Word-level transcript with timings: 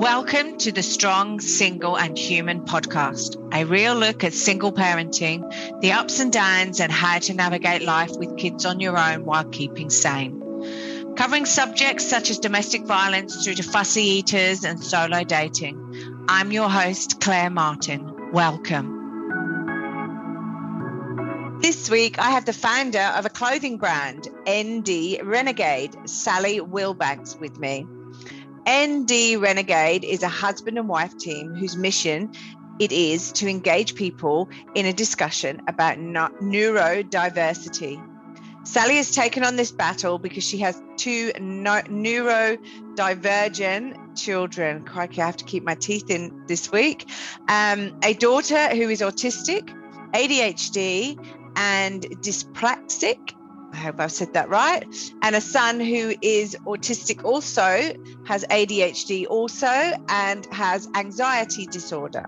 Welcome 0.00 0.56
to 0.58 0.72
the 0.72 0.82
Strong, 0.82 1.40
Single, 1.40 1.98
and 1.98 2.16
Human 2.16 2.64
podcast, 2.64 3.36
a 3.52 3.66
real 3.66 3.94
look 3.94 4.24
at 4.24 4.32
single 4.32 4.72
parenting, 4.72 5.42
the 5.82 5.92
ups 5.92 6.20
and 6.20 6.32
downs, 6.32 6.80
and 6.80 6.90
how 6.90 7.18
to 7.18 7.34
navigate 7.34 7.82
life 7.82 8.12
with 8.16 8.38
kids 8.38 8.64
on 8.64 8.80
your 8.80 8.96
own 8.96 9.26
while 9.26 9.44
keeping 9.44 9.90
sane. 9.90 11.14
Covering 11.14 11.44
subjects 11.44 12.08
such 12.08 12.30
as 12.30 12.38
domestic 12.38 12.86
violence 12.86 13.44
through 13.44 13.56
to 13.56 13.62
fussy 13.62 14.04
eaters 14.04 14.64
and 14.64 14.82
solo 14.82 15.24
dating. 15.24 16.24
I'm 16.26 16.52
your 16.52 16.70
host, 16.70 17.20
Claire 17.20 17.50
Martin. 17.50 18.32
Welcome. 18.32 18.97
This 21.60 21.90
week, 21.90 22.20
I 22.20 22.30
have 22.30 22.44
the 22.44 22.52
founder 22.52 23.10
of 23.16 23.26
a 23.26 23.28
clothing 23.28 23.78
brand, 23.78 24.28
ND 24.48 25.18
Renegade, 25.24 26.08
Sally 26.08 26.60
Wilbanks, 26.60 27.36
with 27.40 27.58
me. 27.58 27.84
ND 28.68 29.40
Renegade 29.40 30.04
is 30.04 30.22
a 30.22 30.28
husband 30.28 30.78
and 30.78 30.88
wife 30.88 31.18
team 31.18 31.56
whose 31.56 31.76
mission 31.76 32.30
it 32.78 32.92
is 32.92 33.32
to 33.32 33.48
engage 33.48 33.96
people 33.96 34.48
in 34.76 34.86
a 34.86 34.92
discussion 34.92 35.60
about 35.66 35.98
neurodiversity. 35.98 38.00
Sally 38.62 38.94
has 38.96 39.10
taken 39.10 39.42
on 39.42 39.56
this 39.56 39.72
battle 39.72 40.20
because 40.20 40.44
she 40.44 40.58
has 40.58 40.80
two 40.96 41.32
no- 41.40 41.82
neurodivergent 41.88 44.16
children. 44.16 44.84
Crikey, 44.84 45.22
I 45.22 45.26
have 45.26 45.38
to 45.38 45.44
keep 45.44 45.64
my 45.64 45.74
teeth 45.74 46.08
in 46.08 46.44
this 46.46 46.70
week. 46.70 47.10
Um, 47.48 47.98
a 48.04 48.14
daughter 48.14 48.68
who 48.68 48.88
is 48.90 49.00
autistic, 49.00 49.74
ADHD, 50.12 51.18
and 51.58 52.02
dyspraxic. 52.22 53.34
I 53.72 53.76
hope 53.76 54.00
I've 54.00 54.12
said 54.12 54.32
that 54.32 54.48
right. 54.48 54.86
And 55.20 55.34
a 55.36 55.40
son 55.40 55.80
who 55.80 56.14
is 56.22 56.56
autistic 56.64 57.24
also, 57.24 57.92
has 58.24 58.44
ADHD 58.50 59.26
also, 59.28 59.66
and 60.08 60.46
has 60.46 60.88
anxiety 60.94 61.66
disorder. 61.66 62.24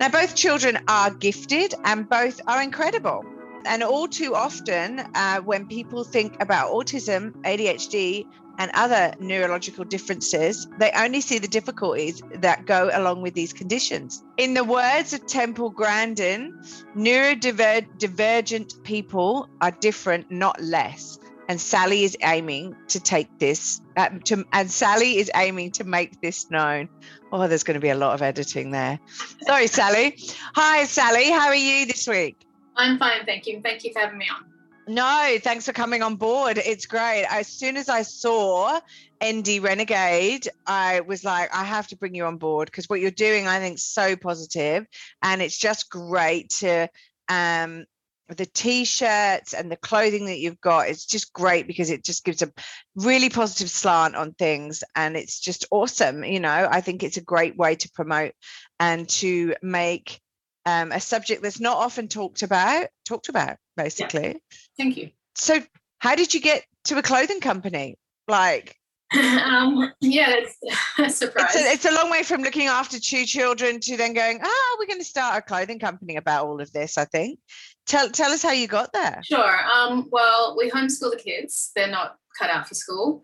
Now, 0.00 0.08
both 0.08 0.34
children 0.36 0.78
are 0.88 1.10
gifted 1.10 1.74
and 1.84 2.08
both 2.08 2.40
are 2.46 2.62
incredible. 2.62 3.24
And 3.64 3.82
all 3.82 4.08
too 4.08 4.34
often, 4.34 5.00
uh, 5.14 5.40
when 5.40 5.66
people 5.66 6.04
think 6.04 6.40
about 6.40 6.70
autism, 6.70 7.32
ADHD, 7.42 8.26
and 8.58 8.70
other 8.74 9.14
neurological 9.18 9.84
differences, 9.84 10.68
they 10.78 10.90
only 10.94 11.20
see 11.20 11.38
the 11.38 11.48
difficulties 11.48 12.22
that 12.34 12.66
go 12.66 12.90
along 12.92 13.22
with 13.22 13.34
these 13.34 13.52
conditions. 13.52 14.22
In 14.36 14.54
the 14.54 14.64
words 14.64 15.12
of 15.12 15.26
Temple 15.26 15.70
Grandin, 15.70 16.60
neurodivergent 16.96 18.82
people 18.82 19.48
are 19.60 19.70
different, 19.70 20.30
not 20.30 20.60
less. 20.60 21.18
And 21.48 21.60
Sally 21.60 22.04
is 22.04 22.16
aiming 22.22 22.76
to 22.88 23.00
take 23.00 23.38
this, 23.38 23.80
uh, 23.96 24.10
to, 24.26 24.44
and 24.52 24.70
Sally 24.70 25.16
is 25.18 25.30
aiming 25.34 25.72
to 25.72 25.84
make 25.84 26.20
this 26.20 26.50
known. 26.50 26.88
Oh, 27.32 27.48
there's 27.48 27.64
going 27.64 27.74
to 27.74 27.80
be 27.80 27.90
a 27.90 27.96
lot 27.96 28.14
of 28.14 28.22
editing 28.22 28.70
there. 28.70 29.00
Sorry, 29.46 29.66
Sally. 29.66 30.18
Hi, 30.54 30.84
Sally. 30.84 31.30
How 31.30 31.48
are 31.48 31.54
you 31.54 31.86
this 31.86 32.06
week? 32.06 32.46
I'm 32.76 32.98
fine, 32.98 33.24
thank 33.26 33.46
you. 33.46 33.60
Thank 33.62 33.84
you 33.84 33.92
for 33.92 34.00
having 34.00 34.18
me 34.18 34.26
on. 34.28 34.52
No, 34.88 35.38
thanks 35.40 35.64
for 35.64 35.72
coming 35.72 36.02
on 36.02 36.16
board. 36.16 36.58
It's 36.58 36.86
great. 36.86 37.24
As 37.30 37.46
soon 37.46 37.76
as 37.76 37.88
I 37.88 38.02
saw 38.02 38.80
ND 39.24 39.60
Renegade, 39.62 40.48
I 40.66 41.00
was 41.00 41.22
like, 41.22 41.54
I 41.54 41.62
have 41.62 41.86
to 41.88 41.96
bring 41.96 42.16
you 42.16 42.24
on 42.24 42.38
board 42.38 42.66
because 42.66 42.88
what 42.88 43.00
you're 43.00 43.12
doing, 43.12 43.46
I 43.46 43.60
think, 43.60 43.76
is 43.76 43.84
so 43.84 44.16
positive, 44.16 44.86
and 45.22 45.40
it's 45.40 45.56
just 45.56 45.88
great 45.88 46.50
to 46.60 46.88
um 47.28 47.84
the 48.28 48.46
t-shirts 48.46 49.52
and 49.52 49.70
the 49.70 49.76
clothing 49.76 50.26
that 50.26 50.38
you've 50.38 50.60
got 50.60 50.88
it's 50.88 51.04
just 51.04 51.32
great 51.32 51.66
because 51.66 51.90
it 51.90 52.04
just 52.04 52.24
gives 52.24 52.40
a 52.40 52.50
really 52.96 53.28
positive 53.28 53.68
slant 53.68 54.16
on 54.16 54.32
things 54.32 54.82
and 54.96 55.16
it's 55.16 55.38
just 55.38 55.66
awesome 55.70 56.24
you 56.24 56.40
know 56.40 56.68
i 56.70 56.80
think 56.80 57.02
it's 57.02 57.16
a 57.16 57.22
great 57.22 57.56
way 57.56 57.74
to 57.74 57.90
promote 57.90 58.32
and 58.80 59.08
to 59.08 59.54
make 59.60 60.20
um, 60.66 60.92
a 60.92 61.00
subject 61.00 61.42
that's 61.42 61.60
not 61.60 61.76
often 61.76 62.08
talked 62.08 62.42
about 62.42 62.88
talked 63.04 63.28
about 63.28 63.56
basically. 63.76 64.28
Yeah. 64.28 64.56
thank 64.76 64.96
you. 64.96 65.10
So 65.34 65.60
how 65.98 66.14
did 66.14 66.34
you 66.34 66.40
get 66.40 66.64
to 66.84 66.98
a 66.98 67.02
clothing 67.02 67.40
company? 67.40 67.96
Like 68.28 68.76
um, 69.18 69.92
yeah 70.00 70.30
it's 70.30 70.56
a 70.98 71.10
surprise 71.10 71.54
it's 71.54 71.56
a, 71.56 71.72
it's 71.72 71.84
a, 71.84 71.94
long 71.94 72.10
way 72.10 72.22
from 72.22 72.40
looking 72.42 72.66
after 72.66 72.98
two 72.98 73.26
children 73.26 73.78
to 73.78 73.96
then 73.96 74.14
going 74.14 74.40
oh 74.42 74.76
we're 74.78 74.86
going 74.86 74.98
to 74.98 75.04
start 75.04 75.36
a 75.36 75.42
clothing 75.42 75.78
company 75.78 76.16
about 76.16 76.46
all 76.46 76.60
of 76.60 76.72
this 76.72 76.96
i 76.96 77.04
think. 77.04 77.38
Tell 77.86 78.08
tell 78.08 78.30
us 78.30 78.42
how 78.42 78.52
you 78.52 78.68
got 78.68 78.92
there. 78.92 79.20
Sure 79.24 79.58
um, 79.70 80.08
well 80.10 80.56
we 80.56 80.70
homeschool 80.70 81.10
the 81.10 81.20
kids. 81.22 81.72
They're 81.74 81.88
not 81.88 82.16
cut 82.38 82.48
out 82.48 82.68
for 82.68 82.74
school. 82.74 83.22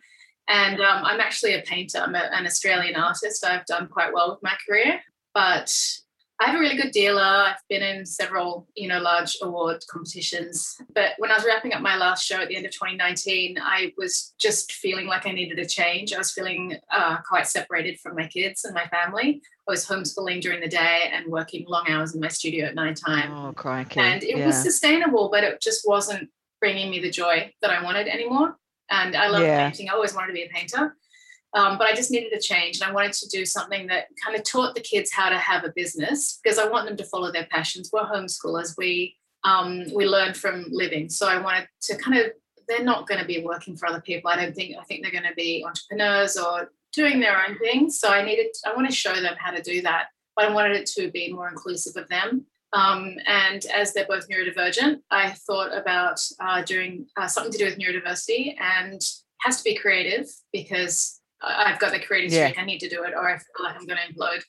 And 0.48 0.80
um, 0.80 1.04
i'm 1.04 1.20
actually 1.20 1.54
a 1.54 1.62
painter. 1.62 1.98
I'm 1.98 2.14
a, 2.14 2.28
an 2.32 2.44
australian 2.44 2.96
artist. 2.96 3.44
I've 3.46 3.64
done 3.66 3.88
quite 3.88 4.12
well 4.12 4.30
with 4.30 4.42
my 4.42 4.56
career. 4.68 5.00
But 5.32 5.72
I 6.40 6.46
have 6.46 6.54
a 6.54 6.60
really 6.60 6.76
good 6.76 6.92
dealer. 6.92 7.20
I've 7.20 7.56
been 7.68 7.82
in 7.82 8.06
several, 8.06 8.68
you 8.76 8.86
know, 8.86 9.00
large 9.00 9.36
award 9.42 9.82
competitions. 9.90 10.80
But 10.94 11.12
when 11.18 11.32
I 11.32 11.34
was 11.34 11.44
wrapping 11.44 11.72
up 11.72 11.82
my 11.82 11.96
last 11.96 12.24
show 12.24 12.40
at 12.40 12.46
the 12.46 12.56
end 12.56 12.64
of 12.64 12.70
2019, 12.70 13.58
I 13.60 13.92
was 13.96 14.34
just 14.38 14.72
feeling 14.72 15.06
like 15.06 15.26
I 15.26 15.32
needed 15.32 15.58
a 15.58 15.66
change. 15.66 16.12
I 16.12 16.18
was 16.18 16.30
feeling 16.30 16.76
uh, 16.92 17.16
quite 17.28 17.48
separated 17.48 17.98
from 17.98 18.14
my 18.14 18.28
kids 18.28 18.64
and 18.64 18.72
my 18.72 18.86
family. 18.86 19.42
I 19.68 19.70
was 19.72 19.84
homeschooling 19.86 20.40
during 20.40 20.60
the 20.60 20.68
day 20.68 21.10
and 21.12 21.26
working 21.26 21.64
long 21.66 21.86
hours 21.88 22.14
in 22.14 22.20
my 22.20 22.28
studio 22.28 22.66
at 22.66 22.76
night 22.76 23.00
time. 23.04 23.32
Oh, 23.32 23.52
crikey. 23.52 23.98
And 23.98 24.22
it 24.22 24.38
yeah. 24.38 24.46
was 24.46 24.62
sustainable, 24.62 25.30
but 25.32 25.42
it 25.42 25.60
just 25.60 25.88
wasn't 25.88 26.30
bringing 26.60 26.88
me 26.88 27.00
the 27.00 27.10
joy 27.10 27.52
that 27.62 27.70
I 27.70 27.82
wanted 27.82 28.06
anymore. 28.06 28.56
And 28.90 29.16
I 29.16 29.26
love 29.28 29.42
yeah. 29.42 29.68
painting. 29.68 29.90
I 29.90 29.94
always 29.94 30.14
wanted 30.14 30.28
to 30.28 30.32
be 30.34 30.44
a 30.44 30.48
painter. 30.48 30.96
Um, 31.54 31.78
but 31.78 31.86
I 31.86 31.94
just 31.94 32.10
needed 32.10 32.32
a 32.32 32.40
change 32.40 32.80
and 32.80 32.90
I 32.90 32.92
wanted 32.92 33.14
to 33.14 33.28
do 33.28 33.46
something 33.46 33.86
that 33.86 34.06
kind 34.22 34.36
of 34.36 34.44
taught 34.44 34.74
the 34.74 34.82
kids 34.82 35.10
how 35.10 35.30
to 35.30 35.38
have 35.38 35.64
a 35.64 35.72
business 35.74 36.38
because 36.42 36.58
I 36.58 36.68
want 36.68 36.86
them 36.86 36.96
to 36.98 37.04
follow 37.04 37.32
their 37.32 37.46
passions. 37.50 37.90
We're 37.92 38.04
homeschoolers. 38.04 38.74
We 38.76 39.16
um, 39.44 39.84
we 39.94 40.06
learn 40.06 40.34
from 40.34 40.66
living. 40.70 41.08
So 41.08 41.26
I 41.26 41.40
wanted 41.40 41.68
to 41.82 41.96
kind 41.96 42.18
of 42.18 42.32
they're 42.68 42.84
not 42.84 43.06
going 43.06 43.20
to 43.20 43.26
be 43.26 43.42
working 43.42 43.76
for 43.76 43.86
other 43.86 44.00
people. 44.00 44.30
I 44.30 44.36
don't 44.36 44.54
think 44.54 44.76
I 44.78 44.84
think 44.84 45.02
they're 45.02 45.10
going 45.10 45.24
to 45.24 45.34
be 45.34 45.64
entrepreneurs 45.66 46.36
or 46.36 46.70
doing 46.92 47.20
their 47.20 47.42
own 47.48 47.58
things. 47.58 47.98
So 47.98 48.10
I 48.10 48.22
needed 48.24 48.48
I 48.66 48.74
want 48.74 48.88
to 48.88 48.94
show 48.94 49.14
them 49.14 49.34
how 49.38 49.50
to 49.50 49.62
do 49.62 49.80
that, 49.82 50.08
but 50.36 50.46
I 50.46 50.52
wanted 50.52 50.76
it 50.76 50.86
to 50.96 51.10
be 51.10 51.32
more 51.32 51.48
inclusive 51.48 51.96
of 51.96 52.08
them. 52.08 52.46
Um, 52.74 53.16
and 53.26 53.64
as 53.74 53.94
they're 53.94 54.06
both 54.06 54.28
neurodivergent, 54.28 54.98
I 55.10 55.30
thought 55.30 55.74
about 55.74 56.20
uh, 56.38 56.62
doing 56.62 57.06
uh, 57.16 57.26
something 57.26 57.52
to 57.52 57.58
do 57.58 57.64
with 57.64 57.78
neurodiversity 57.78 58.54
and 58.60 59.00
has 59.40 59.58
to 59.58 59.64
be 59.64 59.76
creative 59.76 60.26
because 60.52 61.17
I've 61.42 61.78
got 61.78 61.92
the 61.92 62.00
creative 62.00 62.32
streak. 62.32 62.56
Yeah. 62.56 62.62
I 62.62 62.64
need 62.64 62.80
to 62.80 62.88
do 62.88 63.04
it, 63.04 63.14
or 63.14 63.28
I 63.28 63.36
feel 63.38 63.64
like 63.64 63.76
I'm 63.76 63.86
going 63.86 63.98
to 63.98 64.14
implode. 64.14 64.42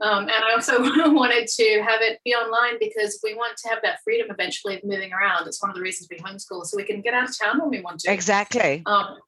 Um, 0.00 0.22
and 0.22 0.44
I 0.44 0.52
also 0.54 0.80
wanted 1.12 1.46
to 1.46 1.82
have 1.82 2.00
it 2.00 2.20
be 2.24 2.34
online 2.34 2.78
because 2.78 3.20
we 3.22 3.34
want 3.34 3.56
to 3.58 3.68
have 3.68 3.78
that 3.82 3.98
freedom 4.02 4.28
eventually 4.30 4.76
of 4.76 4.84
moving 4.84 5.12
around. 5.12 5.46
It's 5.46 5.62
one 5.62 5.70
of 5.70 5.76
the 5.76 5.82
reasons 5.82 6.08
we 6.10 6.18
homeschool, 6.18 6.64
so 6.64 6.76
we 6.76 6.84
can 6.84 7.00
get 7.00 7.14
out 7.14 7.28
of 7.28 7.38
town 7.38 7.60
when 7.60 7.70
we 7.70 7.80
want 7.80 8.00
to. 8.00 8.12
Exactly. 8.12 8.82
Um, 8.86 9.18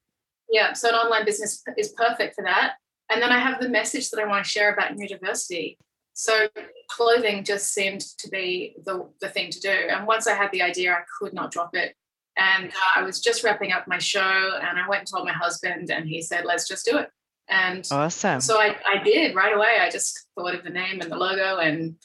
yeah, 0.49 0.73
so 0.73 0.89
an 0.89 0.95
online 0.95 1.25
business 1.25 1.63
is 1.77 1.89
perfect 1.89 2.35
for 2.35 2.43
that. 2.43 2.73
And 3.11 3.21
then 3.21 3.31
I 3.31 3.39
have 3.39 3.59
the 3.59 3.69
message 3.69 4.09
that 4.11 4.19
I 4.19 4.27
want 4.27 4.45
to 4.45 4.49
share 4.49 4.73
about 4.73 4.95
neurodiversity. 4.95 5.77
So 6.13 6.47
clothing 6.89 7.43
just 7.43 7.73
seemed 7.73 8.01
to 8.19 8.29
be 8.29 8.75
the, 8.85 9.09
the 9.19 9.29
thing 9.29 9.51
to 9.51 9.59
do. 9.59 9.69
And 9.69 10.07
once 10.07 10.27
I 10.27 10.35
had 10.35 10.51
the 10.51 10.61
idea, 10.61 10.93
I 10.93 11.01
could 11.19 11.33
not 11.33 11.51
drop 11.51 11.75
it. 11.75 11.95
And 12.37 12.69
uh, 12.69 12.99
I 12.99 13.03
was 13.03 13.19
just 13.19 13.43
wrapping 13.43 13.71
up 13.71 13.87
my 13.87 13.99
show 13.99 14.19
and 14.61 14.79
I 14.79 14.87
went 14.87 15.01
and 15.01 15.07
told 15.07 15.25
my 15.25 15.33
husband, 15.33 15.91
and 15.91 16.07
he 16.07 16.21
said, 16.21 16.45
let's 16.45 16.67
just 16.67 16.85
do 16.85 16.97
it. 16.97 17.09
And 17.49 17.87
awesome. 17.91 18.41
So 18.41 18.59
I, 18.59 18.75
I 18.87 19.03
did 19.03 19.35
right 19.35 19.55
away. 19.55 19.77
I 19.79 19.89
just 19.89 20.27
thought 20.35 20.55
of 20.55 20.63
the 20.63 20.69
name 20.69 21.01
and 21.01 21.11
the 21.11 21.17
logo 21.17 21.57
and 21.57 21.95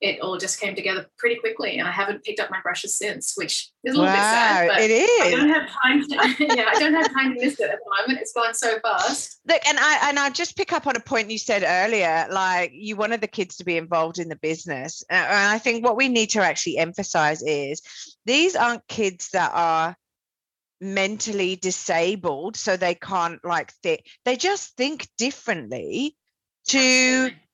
it 0.00 0.20
all 0.20 0.38
just 0.38 0.60
came 0.60 0.74
together 0.76 1.06
pretty 1.18 1.36
quickly. 1.36 1.78
And 1.78 1.88
I 1.88 1.90
haven't 1.90 2.22
picked 2.22 2.38
up 2.38 2.50
my 2.50 2.60
brushes 2.62 2.96
since, 2.96 3.34
which 3.36 3.70
is 3.84 3.94
a 3.94 3.98
little 3.98 4.04
wow, 4.04 4.12
bit 4.12 4.22
sad. 4.22 4.68
But 4.68 4.80
it 4.82 4.90
is. 4.90 5.34
I 5.34 5.36
don't 5.36 5.48
have 5.48 5.68
time 5.82 6.02
to, 6.02 6.54
yeah, 6.56 6.64
I 6.68 6.78
don't 6.78 6.94
have 6.94 7.12
time 7.12 7.34
to 7.34 7.40
miss 7.40 7.58
it 7.58 7.70
at 7.70 7.78
the 7.78 7.90
moment. 7.98 8.20
It's 8.20 8.32
gone 8.32 8.54
so 8.54 8.78
fast. 8.80 9.40
Look, 9.48 9.60
and 9.66 9.78
I 9.78 10.08
and 10.08 10.18
I 10.18 10.30
just 10.30 10.56
pick 10.56 10.72
up 10.72 10.86
on 10.86 10.96
a 10.96 11.00
point 11.00 11.30
you 11.30 11.38
said 11.38 11.64
earlier, 11.66 12.26
like 12.30 12.70
you 12.72 12.96
wanted 12.96 13.20
the 13.20 13.26
kids 13.26 13.56
to 13.56 13.64
be 13.64 13.76
involved 13.76 14.18
in 14.18 14.28
the 14.28 14.36
business. 14.36 15.02
And 15.10 15.26
I 15.26 15.58
think 15.58 15.84
what 15.84 15.96
we 15.96 16.08
need 16.08 16.30
to 16.30 16.42
actually 16.42 16.78
emphasize 16.78 17.42
is 17.42 17.82
these 18.24 18.54
aren't 18.54 18.86
kids 18.88 19.30
that 19.32 19.50
are 19.54 19.96
mentally 20.80 21.56
disabled 21.56 22.54
so 22.54 22.76
they 22.76 22.94
can't 22.94 23.44
like 23.44 23.72
think 23.82 24.04
they 24.24 24.36
just 24.36 24.76
think 24.76 25.08
differently 25.18 26.16
to 26.68 26.78
Absolutely 26.78 27.47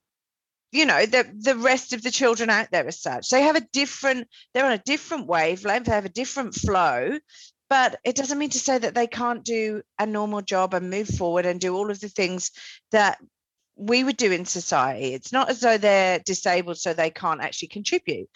you 0.75 0.85
know 0.85 1.07
the 1.07 1.25
the 1.39 1.57
rest 1.57 1.93
of 1.93 2.03
the 2.03 2.11
children 2.11 2.51
out 2.51 2.69
there 2.73 2.87
as 2.87 3.01
such 3.01 3.31
they 3.31 3.43
have 3.43 3.57
a 3.57 3.67
different 3.73 4.27
they're 4.53 4.67
on 4.67 4.73
a 4.73 4.83
different 4.85 5.27
wavelength 5.27 5.87
they 5.87 5.93
have 5.93 6.05
a 6.05 6.21
different 6.21 6.55
flow 6.55 7.19
but 7.71 7.99
it 8.05 8.17
doesn't 8.17 8.39
mean 8.39 8.51
to 8.51 8.59
say 8.59 8.77
that 8.77 8.95
they 8.95 9.07
can't 9.07 9.45
do 9.45 9.83
a 9.99 10.05
normal 10.05 10.43
job 10.43 10.75
and 10.75 10.91
move 10.91 11.09
forward 11.09 11.47
and 11.47 11.61
do 11.61 11.75
all 11.75 11.91
of 11.91 12.01
the 12.01 12.09
things 12.09 12.51
that 12.91 13.19
we 13.77 14.05
would 14.05 14.17
do 14.17 14.33
in 14.33 14.45
society 14.45 15.15
it's 15.15 15.33
not 15.33 15.49
as 15.49 15.61
though 15.61 15.79
they're 15.79 16.19
disabled 16.19 16.77
so 16.77 16.93
they 16.93 17.11
can't 17.11 17.41
actually 17.41 17.69
contribute 17.69 18.29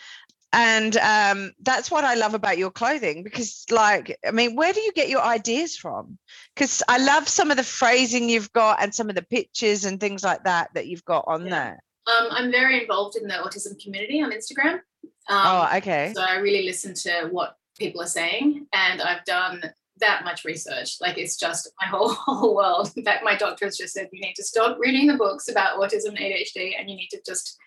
and 0.50 0.96
um, 0.96 1.52
that's 1.60 1.90
what 1.90 2.04
I 2.04 2.14
love 2.14 2.32
about 2.32 2.56
your 2.56 2.70
clothing 2.70 3.22
because, 3.22 3.66
like, 3.70 4.16
I 4.26 4.30
mean, 4.30 4.56
where 4.56 4.72
do 4.72 4.80
you 4.80 4.92
get 4.92 5.10
your 5.10 5.20
ideas 5.20 5.76
from? 5.76 6.18
Because 6.54 6.82
I 6.88 6.96
love 6.96 7.28
some 7.28 7.50
of 7.50 7.58
the 7.58 7.62
phrasing 7.62 8.30
you've 8.30 8.50
got 8.54 8.82
and 8.82 8.94
some 8.94 9.10
of 9.10 9.14
the 9.14 9.22
pictures 9.22 9.84
and 9.84 10.00
things 10.00 10.24
like 10.24 10.44
that 10.44 10.70
that 10.72 10.86
you've 10.86 11.04
got 11.04 11.24
on 11.26 11.44
yeah. 11.44 11.50
there. 11.50 11.82
Um, 12.08 12.28
I'm 12.30 12.50
very 12.50 12.80
involved 12.80 13.16
in 13.16 13.28
the 13.28 13.34
autism 13.34 13.80
community 13.82 14.22
on 14.22 14.32
Instagram. 14.32 14.80
Um, 15.28 15.44
oh, 15.46 15.70
okay. 15.76 16.12
So 16.14 16.22
I 16.22 16.36
really 16.38 16.64
listen 16.64 16.94
to 16.94 17.28
what 17.30 17.56
people 17.78 18.00
are 18.00 18.06
saying, 18.06 18.66
and 18.72 19.02
I've 19.02 19.24
done 19.24 19.62
that 20.00 20.24
much 20.24 20.44
research. 20.44 20.96
Like 21.00 21.18
it's 21.18 21.36
just 21.36 21.70
my 21.80 21.86
whole 21.86 22.08
whole 22.14 22.54
world. 22.54 22.92
In 22.96 23.04
fact, 23.04 23.24
my 23.24 23.36
doctor 23.36 23.66
has 23.66 23.76
just 23.76 23.92
said 23.94 24.08
you 24.12 24.20
need 24.20 24.34
to 24.34 24.44
stop 24.44 24.78
reading 24.80 25.06
the 25.06 25.16
books 25.16 25.48
about 25.48 25.78
autism 25.78 26.08
and 26.08 26.18
ADHD, 26.18 26.72
and 26.78 26.88
you 26.88 26.96
need 26.96 27.08
to 27.10 27.20
just 27.26 27.58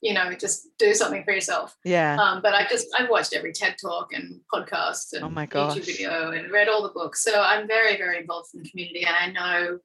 you 0.00 0.14
know 0.14 0.32
just 0.32 0.68
do 0.78 0.94
something 0.94 1.24
for 1.24 1.32
yourself 1.32 1.76
yeah 1.84 2.16
um, 2.20 2.40
but 2.40 2.54
i 2.54 2.64
just 2.68 2.86
i've 2.96 3.10
watched 3.10 3.34
every 3.34 3.52
ted 3.52 3.74
talk 3.80 4.12
and 4.12 4.40
podcast 4.52 5.12
and 5.12 5.24
oh 5.24 5.28
my 5.28 5.44
gosh. 5.44 5.76
youtube 5.76 5.86
video 5.86 6.30
and 6.30 6.52
read 6.52 6.68
all 6.68 6.82
the 6.82 6.88
books 6.90 7.22
so 7.22 7.40
i'm 7.40 7.66
very 7.66 7.96
very 7.96 8.18
involved 8.18 8.48
in 8.54 8.62
the 8.62 8.70
community 8.70 9.04
and 9.04 9.16
i 9.16 9.30
know 9.32 9.78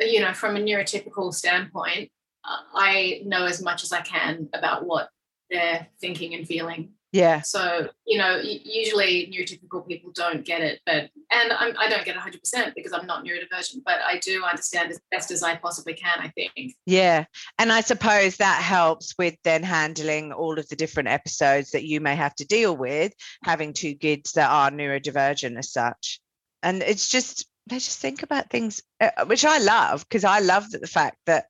you 0.00 0.20
know 0.20 0.32
from 0.32 0.56
a 0.56 0.60
neurotypical 0.60 1.32
standpoint 1.32 2.10
i 2.44 3.20
know 3.24 3.44
as 3.44 3.62
much 3.62 3.82
as 3.82 3.92
i 3.92 4.00
can 4.00 4.48
about 4.52 4.86
what 4.86 5.08
they're 5.50 5.86
thinking 6.00 6.34
and 6.34 6.46
feeling 6.46 6.92
yeah. 7.12 7.40
So, 7.40 7.88
you 8.06 8.18
know, 8.18 8.38
usually 8.42 9.32
neurotypical 9.32 9.86
people 9.88 10.10
don't 10.12 10.44
get 10.44 10.60
it, 10.60 10.80
but, 10.84 11.08
and 11.30 11.52
I'm, 11.52 11.74
I 11.78 11.88
do 11.88 11.96
not 11.96 12.04
get 12.04 12.16
100% 12.16 12.74
because 12.74 12.92
I'm 12.92 13.06
not 13.06 13.24
neurodivergent, 13.24 13.82
but 13.84 14.00
I 14.06 14.18
do 14.18 14.44
understand 14.44 14.90
as 14.90 15.00
best 15.10 15.30
as 15.30 15.42
I 15.42 15.56
possibly 15.56 15.94
can, 15.94 16.20
I 16.20 16.28
think. 16.28 16.74
Yeah. 16.84 17.24
And 17.58 17.72
I 17.72 17.80
suppose 17.80 18.36
that 18.36 18.62
helps 18.62 19.14
with 19.18 19.36
then 19.42 19.62
handling 19.62 20.32
all 20.32 20.58
of 20.58 20.68
the 20.68 20.76
different 20.76 21.08
episodes 21.08 21.70
that 21.70 21.84
you 21.84 22.00
may 22.00 22.14
have 22.14 22.34
to 22.36 22.46
deal 22.46 22.76
with, 22.76 23.14
having 23.42 23.72
two 23.72 23.94
kids 23.94 24.32
that 24.32 24.50
are 24.50 24.70
neurodivergent 24.70 25.56
as 25.56 25.72
such. 25.72 26.20
And 26.62 26.82
it's 26.82 27.08
just, 27.08 27.46
they 27.68 27.76
just 27.76 28.00
think 28.00 28.22
about 28.22 28.50
things, 28.50 28.82
uh, 29.00 29.24
which 29.26 29.46
I 29.46 29.58
love 29.58 30.04
because 30.06 30.24
I 30.24 30.40
love 30.40 30.70
the 30.70 30.86
fact 30.86 31.16
that 31.26 31.46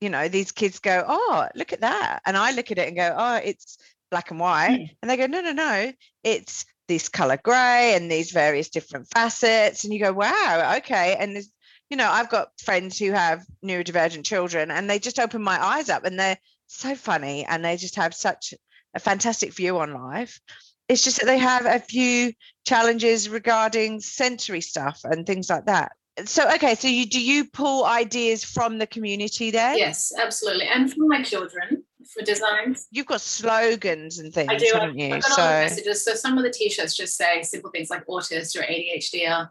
you 0.00 0.08
know 0.08 0.28
these 0.28 0.52
kids 0.52 0.78
go 0.78 1.04
oh 1.06 1.48
look 1.54 1.72
at 1.72 1.80
that 1.80 2.20
and 2.24 2.36
i 2.36 2.52
look 2.52 2.70
at 2.70 2.78
it 2.78 2.88
and 2.88 2.96
go 2.96 3.14
oh 3.16 3.40
it's 3.42 3.78
black 4.10 4.30
and 4.30 4.40
white. 4.40 4.70
Mm. 4.70 4.96
And 5.02 5.10
they 5.10 5.16
go, 5.16 5.26
no, 5.26 5.40
no, 5.40 5.52
no, 5.52 5.92
it's 6.24 6.64
this 6.86 7.08
color 7.08 7.38
gray 7.42 7.94
and 7.94 8.10
these 8.10 8.30
various 8.30 8.70
different 8.70 9.08
facets. 9.08 9.84
And 9.84 9.92
you 9.92 10.00
go, 10.00 10.12
wow, 10.12 10.74
okay. 10.78 11.16
And 11.18 11.34
there's, 11.34 11.50
you 11.90 11.96
know, 11.96 12.08
I've 12.08 12.30
got 12.30 12.48
friends 12.60 12.98
who 12.98 13.12
have 13.12 13.44
neurodivergent 13.64 14.24
children 14.24 14.70
and 14.70 14.88
they 14.88 14.98
just 14.98 15.18
open 15.18 15.42
my 15.42 15.62
eyes 15.62 15.88
up 15.88 16.04
and 16.04 16.18
they're 16.18 16.38
so 16.66 16.94
funny 16.94 17.44
and 17.44 17.64
they 17.64 17.76
just 17.76 17.96
have 17.96 18.14
such 18.14 18.54
a 18.94 19.00
fantastic 19.00 19.54
view 19.54 19.78
on 19.78 19.94
life. 19.94 20.40
It's 20.88 21.04
just 21.04 21.20
that 21.20 21.26
they 21.26 21.38
have 21.38 21.66
a 21.66 21.78
few 21.78 22.32
challenges 22.66 23.28
regarding 23.28 24.00
sensory 24.00 24.62
stuff 24.62 25.00
and 25.04 25.26
things 25.26 25.50
like 25.50 25.66
that. 25.66 25.92
So 26.24 26.50
okay, 26.54 26.74
so 26.74 26.88
you 26.88 27.06
do 27.06 27.20
you 27.20 27.44
pull 27.44 27.84
ideas 27.84 28.44
from 28.44 28.78
the 28.78 28.86
community 28.86 29.50
there? 29.50 29.76
Yes, 29.76 30.12
absolutely. 30.18 30.66
And 30.66 30.92
from 30.92 31.08
my 31.08 31.22
children 31.22 31.84
for 32.12 32.24
designs. 32.24 32.86
You've 32.90 33.06
got 33.06 33.20
slogans 33.20 34.18
and 34.18 34.32
things, 34.32 34.50
I 34.50 34.56
do. 34.56 34.70
haven't 34.72 34.98
you? 34.98 35.14
I've 35.14 35.22
got 35.22 35.32
so... 35.32 35.42
messages. 35.42 36.04
So 36.04 36.14
some 36.14 36.38
of 36.38 36.44
the 36.44 36.50
t-shirts 36.50 36.96
just 36.96 37.16
say 37.16 37.42
simple 37.42 37.70
things 37.70 37.90
like 37.90 38.06
autist 38.06 38.56
or 38.56 38.62
ADHD. 38.62 39.48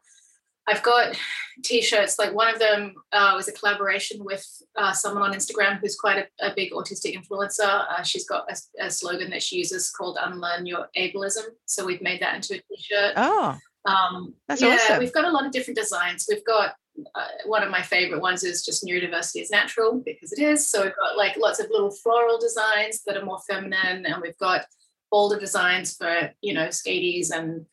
I've 0.69 0.83
got 0.83 1.15
t-shirts. 1.63 2.19
Like 2.19 2.33
one 2.33 2.53
of 2.53 2.59
them 2.59 2.95
uh, 3.13 3.33
was 3.35 3.47
a 3.47 3.53
collaboration 3.53 4.23
with 4.23 4.45
uh, 4.75 4.91
someone 4.91 5.23
on 5.23 5.33
Instagram 5.33 5.79
who's 5.79 5.95
quite 5.95 6.17
a, 6.17 6.47
a 6.47 6.53
big 6.53 6.71
autistic 6.71 7.17
influencer. 7.17 7.85
Uh, 7.89 8.03
she's 8.03 8.27
got 8.27 8.49
a, 8.51 8.85
a, 8.85 8.91
slogan 8.91 9.29
that 9.29 9.41
she 9.41 9.57
uses 9.57 9.89
called 9.89 10.17
"Unlearn 10.21 10.65
Your 10.65 10.89
Ableism." 10.97 11.45
So 11.65 11.85
we've 11.85 12.01
made 12.01 12.21
that 12.21 12.35
into 12.35 12.55
a 12.55 12.75
t-shirt. 12.75 13.13
Oh, 13.15 13.57
um, 13.87 14.33
that's 14.47 14.61
yeah, 14.61 14.75
awesome. 14.75 14.99
We've 14.99 15.13
got 15.13 15.25
a 15.25 15.31
lot 15.31 15.45
of 15.45 15.51
different 15.51 15.77
designs. 15.77 16.27
We've 16.29 16.45
got 16.45 16.75
uh, 17.15 17.27
one 17.45 17.63
of 17.63 17.71
my 17.71 17.81
favorite 17.81 18.21
ones 18.21 18.43
is 18.43 18.65
just 18.65 18.83
neurodiversity 18.83 19.41
is 19.41 19.49
natural 19.49 20.01
because 20.05 20.33
it 20.33 20.39
is. 20.39 20.69
So 20.69 20.83
we've 20.83 20.95
got 20.95 21.17
like 21.17 21.37
lots 21.37 21.59
of 21.59 21.67
little 21.71 21.91
floral 21.91 22.37
designs 22.37 23.03
that 23.05 23.15
are 23.15 23.23
more 23.23 23.39
feminine, 23.47 24.05
and 24.05 24.21
we've 24.21 24.37
got 24.37 24.65
bolder 25.09 25.39
designs 25.39 25.95
for 25.95 26.31
you 26.41 26.53
know 26.53 26.67
skaties 26.67 27.31
and 27.31 27.65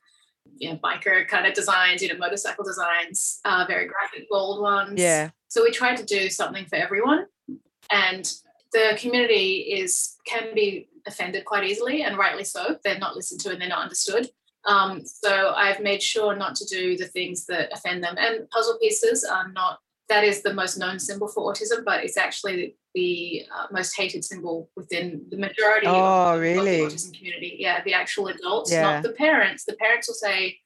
you 0.57 0.71
know 0.71 0.77
biker 0.77 1.27
kind 1.27 1.47
of 1.47 1.55
designs, 1.55 2.01
you 2.01 2.09
know 2.09 2.19
motorcycle 2.19 2.65
designs, 2.65 3.41
uh, 3.45 3.65
very 3.67 3.89
graphic 3.89 4.29
bold 4.31 4.63
ones. 4.63 5.01
Yeah. 5.01 5.31
So 5.49 5.65
we 5.65 5.73
try 5.73 5.97
to 5.97 6.05
do 6.05 6.31
something 6.31 6.67
for 6.67 6.77
everyone, 6.77 7.27
and 7.91 8.33
the 8.73 8.97
community 9.01 9.57
is 9.81 10.17
can 10.27 10.55
be 10.55 10.89
offended 11.09 11.45
quite 11.45 11.65
easily, 11.65 12.03
and 12.03 12.17
rightly 12.17 12.45
so. 12.45 12.79
They're 12.85 13.01
not 13.01 13.17
listened 13.17 13.41
to 13.41 13.51
and 13.51 13.61
they're 13.61 13.69
not 13.69 13.83
understood. 13.83 14.29
Um, 14.67 15.03
so 15.05 15.53
I've 15.55 15.81
made 15.81 16.03
sure 16.03 16.35
not 16.35 16.55
to 16.57 16.65
do 16.65 16.97
the 16.97 17.07
things 17.07 17.47
that 17.47 17.73
offend 17.73 18.03
them. 18.03 18.17
And 18.19 18.49
puzzle 18.51 18.79
pieces 18.81 19.25
are 19.25 19.51
not, 19.53 19.79
that 20.09 20.25
is 20.25 20.43
the 20.43 20.55
most 20.55 20.79
known 20.79 20.99
symbol 20.99 21.29
for 21.29 21.53
autism, 21.53 21.85
but 21.85 22.05
it's 22.05 22.17
actually 22.17 22.77
the 22.95 23.45
uh, 23.55 23.67
most 23.73 23.97
hated 23.97 24.25
symbol 24.25 24.71
within 24.77 25.27
the 25.31 25.37
majority 25.37 25.87
oh, 25.87 26.35
of, 26.35 26.41
really? 26.41 26.81
of, 26.81 26.91
the 26.91 26.97
autism 26.97 27.17
community. 27.17 27.57
Yeah, 27.59 27.83
the 27.85 27.95
actual 27.95 28.29
adults, 28.29 28.71
yeah. 28.71 28.83
not 28.83 29.03
the 29.03 29.13
parents. 29.13 29.65
The 29.65 29.77
parents 29.77 30.09
will 30.09 30.15
say, 30.15 30.59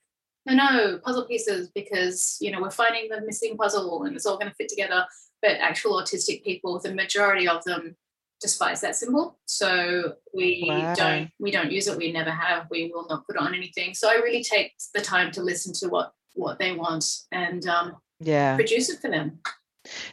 no, 0.47 0.55
no, 0.55 0.99
puzzle 0.99 1.25
pieces 1.25 1.71
because, 1.75 2.37
you 2.41 2.51
know, 2.51 2.61
we're 2.61 2.71
finding 2.71 3.09
the 3.09 3.21
missing 3.23 3.57
puzzle 3.57 4.05
and 4.05 4.15
it's 4.15 4.27
all 4.27 4.39
going 4.39 4.51
to 4.51 4.55
fit 4.55 4.69
together. 4.69 5.05
But 5.43 5.53
actual 5.61 6.01
autistic 6.03 6.43
people, 6.43 6.79
the 6.81 6.95
majority 6.95 7.47
of 7.49 7.63
them 7.65 7.97
despise 8.41 8.81
that 8.81 8.97
symbol. 8.97 9.39
So 9.47 10.15
we 10.35 10.67
wow. 10.69 10.95
don't 10.95 11.31
we 11.39 11.51
don't 11.51 11.73
use 11.73 11.89
it. 11.89 11.97
We 11.97 12.13
never 12.13 12.31
have. 12.31 12.67
We 12.71 12.91
will 12.93 13.07
not 13.09 13.27
put 13.27 13.37
on 13.37 13.55
anything. 13.55 13.95
So 13.95 14.11
I 14.11 14.17
really 14.17 14.43
take 14.43 14.73
the 14.95 15.01
time 15.01 15.31
to 15.33 15.43
listen 15.43 15.73
to 15.75 15.89
what 15.89 16.13
what 16.35 16.59
they 16.59 16.73
want 16.73 17.05
and 17.33 17.67
um, 17.67 17.97
yeah 18.21 18.57
produce 18.57 18.89
it 18.91 19.01
for 19.01 19.11
them. 19.11 19.41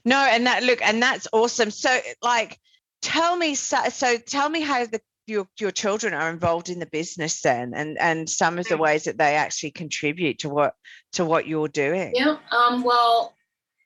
No, 0.05 0.17
and 0.17 0.45
that 0.45 0.63
look, 0.63 0.81
and 0.81 1.01
that's 1.01 1.27
awesome. 1.33 1.71
So 1.71 1.97
like, 2.21 2.59
tell 3.01 3.35
me 3.35 3.55
so, 3.55 3.89
so 3.89 4.17
tell 4.17 4.49
me 4.49 4.61
how 4.61 4.85
the 4.85 5.01
your 5.27 5.47
your 5.59 5.71
children 5.71 6.13
are 6.13 6.29
involved 6.29 6.69
in 6.69 6.79
the 6.79 6.85
business 6.85 7.41
then 7.41 7.73
and 7.73 7.97
and 7.99 8.29
some 8.29 8.59
of 8.59 8.67
the 8.67 8.75
mm. 8.75 8.79
ways 8.79 9.05
that 9.05 9.17
they 9.17 9.35
actually 9.35 9.71
contribute 9.71 10.39
to 10.39 10.49
what 10.49 10.75
to 11.13 11.25
what 11.25 11.47
you're 11.47 11.67
doing 11.67 12.11
yeah 12.13 12.37
um 12.51 12.83
well 12.83 13.33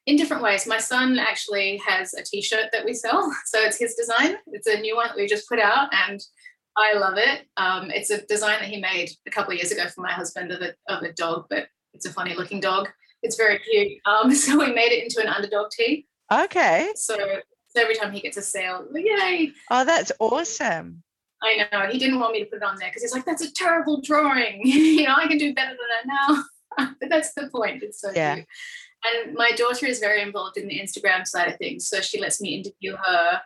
in 0.10 0.16
different 0.16 0.42
ways. 0.42 0.66
My 0.66 0.80
son 0.80 1.20
actually 1.20 1.80
has 1.86 2.14
a 2.16 2.24
t-shirt 2.24 2.72
that 2.72 2.84
we 2.84 2.94
sell. 2.94 3.32
So 3.46 3.60
it's 3.60 3.78
his 3.78 3.96
design. 3.96 4.38
It's 4.48 4.68
a 4.68 4.80
new 4.80 4.96
one 4.96 5.08
that 5.08 5.16
we 5.16 5.28
just 5.28 5.48
put 5.48 5.60
out 5.60 5.90
and 5.92 6.20
I 6.78 6.94
love 6.94 7.18
it. 7.18 7.46
Um, 7.58 7.92
it's 7.92 8.10
a 8.10 8.26
design 8.26 8.60
that 8.60 8.70
he 8.70 8.80
made 8.80 9.12
a 9.28 9.32
couple 9.32 9.52
of 9.52 9.58
years 9.58 9.72
ago 9.72 9.88
for 9.88 10.02
my 10.02 10.12
husband 10.12 10.52
of 10.52 10.62
a, 10.62 10.74
of 10.88 11.04
a 11.04 11.14
dog, 11.14 11.46
but 11.50 11.68
it's 11.94 12.06
a 12.06 12.14
funny 12.14 12.36
looking 12.36 12.60
dog. 12.60 12.90
It's 13.22 13.36
very 13.36 13.60
cute. 13.60 14.00
Um, 14.06 14.34
so 14.34 14.58
we 14.58 14.74
made 14.74 14.92
it 14.92 15.04
into 15.04 15.22
an 15.22 15.28
underdog 15.28 15.72
tee. 15.72 16.08
Okay. 16.32 16.90
So, 16.96 17.16
so 17.68 17.82
every 17.82 17.96
time 17.96 18.12
he 18.12 18.22
gets 18.22 18.38
a 18.38 18.42
sale, 18.42 18.86
yay. 18.94 19.52
Oh, 19.70 19.86
that's 19.86 20.12
awesome. 20.20 21.04
I 21.42 21.68
know. 21.72 21.88
He 21.88 22.00
didn't 22.00 22.20
want 22.20 22.34
me 22.34 22.40
to 22.40 22.46
put 22.46 22.58
it 22.58 22.64
on 22.64 22.78
there 22.78 22.90
because 22.90 23.02
he's 23.02 23.14
like, 23.14 23.26
that's 23.26 23.44
a 23.44 23.54
terrible 23.54 24.02
drawing. 24.02 24.62
you 24.66 25.04
know, 25.04 25.16
I 25.16 25.28
can 25.28 25.38
do 25.38 25.54
better 25.54 25.72
than 25.72 26.08
that 26.08 26.44
now. 26.78 26.94
but 27.00 27.10
that's 27.10 27.34
the 27.34 27.50
point. 27.50 27.84
It's 27.84 28.02
so 28.02 28.12
yeah. 28.14 28.36
cute. 28.36 28.48
And 29.04 29.34
my 29.34 29.52
daughter 29.52 29.86
is 29.86 30.00
very 30.00 30.22
involved 30.22 30.58
in 30.58 30.68
the 30.68 30.80
Instagram 30.80 31.26
side 31.26 31.50
of 31.50 31.58
things. 31.58 31.88
So 31.88 32.02
she 32.02 32.20
lets 32.20 32.42
me 32.42 32.56
interview 32.56 32.96
her. 32.96 33.42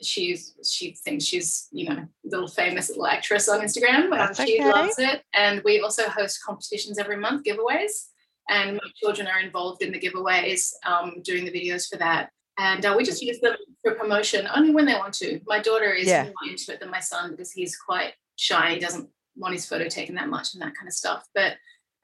She's 0.00 0.54
she 0.64 0.92
thinks 1.04 1.24
she's, 1.24 1.66
you 1.72 1.88
know, 1.88 2.06
little 2.24 2.46
famous 2.46 2.88
little 2.88 3.06
actress 3.06 3.48
on 3.48 3.60
Instagram. 3.60 4.12
Um, 4.16 4.34
she 4.34 4.60
okay. 4.60 4.70
loves 4.70 4.98
it. 4.98 5.22
And 5.34 5.60
we 5.64 5.80
also 5.80 6.08
host 6.08 6.40
competitions 6.44 6.98
every 6.98 7.16
month, 7.16 7.44
giveaways. 7.44 8.08
And 8.48 8.74
my 8.74 8.90
children 8.96 9.26
are 9.26 9.40
involved 9.40 9.82
in 9.82 9.92
the 9.92 9.98
giveaways, 9.98 10.70
um, 10.86 11.20
doing 11.22 11.44
the 11.44 11.50
videos 11.50 11.88
for 11.88 11.98
that. 11.98 12.30
And 12.58 12.84
uh, 12.84 12.94
we 12.96 13.04
just 13.04 13.22
use 13.22 13.40
them 13.40 13.56
for 13.82 13.94
promotion 13.94 14.48
only 14.54 14.72
when 14.72 14.84
they 14.84 14.94
want 14.94 15.14
to. 15.14 15.40
My 15.46 15.60
daughter 15.60 15.92
is 15.92 16.08
yeah. 16.08 16.24
more 16.24 16.50
into 16.50 16.72
it 16.72 16.80
than 16.80 16.90
my 16.90 17.00
son 17.00 17.32
because 17.32 17.52
he's 17.52 17.76
quite 17.76 18.14
shy. 18.36 18.74
He 18.74 18.80
doesn't 18.80 19.08
want 19.36 19.54
his 19.54 19.66
photo 19.66 19.88
taken 19.88 20.16
that 20.16 20.28
much 20.28 20.54
and 20.54 20.62
that 20.62 20.74
kind 20.74 20.88
of 20.88 20.92
stuff. 20.92 21.24
But 21.34 21.54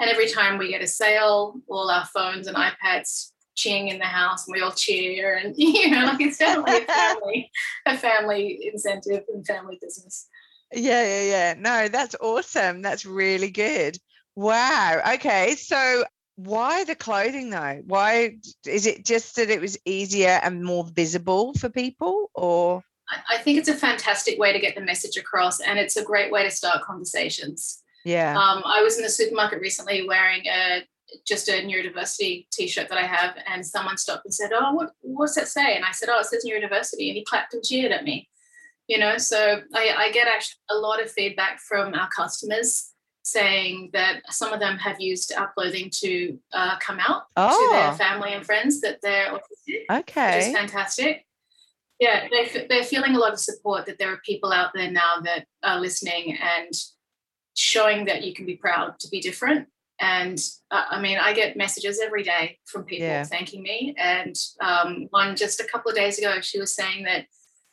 and 0.01 0.11
every 0.11 0.29
time 0.29 0.59
we 0.59 0.71
get 0.71 0.83
a 0.83 0.87
sale, 0.87 1.61
all 1.69 1.91
our 1.91 2.07
phones 2.07 2.47
and 2.47 2.57
iPads 2.57 3.31
ching 3.55 3.89
in 3.89 3.99
the 3.99 4.05
house 4.05 4.47
and 4.47 4.55
we 4.55 4.61
all 4.61 4.73
cheer 4.73 5.37
and 5.37 5.55
you 5.59 5.91
know, 5.91 6.07
like 6.07 6.21
it's 6.21 6.39
definitely 6.39 6.83
a 6.83 6.87
family, 6.87 7.51
a 7.87 7.97
family 7.97 8.71
incentive 8.73 9.23
and 9.33 9.47
family 9.47 9.79
business. 9.81 10.29
Yeah, 10.73 11.05
yeah, 11.05 11.23
yeah. 11.23 11.55
No, 11.57 11.89
that's 11.89 12.17
awesome. 12.21 12.83
That's 12.83 13.07
really 13.07 13.51
good. 13.51 13.97
Wow. 14.35 15.01
Okay. 15.15 15.55
So 15.55 16.05
why 16.37 16.83
the 16.85 16.97
clothing 16.97 17.51
though? 17.51 17.83
Why 17.87 18.39
is 18.67 18.87
it 18.87 19.05
just 19.05 19.37
that 19.37 19.51
it 19.51 19.61
was 19.61 19.79
easier 19.85 20.41
and 20.43 20.65
more 20.65 20.85
visible 20.85 21.55
for 21.55 21.69
people 21.69 22.31
or? 22.35 22.83
I 23.31 23.39
think 23.39 23.59
it's 23.59 23.69
a 23.69 23.75
fantastic 23.75 24.39
way 24.39 24.53
to 24.53 24.59
get 24.59 24.75
the 24.75 24.81
message 24.81 25.17
across 25.17 25.61
and 25.61 25.79
it's 25.79 25.97
a 25.97 26.03
great 26.03 26.33
way 26.33 26.43
to 26.43 26.51
start 26.51 26.83
conversations. 26.83 27.84
Yeah. 28.05 28.39
Um, 28.39 28.63
I 28.65 28.83
was 28.83 28.97
in 28.99 29.03
the 29.03 29.11
supermarket 29.11 29.61
recently 29.61 30.07
wearing 30.07 30.47
a 30.47 30.83
just 31.27 31.49
a 31.49 31.53
neurodiversity 31.53 32.47
t-shirt 32.51 32.89
that 32.89 32.99
I 32.99 33.07
have, 33.07 33.37
and 33.47 33.65
someone 33.65 33.97
stopped 33.97 34.25
and 34.25 34.35
said, 34.35 34.51
"Oh, 34.53 34.73
what 34.73 34.91
what's 35.01 35.35
that 35.37 35.49
say?" 35.49 35.77
And 35.77 35.85
I 35.85 35.93
said, 35.93 36.09
"Oh, 36.11 36.21
it 36.21 36.27
says 36.27 36.45
neurodiversity," 36.45 37.09
and 37.09 37.17
he 37.17 37.25
clapped 37.25 37.55
and 37.55 37.65
cheered 37.65 37.93
at 37.93 38.05
me. 38.05 38.29
you 38.87 38.99
know 38.99 39.17
so 39.17 39.63
I, 39.75 39.95
I 39.97 40.13
get 40.13 40.29
actually 40.29 40.61
a 40.71 40.77
lot 40.77 41.03
of 41.03 41.11
feedback 41.11 41.61
from 41.61 41.95
our 41.95 42.09
customers 42.11 42.95
saying 43.23 43.91
that 43.95 44.21
some 44.29 44.53
of 44.53 44.61
them 44.61 44.77
have 44.77 45.01
used 45.01 45.33
our 45.33 45.51
clothing 45.55 45.91
to 45.91 46.39
uh, 46.53 46.77
come 46.79 47.01
out 47.01 47.23
oh. 47.37 47.49
to 47.49 47.75
their 47.75 47.95
family 47.95 48.35
and 48.35 48.45
friends 48.45 48.83
that 48.83 48.99
they're 49.03 49.33
autistic. 49.33 50.01
Okay. 50.01 50.39
Which 50.39 50.47
is 50.49 50.55
fantastic. 50.55 51.27
Yeah, 51.99 52.29
they're, 52.31 52.67
they're 52.69 52.85
feeling 52.85 53.15
a 53.15 53.19
lot 53.19 53.33
of 53.33 53.41
support 53.41 53.87
that 53.87 53.99
there 53.99 54.13
are 54.13 54.21
people 54.27 54.53
out 54.53 54.73
there 54.75 54.91
now 54.91 55.21
that 55.23 55.47
are 55.63 55.81
listening 55.81 56.37
and 56.37 56.73
showing 57.55 58.05
that 58.07 58.23
you 58.23 58.35
can 58.35 58.47
be 58.47 58.57
proud 58.57 58.99
to 59.01 59.09
be 59.09 59.21
different. 59.21 59.69
And 60.01 60.39
uh, 60.71 60.85
I 60.91 61.01
mean, 61.01 61.19
I 61.19 61.33
get 61.33 61.57
messages 61.57 62.01
every 62.01 62.25
day 62.25 62.59
from 62.67 62.85
people 62.85 63.07
yeah. 63.07 63.25
thanking 63.25 63.63
me. 63.63 63.95
And 63.97 64.37
um, 64.61 65.07
one 65.11 65.37
just 65.37 65.61
a 65.61 65.65
couple 65.65 65.91
of 65.91 65.97
days 65.97 66.19
ago, 66.19 66.41
she 66.41 66.59
was 66.59 66.75
saying 66.75 67.05
that 67.05 67.27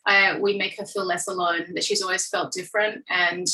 I, 0.06 0.40
we 0.40 0.58
make 0.58 0.78
her 0.78 0.86
feel 0.86 1.06
less 1.06 1.28
alone, 1.28 1.74
that 1.74 1.84
she's 1.84 2.02
always 2.02 2.28
felt 2.28 2.54
different 2.54 3.04
and 3.10 3.48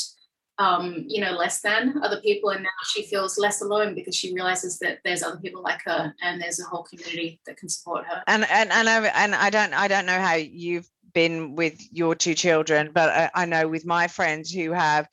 um, 0.58 1.04
you 1.06 1.20
know, 1.20 1.32
less 1.32 1.60
than 1.60 2.02
other 2.02 2.20
people. 2.20 2.50
And 2.50 2.64
now 2.64 2.70
she 2.84 3.04
feels 3.04 3.38
less 3.38 3.62
alone 3.62 3.94
because 3.94 4.14
she 4.14 4.34
realizes 4.34 4.78
that 4.80 4.98
there's 5.04 5.22
other 5.22 5.38
people 5.38 5.62
like 5.62 5.80
her 5.84 6.12
and 6.22 6.40
there's 6.40 6.60
a 6.60 6.64
whole 6.64 6.82
community 6.82 7.40
that 7.46 7.56
can 7.56 7.68
support 7.68 8.04
her. 8.06 8.22
And 8.26 8.44
and 8.50 8.72
and 8.72 8.88
I 8.88 9.06
and 9.06 9.34
I 9.34 9.50
don't 9.50 9.72
I 9.72 9.88
don't 9.88 10.06
know 10.06 10.20
how 10.20 10.34
you've 10.34 10.88
been 11.14 11.54
with 11.54 11.80
your 11.92 12.14
two 12.14 12.34
children, 12.34 12.90
but 12.92 13.08
I, 13.10 13.30
I 13.34 13.44
know 13.44 13.68
with 13.68 13.86
my 13.86 14.08
friends 14.08 14.52
who 14.52 14.72
have 14.72 15.08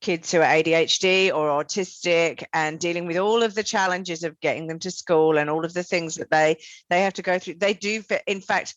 kids 0.00 0.32
who 0.32 0.38
are 0.38 0.44
ADHD 0.44 1.32
or 1.32 1.48
autistic 1.62 2.44
and 2.52 2.78
dealing 2.78 3.06
with 3.06 3.16
all 3.16 3.42
of 3.42 3.54
the 3.54 3.62
challenges 3.62 4.24
of 4.24 4.40
getting 4.40 4.66
them 4.66 4.78
to 4.80 4.90
school 4.90 5.38
and 5.38 5.50
all 5.50 5.64
of 5.64 5.74
the 5.74 5.82
things 5.82 6.14
that 6.16 6.30
they 6.30 6.56
they 6.88 7.02
have 7.02 7.14
to 7.14 7.22
go 7.22 7.38
through. 7.38 7.54
They 7.54 7.74
do 7.74 8.02
in 8.26 8.40
fact 8.40 8.74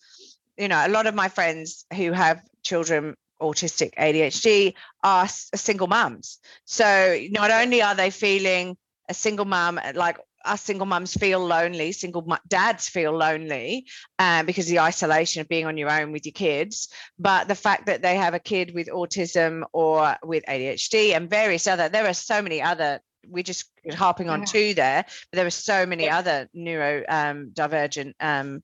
you 0.58 0.68
know 0.68 0.86
a 0.86 0.90
lot 0.90 1.08
of 1.08 1.16
my 1.16 1.30
friends 1.30 1.86
who 1.96 2.12
have 2.12 2.42
children 2.64 3.16
autistic 3.42 3.94
ADHD 3.96 4.74
are 5.04 5.28
single 5.28 5.88
mums. 5.88 6.40
So 6.66 7.20
not 7.32 7.52
only 7.52 7.82
are 7.82 7.96
they 7.96 8.10
feeling 8.10 8.78
a 9.10 9.14
single 9.14 9.46
mum, 9.46 9.80
like 9.96 10.18
us 10.46 10.62
single 10.62 10.86
mums 10.86 11.14
feel 11.14 11.40
lonely, 11.40 11.92
single 11.92 12.26
dads 12.48 12.88
feel 12.88 13.12
lonely 13.12 13.86
um, 14.20 14.46
because 14.46 14.66
of 14.66 14.72
the 14.72 14.80
isolation 14.80 15.42
of 15.42 15.48
being 15.48 15.66
on 15.66 15.78
your 15.78 15.92
own 15.92 16.12
with 16.12 16.26
your 16.26 16.34
kids. 16.34 16.90
But 17.20 17.48
the 17.48 17.56
fact 17.56 17.86
that 17.88 18.02
they 18.02 18.16
have 18.16 18.34
a 18.34 18.40
kid 18.40 18.74
with 18.74 18.88
autism 18.88 19.64
or 19.74 20.16
with 20.24 20.44
ADHD 20.48 21.16
and 21.16 21.30
various 21.30 21.68
other, 21.68 21.90
there 21.90 22.08
are 22.08 22.14
so 22.14 22.42
many 22.42 22.62
other. 22.62 23.00
We're 23.26 23.44
just 23.44 23.70
harping 23.94 24.30
on 24.30 24.40
yeah. 24.40 24.46
two 24.46 24.74
there, 24.74 25.06
but 25.32 25.38
there 25.38 25.46
are 25.46 25.52
so 25.52 25.86
many 25.86 26.06
yeah. 26.06 26.18
other 26.18 26.50
neurodivergent. 26.56 28.14
um. 28.20 28.64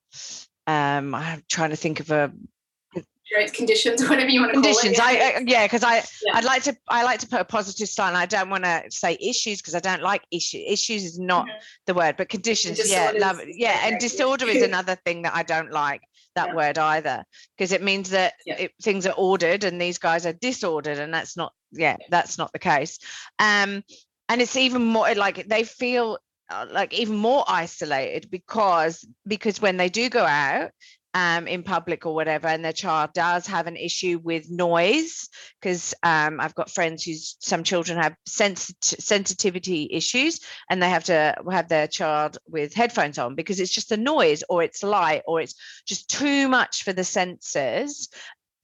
um, 0.70 1.14
I'm 1.14 1.42
trying 1.48 1.70
to 1.70 1.76
think 1.76 2.00
of 2.00 2.10
a 2.10 2.32
conditions, 3.52 4.02
whatever 4.08 4.30
you 4.30 4.40
want 4.40 4.54
to 4.54 4.60
conditions. 4.60 4.98
call 4.98 5.08
it. 5.10 5.14
Yeah. 5.14 5.38
I, 5.38 5.42
yeah, 5.46 5.64
because 5.66 5.82
I 5.82 5.96
yeah. 5.96 6.34
I'd 6.34 6.44
like 6.44 6.62
to 6.64 6.76
I 6.88 7.02
like 7.02 7.20
to 7.20 7.28
put 7.28 7.40
a 7.40 7.44
positive 7.44 7.88
sign. 7.88 8.14
I 8.14 8.26
don't 8.26 8.50
want 8.50 8.64
to 8.64 8.84
say 8.90 9.16
issues 9.20 9.58
because 9.58 9.74
I 9.74 9.80
don't 9.80 10.02
like 10.02 10.22
issues. 10.30 10.62
Issues 10.66 11.04
is 11.04 11.18
not 11.18 11.46
mm-hmm. 11.46 11.58
the 11.86 11.94
word, 11.94 12.16
but 12.16 12.28
conditions. 12.28 12.80
Yeah, 12.90 13.12
love 13.16 13.40
Yeah, 13.46 13.80
and 13.84 13.98
disorder 13.98 14.46
is 14.46 14.62
another 14.62 14.96
thing 15.04 15.22
that 15.22 15.34
I 15.34 15.42
don't 15.42 15.70
like 15.70 16.02
that 16.36 16.48
yeah. 16.48 16.54
word 16.54 16.78
either 16.78 17.24
because 17.56 17.72
it 17.72 17.82
means 17.82 18.10
that 18.10 18.34
it, 18.46 18.72
things 18.82 19.06
are 19.06 19.14
ordered 19.16 19.64
and 19.64 19.80
these 19.80 19.98
guys 19.98 20.26
are 20.26 20.32
disordered, 20.32 20.98
and 20.98 21.12
that's 21.12 21.36
not 21.36 21.52
yeah, 21.72 21.96
that's 22.08 22.38
not 22.38 22.52
the 22.52 22.58
case. 22.58 22.98
Um, 23.38 23.82
and 24.28 24.40
it's 24.40 24.56
even 24.56 24.82
more 24.82 25.12
like 25.14 25.48
they 25.48 25.64
feel 25.64 26.18
uh, 26.50 26.66
like 26.70 26.92
even 26.92 27.16
more 27.16 27.44
isolated 27.46 28.30
because 28.30 29.06
because 29.26 29.60
when 29.60 29.76
they 29.76 29.88
do 29.88 30.08
go 30.08 30.24
out 30.24 30.70
um, 31.14 31.46
in 31.48 31.62
public 31.62 32.06
or 32.06 32.14
whatever, 32.14 32.48
and 32.48 32.64
their 32.64 32.72
child 32.72 33.10
does 33.14 33.46
have 33.46 33.66
an 33.66 33.76
issue 33.76 34.20
with 34.22 34.50
noise, 34.50 35.28
because 35.60 35.94
um, 36.02 36.40
I've 36.40 36.54
got 36.54 36.70
friends 36.70 37.04
whose 37.04 37.36
some 37.40 37.64
children 37.64 37.98
have 37.98 38.14
sens- 38.26 38.74
sensitivity 38.80 39.88
issues, 39.90 40.40
and 40.68 40.82
they 40.82 40.88
have 40.88 41.04
to 41.04 41.34
have 41.50 41.68
their 41.68 41.88
child 41.88 42.38
with 42.46 42.74
headphones 42.74 43.18
on 43.18 43.34
because 43.34 43.60
it's 43.60 43.74
just 43.74 43.88
the 43.88 43.96
noise, 43.96 44.44
or 44.48 44.62
it's 44.62 44.82
light, 44.82 45.22
or 45.26 45.40
it's 45.40 45.54
just 45.86 46.08
too 46.08 46.48
much 46.48 46.84
for 46.84 46.92
the 46.92 47.04
senses. 47.04 48.08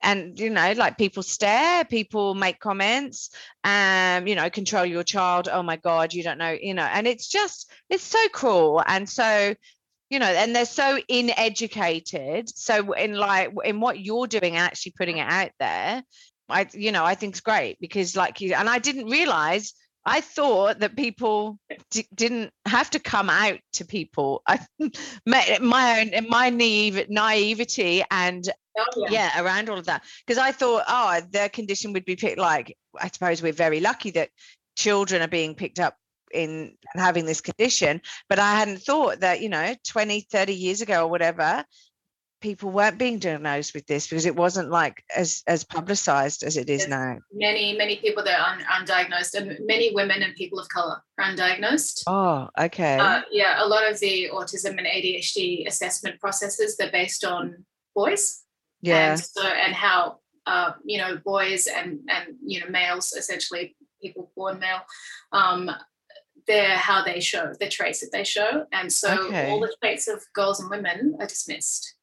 And 0.03 0.39
you 0.39 0.51
know, 0.51 0.73
like 0.77 0.99
people 0.99 1.23
stare, 1.25 1.85
people 1.85 2.35
make 2.35 2.61
comments, 2.61 3.31
um, 3.65 4.27
you 4.27 4.37
know, 4.37 4.51
control 4.51 4.85
your 4.85 5.03
child. 5.03 5.49
Oh 5.51 5.63
my 5.63 5.77
God, 5.77 6.13
you 6.13 6.23
don't 6.23 6.39
know, 6.39 6.57
you 6.61 6.75
know, 6.75 6.85
and 6.85 7.07
it's 7.07 7.27
just 7.27 7.73
it's 7.89 8.05
so 8.05 8.29
cruel. 8.29 8.83
And 8.87 9.09
so 9.09 9.55
you 10.11 10.19
know 10.19 10.27
and 10.27 10.55
they're 10.55 10.65
so 10.65 10.99
ineducated. 11.09 12.49
So 12.49 12.93
in 12.93 13.15
like 13.15 13.51
in 13.65 13.81
what 13.81 13.99
you're 14.01 14.27
doing 14.27 14.57
actually 14.57 14.95
putting 14.97 15.19
it 15.19 15.27
out 15.29 15.51
there 15.59 16.03
i 16.49 16.67
you 16.73 16.93
know 16.93 17.05
i 17.05 17.15
think 17.15 17.33
it's 17.33 17.41
great 17.41 17.79
because 17.81 18.17
like 18.17 18.41
you 18.41 18.55
and 18.55 18.69
i 18.69 18.79
didn't 18.79 19.07
realize 19.07 19.73
i 20.05 20.21
thought 20.21 20.79
that 20.81 20.97
people 20.97 21.59
d- 21.91 22.07
didn't 22.15 22.51
have 22.67 22.91
to 22.91 22.99
come 22.99 23.29
out 23.29 23.59
to 23.73 23.85
people. 23.85 24.43
I 24.47 24.61
my, 25.27 25.59
my 25.61 26.01
own 26.01 26.29
my 26.29 26.51
naive, 26.51 27.09
naivety 27.09 28.05
and 28.11 28.49
oh, 28.79 29.07
yeah. 29.09 29.31
yeah 29.35 29.43
around 29.43 29.69
all 29.69 29.79
of 29.79 29.87
that. 29.87 30.05
Because 30.25 30.39
i 30.39 30.53
thought 30.53 30.85
oh 30.89 31.21
their 31.31 31.49
condition 31.49 31.93
would 31.93 32.05
be 32.05 32.17
picked 32.17 32.39
like 32.39 32.77
i 32.99 33.09
suppose 33.09 33.43
we're 33.43 33.53
very 33.53 33.81
lucky 33.81 34.13
that 34.13 34.31
children 34.77 35.23
are 35.23 35.29
being 35.29 35.55
picked 35.55 35.81
up 35.81 35.97
in 36.33 36.77
having 36.95 37.27
this 37.27 37.41
condition 37.41 38.01
but 38.29 38.39
i 38.39 38.55
hadn't 38.55 38.79
thought 38.79 39.21
that 39.21 39.41
you 39.41 39.49
know 39.49 39.75
20 39.87 40.21
30 40.23 40.55
years 40.55 40.81
ago 40.81 41.05
or 41.05 41.09
whatever 41.09 41.65
people 42.41 42.71
weren't 42.71 42.99
being 42.99 43.19
diagnosed 43.19 43.75
with 43.75 43.87
this 43.87 44.07
because 44.07 44.27
it 44.27 44.37
wasn't 44.37 44.71
like 44.71 45.03
as 45.17 45.43
as 45.47 45.65
publicized 45.65 46.43
as 46.43 46.57
it 46.57 46.69
is 46.69 46.87
There's 46.87 46.91
now. 46.91 47.19
many 47.33 47.77
many 47.77 47.97
people 47.97 48.23
that 48.25 48.39
are 48.39 48.55
un- 48.55 48.87
undiagnosed 48.87 49.35
and 49.35 49.59
many 49.67 49.95
women 49.95 50.23
and 50.23 50.35
people 50.35 50.59
of 50.59 50.69
color 50.69 51.03
are 51.19 51.25
undiagnosed. 51.25 52.03
Oh 52.07 52.49
okay. 52.59 52.99
Uh, 52.99 53.23
yeah 53.31 53.65
a 53.65 53.67
lot 53.67 53.91
of 53.91 53.99
the 54.01 54.29
autism 54.33 54.79
and 54.79 54.87
adhd 54.87 55.67
assessment 55.67 56.21
processes 56.21 56.77
they're 56.77 56.93
based 56.93 57.25
on 57.25 57.65
boys. 57.95 58.43
Yeah. 58.83 59.13
and 59.13 59.21
so 59.21 59.43
and 59.43 59.75
how 59.75 60.19
uh, 60.47 60.73
you 60.85 60.99
know 60.99 61.17
boys 61.25 61.67
and 61.67 62.01
and 62.09 62.37
you 62.45 62.61
know 62.61 62.69
males 62.69 63.13
essentially 63.13 63.75
people 64.01 64.31
born 64.37 64.59
male 64.61 64.83
um, 65.33 65.71
they're 66.47 66.77
how 66.77 67.05
they 67.05 67.21
show, 67.21 67.53
the 67.59 67.69
traits 67.69 68.01
that 68.01 68.11
they 68.13 68.25
show. 68.25 68.67
And 68.73 68.93
so 68.93 69.27
okay. 69.27 69.51
all 69.51 69.61
the 69.61 69.75
traits 69.83 70.09
of 70.09 70.23
girls 70.33 70.61
and 70.61 70.71
women 70.71 71.17
are 71.21 71.27
dismissed. 71.27 71.95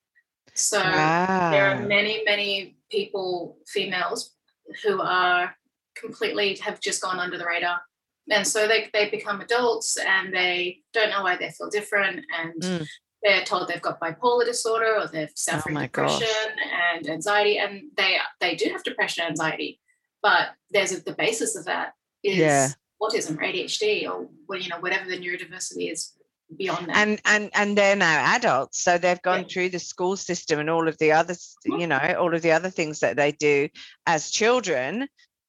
So 0.54 0.80
wow. 0.80 1.52
there 1.52 1.72
are 1.72 1.82
many, 1.82 2.24
many 2.26 2.78
people, 2.92 3.58
females, 3.68 4.36
who 4.84 5.02
are 5.02 5.56
completely 5.96 6.56
have 6.58 6.80
just 6.80 7.02
gone 7.02 7.20
under 7.20 7.38
the 7.38 7.46
radar. 7.46 7.82
And 8.30 8.48
so 8.48 8.68
they, 8.68 8.90
they 8.94 9.10
become 9.10 9.42
adults 9.42 9.98
and 9.98 10.34
they 10.34 10.80
don't 10.94 11.10
know 11.10 11.24
why 11.24 11.36
they 11.36 11.52
feel 11.52 11.70
different 11.70 12.26
and 12.38 12.62
mm. 12.62 12.88
they're 13.22 13.44
told 13.44 13.68
they've 13.68 13.82
got 13.82 14.00
bipolar 14.00 14.46
disorder 14.46 14.96
or 14.98 15.08
they're 15.08 15.30
suffering 15.36 15.78
oh 15.78 15.82
depression 15.82 16.28
gosh. 16.28 16.96
and 16.96 17.10
anxiety. 17.10 17.58
And 17.58 17.90
they 17.98 18.18
they 18.40 18.56
do 18.56 18.70
have 18.72 18.84
depression 18.84 19.26
and 19.26 19.32
anxiety, 19.32 19.82
but 20.22 20.50
there's 20.72 20.94
a, 20.94 21.04
the 21.04 21.14
basis 21.14 21.58
of 21.58 21.66
that 21.66 21.94
is 22.24 22.38
yeah 22.38 22.70
autism 23.10 23.38
or 23.38 23.44
ADHD 23.44 24.10
or 24.10 24.28
you 24.58 24.70
know 24.70 24.80
whatever 24.80 25.10
the 25.10 25.18
neurodiversity 25.18 25.92
is 25.92 26.14
beyond 26.58 26.88
that. 26.88 26.98
And 26.98 27.22
and 27.26 27.50
and 27.54 27.78
they're 27.78 27.96
now 27.96 28.36
adults, 28.36 28.84
so 28.84 28.98
they've 28.98 29.22
gone 29.22 29.42
yeah. 29.42 29.48
through 29.50 29.70
the 29.70 29.80
school 29.80 30.16
system 30.16 30.60
and 30.60 30.70
all 30.70 30.88
of 30.88 30.98
the 30.98 31.12
other 31.12 31.34
mm-hmm. 31.34 31.80
you 31.80 31.88
know 31.88 32.16
all 32.20 32.34
of 32.34 32.42
the 32.42 32.52
other 32.52 32.70
things 32.70 33.00
that 33.00 33.16
they 33.16 33.32
do 33.32 33.70
as 34.06 34.32
children 34.32 35.08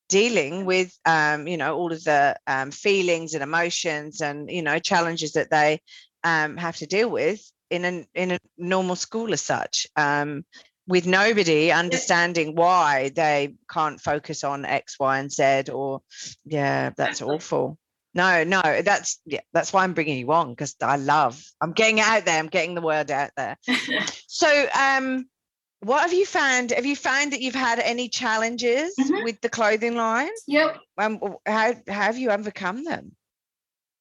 dealing 0.08 0.64
with 0.64 0.96
um, 1.04 1.46
you 1.46 1.56
know 1.56 1.76
all 1.76 1.92
of 1.92 2.02
the 2.04 2.36
um, 2.46 2.70
feelings 2.70 3.34
and 3.34 3.42
emotions 3.42 4.20
and 4.20 4.50
you 4.50 4.62
know 4.62 4.78
challenges 4.78 5.32
that 5.32 5.50
they 5.50 5.80
um, 6.22 6.56
have 6.56 6.76
to 6.76 6.86
deal 6.86 7.10
with 7.10 7.40
in 7.70 7.84
a 7.84 8.06
in 8.14 8.32
a 8.32 8.38
normal 8.58 8.96
school 8.96 9.32
as 9.32 9.40
such 9.40 9.86
um, 9.96 10.44
with 10.86 11.06
nobody 11.06 11.72
understanding 11.72 12.54
why 12.54 13.10
they 13.14 13.54
can't 13.70 14.00
focus 14.00 14.44
on 14.44 14.64
X, 14.64 14.98
Y, 14.98 15.18
and 15.18 15.32
Z. 15.32 15.70
Or 15.72 16.02
yeah, 16.44 16.90
that's 16.96 17.22
awful. 17.22 17.78
No, 18.14 18.44
no, 18.44 18.62
that's 18.82 19.20
yeah, 19.26 19.40
that's 19.52 19.72
why 19.72 19.82
I'm 19.82 19.92
bringing 19.92 20.18
you 20.18 20.32
on 20.32 20.50
because 20.50 20.76
I 20.80 20.96
love. 20.96 21.42
I'm 21.60 21.72
getting 21.72 21.98
it 21.98 22.06
out 22.06 22.24
there. 22.24 22.38
I'm 22.38 22.48
getting 22.48 22.74
the 22.74 22.80
word 22.80 23.10
out 23.10 23.30
there. 23.36 23.56
so, 24.28 24.66
um, 24.78 25.26
what 25.80 26.02
have 26.02 26.12
you 26.12 26.24
found? 26.24 26.70
Have 26.70 26.86
you 26.86 26.96
found 26.96 27.32
that 27.32 27.40
you've 27.40 27.54
had 27.54 27.80
any 27.80 28.08
challenges 28.08 28.94
mm-hmm. 28.98 29.24
with 29.24 29.40
the 29.40 29.48
clothing 29.48 29.96
line? 29.96 30.30
Yep. 30.46 30.78
Um, 30.96 31.18
how, 31.44 31.74
how 31.88 32.02
have 32.02 32.16
you 32.16 32.30
overcome 32.30 32.84
them? 32.84 33.16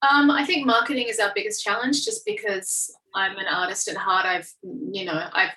Um, 0.07 0.29
I 0.29 0.45
think 0.45 0.65
marketing 0.65 1.07
is 1.07 1.19
our 1.19 1.31
biggest 1.33 1.63
challenge, 1.63 2.05
just 2.05 2.25
because 2.25 2.93
I'm 3.15 3.37
an 3.37 3.45
artist 3.49 3.87
at 3.87 3.97
heart. 3.97 4.25
I've, 4.25 4.49
you 4.61 5.05
know, 5.05 5.29
I've 5.33 5.51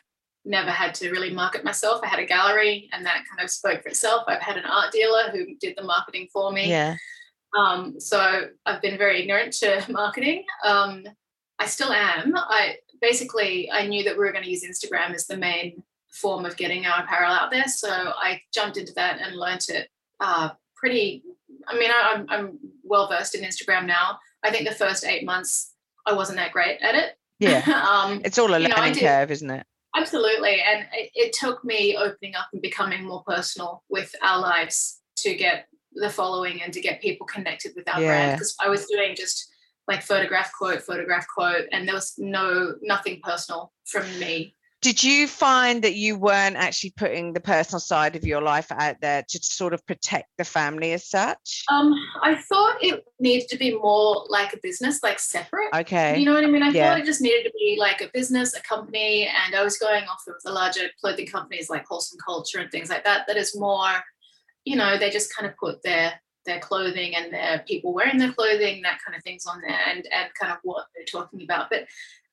never 0.46 0.70
had 0.70 0.94
to 0.94 1.10
really 1.10 1.32
market 1.32 1.64
myself. 1.64 2.00
I 2.02 2.06
had 2.06 2.20
a 2.20 2.24
gallery 2.24 2.88
and 2.92 3.04
that 3.04 3.24
kind 3.28 3.44
of 3.44 3.50
spoke 3.50 3.82
for 3.82 3.88
itself. 3.88 4.24
I've 4.28 4.40
had 4.40 4.56
an 4.56 4.64
art 4.64 4.92
dealer 4.92 5.30
who 5.32 5.54
did 5.56 5.74
the 5.76 5.82
marketing 5.82 6.28
for 6.32 6.52
me. 6.52 6.70
Yeah. 6.70 6.96
Um, 7.56 7.98
so 7.98 8.48
I've 8.64 8.82
been 8.82 8.98
very 8.98 9.20
ignorant 9.22 9.52
to 9.54 9.84
marketing. 9.90 10.44
Um, 10.64 11.04
I 11.58 11.66
still 11.66 11.92
am. 11.92 12.34
I 12.36 12.76
basically 13.00 13.70
I 13.70 13.86
knew 13.86 14.04
that 14.04 14.16
we 14.16 14.24
were 14.24 14.32
going 14.32 14.44
to 14.44 14.50
use 14.50 14.64
Instagram 14.64 15.14
as 15.14 15.26
the 15.26 15.36
main 15.36 15.82
form 16.10 16.44
of 16.44 16.56
getting 16.56 16.86
our 16.86 17.02
apparel 17.02 17.32
out 17.32 17.50
there. 17.50 17.68
So 17.68 17.88
I 17.90 18.40
jumped 18.52 18.76
into 18.76 18.92
that 18.94 19.20
and 19.20 19.36
learned 19.36 19.66
it 19.68 19.88
uh, 20.20 20.50
pretty. 20.76 21.24
I 21.66 21.78
mean, 21.78 21.90
I, 21.90 22.12
am 22.14 22.26
I'm, 22.28 22.40
I'm 22.40 22.58
well 22.84 23.08
versed 23.08 23.34
in 23.34 23.42
Instagram 23.42 23.86
now. 23.86 24.18
I 24.42 24.50
think 24.50 24.68
the 24.68 24.74
first 24.74 25.04
eight 25.04 25.24
months 25.24 25.72
I 26.04 26.12
wasn't 26.12 26.38
that 26.38 26.52
great 26.52 26.80
at 26.80 26.94
it. 26.94 27.18
Yeah, 27.38 27.62
um, 27.90 28.20
it's 28.24 28.38
all 28.38 28.48
a 28.48 28.58
learning 28.58 28.70
know, 28.70 29.00
curve, 29.00 29.30
isn't 29.30 29.50
it? 29.50 29.66
Absolutely, 29.96 30.60
and 30.60 30.86
it, 30.92 31.10
it 31.14 31.32
took 31.32 31.64
me 31.64 31.96
opening 31.96 32.34
up 32.34 32.48
and 32.52 32.60
becoming 32.60 33.04
more 33.04 33.22
personal 33.24 33.82
with 33.88 34.14
our 34.22 34.38
lives 34.38 35.00
to 35.16 35.34
get 35.34 35.68
the 35.94 36.10
following 36.10 36.62
and 36.62 36.72
to 36.72 36.80
get 36.80 37.00
people 37.00 37.26
connected 37.26 37.72
with 37.74 37.88
our 37.88 38.00
yeah. 38.00 38.06
brand 38.08 38.32
because 38.36 38.54
I 38.60 38.68
was 38.68 38.86
doing 38.86 39.16
just 39.16 39.48
like 39.88 40.02
photograph 40.02 40.52
quote 40.52 40.82
photograph 40.82 41.26
quote 41.32 41.66
and 41.72 41.86
there 41.86 41.94
was 41.94 42.14
no 42.18 42.74
nothing 42.82 43.20
personal 43.22 43.72
from 43.86 44.04
me 44.18 44.55
did 44.82 45.02
you 45.02 45.26
find 45.26 45.82
that 45.82 45.94
you 45.94 46.18
weren't 46.18 46.56
actually 46.56 46.92
putting 46.96 47.32
the 47.32 47.40
personal 47.40 47.80
side 47.80 48.14
of 48.14 48.24
your 48.24 48.40
life 48.40 48.70
out 48.70 48.96
there 49.00 49.24
to 49.28 49.38
sort 49.42 49.72
of 49.72 49.84
protect 49.86 50.28
the 50.38 50.44
family 50.44 50.92
as 50.92 51.08
such 51.08 51.64
um 51.70 51.94
i 52.22 52.34
thought 52.34 52.76
it 52.82 53.04
needed 53.18 53.48
to 53.48 53.56
be 53.56 53.74
more 53.74 54.26
like 54.28 54.52
a 54.52 54.58
business 54.62 55.02
like 55.02 55.18
separate 55.18 55.68
okay 55.74 56.18
you 56.18 56.24
know 56.24 56.34
what 56.34 56.44
i 56.44 56.46
mean 56.46 56.62
i 56.62 56.70
yeah. 56.70 56.90
thought 56.90 57.00
it 57.00 57.06
just 57.06 57.20
needed 57.20 57.44
to 57.44 57.52
be 57.58 57.76
like 57.78 58.00
a 58.00 58.10
business 58.12 58.54
a 58.54 58.62
company 58.62 59.28
and 59.46 59.54
i 59.54 59.62
was 59.62 59.78
going 59.78 60.04
off 60.04 60.22
with 60.26 60.36
the 60.44 60.52
larger 60.52 60.88
clothing 61.00 61.26
companies 61.26 61.70
like 61.70 61.84
wholesome 61.86 62.18
culture 62.24 62.58
and 62.58 62.70
things 62.70 62.90
like 62.90 63.04
that 63.04 63.26
that 63.26 63.36
is 63.36 63.58
more 63.58 63.90
you 64.64 64.76
know 64.76 64.98
they 64.98 65.10
just 65.10 65.34
kind 65.34 65.48
of 65.50 65.56
put 65.56 65.82
their 65.82 66.12
their 66.46 66.60
clothing 66.60 67.14
and 67.14 67.32
their 67.32 67.62
people 67.66 67.92
wearing 67.92 68.18
their 68.18 68.32
clothing, 68.32 68.80
that 68.82 69.00
kind 69.04 69.16
of 69.16 69.22
things 69.22 69.44
on 69.46 69.60
there, 69.60 69.78
and 69.88 70.06
and 70.10 70.28
kind 70.40 70.52
of 70.52 70.58
what 70.62 70.86
they're 70.94 71.04
talking 71.04 71.42
about. 71.42 71.68
But 71.68 71.86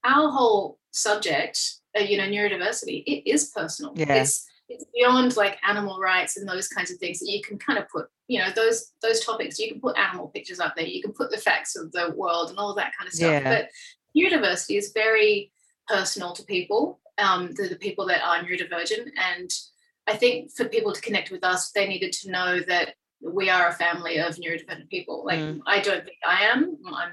our 0.05 0.29
whole 0.29 0.77
subject, 0.91 1.59
you 1.95 2.17
know, 2.17 2.25
neurodiversity, 2.27 3.03
it 3.05 3.29
is 3.29 3.51
personal. 3.55 3.93
Yeah. 3.95 4.13
It's 4.15 4.47
it's 4.69 4.85
beyond 4.93 5.35
like 5.35 5.57
animal 5.67 5.99
rights 5.99 6.37
and 6.37 6.47
those 6.47 6.67
kinds 6.67 6.89
of 6.89 6.97
things 6.97 7.19
that 7.19 7.29
you 7.29 7.41
can 7.41 7.59
kind 7.59 7.77
of 7.77 7.87
put, 7.89 8.07
you 8.27 8.39
know, 8.39 8.49
those 8.55 8.93
those 9.01 9.23
topics. 9.23 9.59
You 9.59 9.69
can 9.71 9.81
put 9.81 9.97
animal 9.97 10.27
pictures 10.27 10.59
up 10.59 10.75
there. 10.75 10.85
You 10.85 11.01
can 11.01 11.11
put 11.11 11.31
the 11.31 11.37
facts 11.37 11.75
of 11.75 11.91
the 11.91 12.13
world 12.15 12.49
and 12.49 12.57
all 12.57 12.73
that 12.75 12.93
kind 12.97 13.07
of 13.07 13.13
stuff. 13.13 13.43
Yeah. 13.43 13.43
But 13.43 13.69
neurodiversity 14.17 14.77
is 14.77 14.91
very 14.93 15.51
personal 15.87 16.33
to 16.33 16.43
people. 16.43 16.99
Um, 17.17 17.51
the, 17.53 17.67
the 17.67 17.75
people 17.75 18.07
that 18.07 18.23
are 18.23 18.43
neurodivergent 18.43 19.11
and 19.17 19.51
I 20.07 20.15
think 20.15 20.51
for 20.51 20.65
people 20.65 20.91
to 20.91 21.01
connect 21.01 21.31
with 21.31 21.43
us, 21.43 21.71
they 21.71 21.87
needed 21.87 22.11
to 22.13 22.31
know 22.31 22.59
that 22.67 22.95
we 23.21 23.49
are 23.49 23.69
a 23.69 23.73
family 23.73 24.17
of 24.17 24.35
neurodivergent 24.35 24.89
people. 24.89 25.23
Like 25.25 25.39
mm. 25.39 25.61
I 25.65 25.79
don't 25.79 26.03
think 26.03 26.17
I 26.27 26.43
am. 26.45 26.77
I 26.93 27.09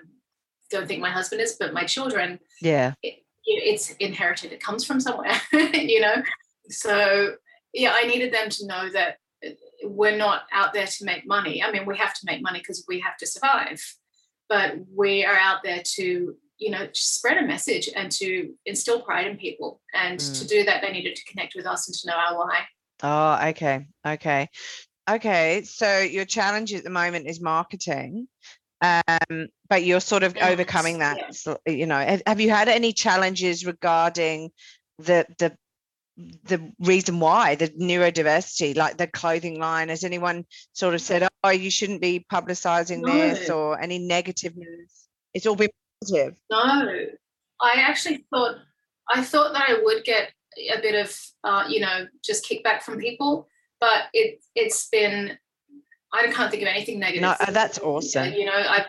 don't 0.70 0.88
think 0.88 1.00
my 1.00 1.10
husband 1.10 1.40
is, 1.40 1.56
but 1.58 1.72
my 1.72 1.84
children. 1.84 2.38
Yeah. 2.60 2.94
It, 3.02 3.24
it's 3.44 3.90
inherited. 3.92 4.52
It 4.52 4.62
comes 4.62 4.84
from 4.84 5.00
somewhere, 5.00 5.40
you 5.52 6.00
know. 6.00 6.22
So 6.68 7.34
yeah, 7.72 7.92
I 7.94 8.06
needed 8.06 8.32
them 8.32 8.50
to 8.50 8.66
know 8.66 8.90
that 8.90 9.16
we're 9.82 10.16
not 10.16 10.42
out 10.52 10.72
there 10.72 10.86
to 10.86 11.04
make 11.04 11.26
money. 11.26 11.62
I 11.62 11.70
mean, 11.70 11.86
we 11.86 11.96
have 11.96 12.14
to 12.14 12.20
make 12.24 12.42
money 12.42 12.58
because 12.58 12.84
we 12.88 13.00
have 13.00 13.16
to 13.18 13.26
survive, 13.26 13.80
but 14.48 14.74
we 14.94 15.24
are 15.24 15.36
out 15.36 15.62
there 15.64 15.82
to 15.96 16.36
you 16.58 16.70
know 16.70 16.88
spread 16.92 17.38
a 17.38 17.46
message 17.46 17.88
and 17.94 18.12
to 18.12 18.52
instill 18.66 19.02
pride 19.02 19.26
in 19.26 19.36
people. 19.36 19.80
And 19.94 20.18
mm. 20.18 20.40
to 20.40 20.46
do 20.46 20.64
that, 20.64 20.82
they 20.82 20.92
needed 20.92 21.16
to 21.16 21.24
connect 21.24 21.54
with 21.54 21.66
us 21.66 21.88
and 21.88 21.96
to 21.96 22.06
know 22.08 22.16
our 22.16 22.38
why. 22.38 22.60
Oh, 23.02 23.48
okay. 23.48 23.86
Okay. 24.06 24.48
Okay. 25.08 25.62
So 25.64 26.00
your 26.00 26.24
challenge 26.24 26.74
at 26.74 26.84
the 26.84 26.90
moment 26.90 27.26
is 27.26 27.40
marketing. 27.40 28.28
Um, 28.82 29.48
but 29.70 29.84
you're 29.84 30.00
sort 30.00 30.24
of 30.24 30.36
yes, 30.36 30.52
overcoming 30.52 30.98
that. 30.98 31.16
Yes. 31.16 31.46
You 31.64 31.86
know, 31.86 31.96
have, 31.96 32.22
have 32.26 32.40
you 32.40 32.50
had 32.50 32.68
any 32.68 32.92
challenges 32.92 33.64
regarding 33.64 34.50
the 34.98 35.24
the 35.38 35.56
the 36.44 36.70
reason 36.80 37.18
why 37.18 37.54
the 37.54 37.68
neurodiversity 37.68 38.76
like 38.76 38.98
the 38.98 39.06
clothing 39.06 39.58
line 39.58 39.88
has 39.88 40.04
anyone 40.04 40.44
sort 40.74 40.92
of 40.92 41.00
said 41.00 41.26
oh 41.44 41.48
you 41.48 41.70
shouldn't 41.70 42.02
be 42.02 42.26
publicizing 42.30 43.00
no. 43.00 43.10
this 43.10 43.48
or 43.48 43.80
any 43.80 43.98
negative 43.98 44.54
news 44.54 45.06
it's 45.32 45.46
all 45.46 45.56
been 45.56 45.70
positive 46.02 46.36
no 46.50 46.58
i 47.62 47.72
actually 47.76 48.26
thought 48.28 48.56
i 49.08 49.22
thought 49.22 49.54
that 49.54 49.64
i 49.66 49.80
would 49.82 50.04
get 50.04 50.30
a 50.76 50.82
bit 50.82 50.94
of 50.94 51.18
uh, 51.44 51.64
you 51.66 51.80
know 51.80 52.06
just 52.22 52.44
kickback 52.44 52.82
from 52.82 52.98
people 52.98 53.48
but 53.80 54.02
it 54.12 54.42
it's 54.54 54.90
been 54.90 55.38
I 56.12 56.26
can't 56.32 56.50
think 56.50 56.62
of 56.62 56.68
anything 56.68 56.98
negative. 56.98 57.22
No, 57.22 57.34
uh, 57.40 57.50
that's 57.50 57.78
awesome. 57.78 58.32
You 58.32 58.46
know, 58.46 58.52
I 58.52 58.86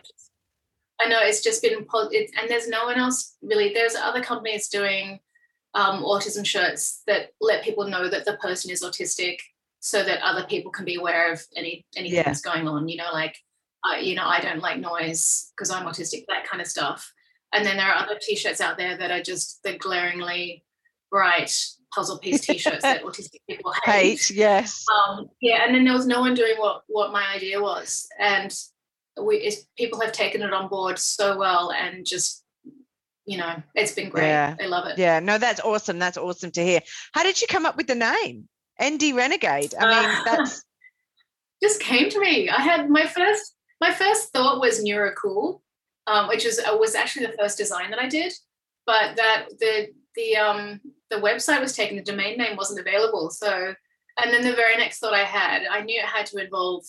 I 1.03 1.07
know 1.07 1.19
it's 1.21 1.41
just 1.41 1.61
been 1.61 1.85
positive, 1.85 2.29
and 2.39 2.49
there's 2.49 2.67
no 2.67 2.85
one 2.85 2.97
else 2.97 3.35
really. 3.41 3.73
There's 3.73 3.95
other 3.95 4.21
companies 4.21 4.67
doing 4.67 5.19
um, 5.73 6.03
autism 6.03 6.45
shirts 6.45 7.01
that 7.07 7.31
let 7.39 7.63
people 7.63 7.87
know 7.87 8.09
that 8.09 8.25
the 8.25 8.37
person 8.37 8.71
is 8.71 8.83
autistic, 8.83 9.37
so 9.79 10.03
that 10.03 10.21
other 10.21 10.45
people 10.45 10.71
can 10.71 10.85
be 10.85 10.95
aware 10.95 11.31
of 11.31 11.41
any 11.55 11.85
anything 11.95 12.17
yeah. 12.17 12.23
that's 12.23 12.41
going 12.41 12.67
on. 12.67 12.87
You 12.87 12.97
know, 12.97 13.09
like 13.11 13.35
uh, 13.83 13.97
you 13.97 14.15
know, 14.15 14.25
I 14.25 14.39
don't 14.39 14.59
like 14.59 14.79
noise 14.79 15.51
because 15.55 15.71
I'm 15.71 15.85
autistic, 15.85 16.25
that 16.27 16.47
kind 16.47 16.61
of 16.61 16.67
stuff. 16.67 17.11
And 17.53 17.65
then 17.65 17.77
there 17.77 17.87
are 17.87 18.03
other 18.03 18.17
t-shirts 18.21 18.61
out 18.61 18.77
there 18.77 18.97
that 18.97 19.11
are 19.11 19.21
just 19.21 19.61
the 19.63 19.77
glaringly 19.77 20.63
bright 21.09 21.53
puzzle 21.93 22.19
piece 22.19 22.41
t-shirts 22.45 22.83
that 22.83 23.03
autistic 23.03 23.39
people 23.49 23.73
hate. 23.83 24.19
hate 24.19 24.29
yes. 24.29 24.85
Um, 25.07 25.29
yeah, 25.41 25.65
and 25.65 25.75
then 25.75 25.83
there 25.83 25.93
was 25.93 26.05
no 26.05 26.21
one 26.21 26.33
doing 26.33 26.55
what 26.57 26.83
what 26.87 27.11
my 27.11 27.25
idea 27.33 27.61
was, 27.61 28.07
and 28.19 28.53
we 29.23 29.53
people 29.77 30.01
have 30.01 30.11
taken 30.11 30.41
it 30.41 30.53
on 30.53 30.67
board 30.67 30.99
so 30.99 31.37
well, 31.37 31.71
and 31.71 32.05
just 32.05 32.43
you 33.25 33.37
know, 33.37 33.61
it's 33.75 33.93
been 33.93 34.09
great. 34.09 34.27
Yeah. 34.27 34.55
I 34.59 34.65
love 34.65 34.87
it. 34.87 34.97
Yeah, 34.97 35.19
no, 35.19 35.37
that's 35.37 35.59
awesome. 35.59 35.99
That's 35.99 36.17
awesome 36.17 36.51
to 36.51 36.63
hear. 36.63 36.81
How 37.13 37.23
did 37.23 37.39
you 37.39 37.47
come 37.47 37.65
up 37.65 37.77
with 37.77 37.87
the 37.87 37.95
name 37.95 38.47
ND 38.83 39.15
Renegade? 39.15 39.73
I 39.79 39.85
mean, 39.85 40.09
uh, 40.09 40.23
that's 40.25 40.63
just 41.63 41.81
came 41.81 42.09
to 42.09 42.19
me. 42.19 42.49
I 42.49 42.61
had 42.61 42.89
my 42.89 43.05
first 43.05 43.55
my 43.79 43.93
first 43.93 44.31
thought 44.31 44.59
was 44.59 44.83
Neurocool, 44.83 45.61
um, 46.07 46.27
which 46.27 46.45
was 46.45 46.59
uh, 46.59 46.75
was 46.77 46.95
actually 46.95 47.27
the 47.27 47.37
first 47.39 47.57
design 47.57 47.91
that 47.91 47.99
I 47.99 48.09
did, 48.09 48.33
but 48.85 49.15
that 49.17 49.45
the 49.59 49.87
the 50.15 50.35
um 50.37 50.81
the 51.09 51.17
website 51.17 51.61
was 51.61 51.75
taken, 51.75 51.97
the 51.97 52.03
domain 52.03 52.37
name 52.37 52.55
wasn't 52.55 52.79
available. 52.79 53.29
So, 53.29 53.73
and 54.17 54.33
then 54.33 54.43
the 54.43 54.55
very 54.55 54.77
next 54.77 54.99
thought 54.99 55.13
I 55.13 55.23
had, 55.23 55.63
I 55.69 55.81
knew 55.81 55.99
it 55.99 56.05
had 56.05 56.25
to 56.27 56.37
involve 56.37 56.85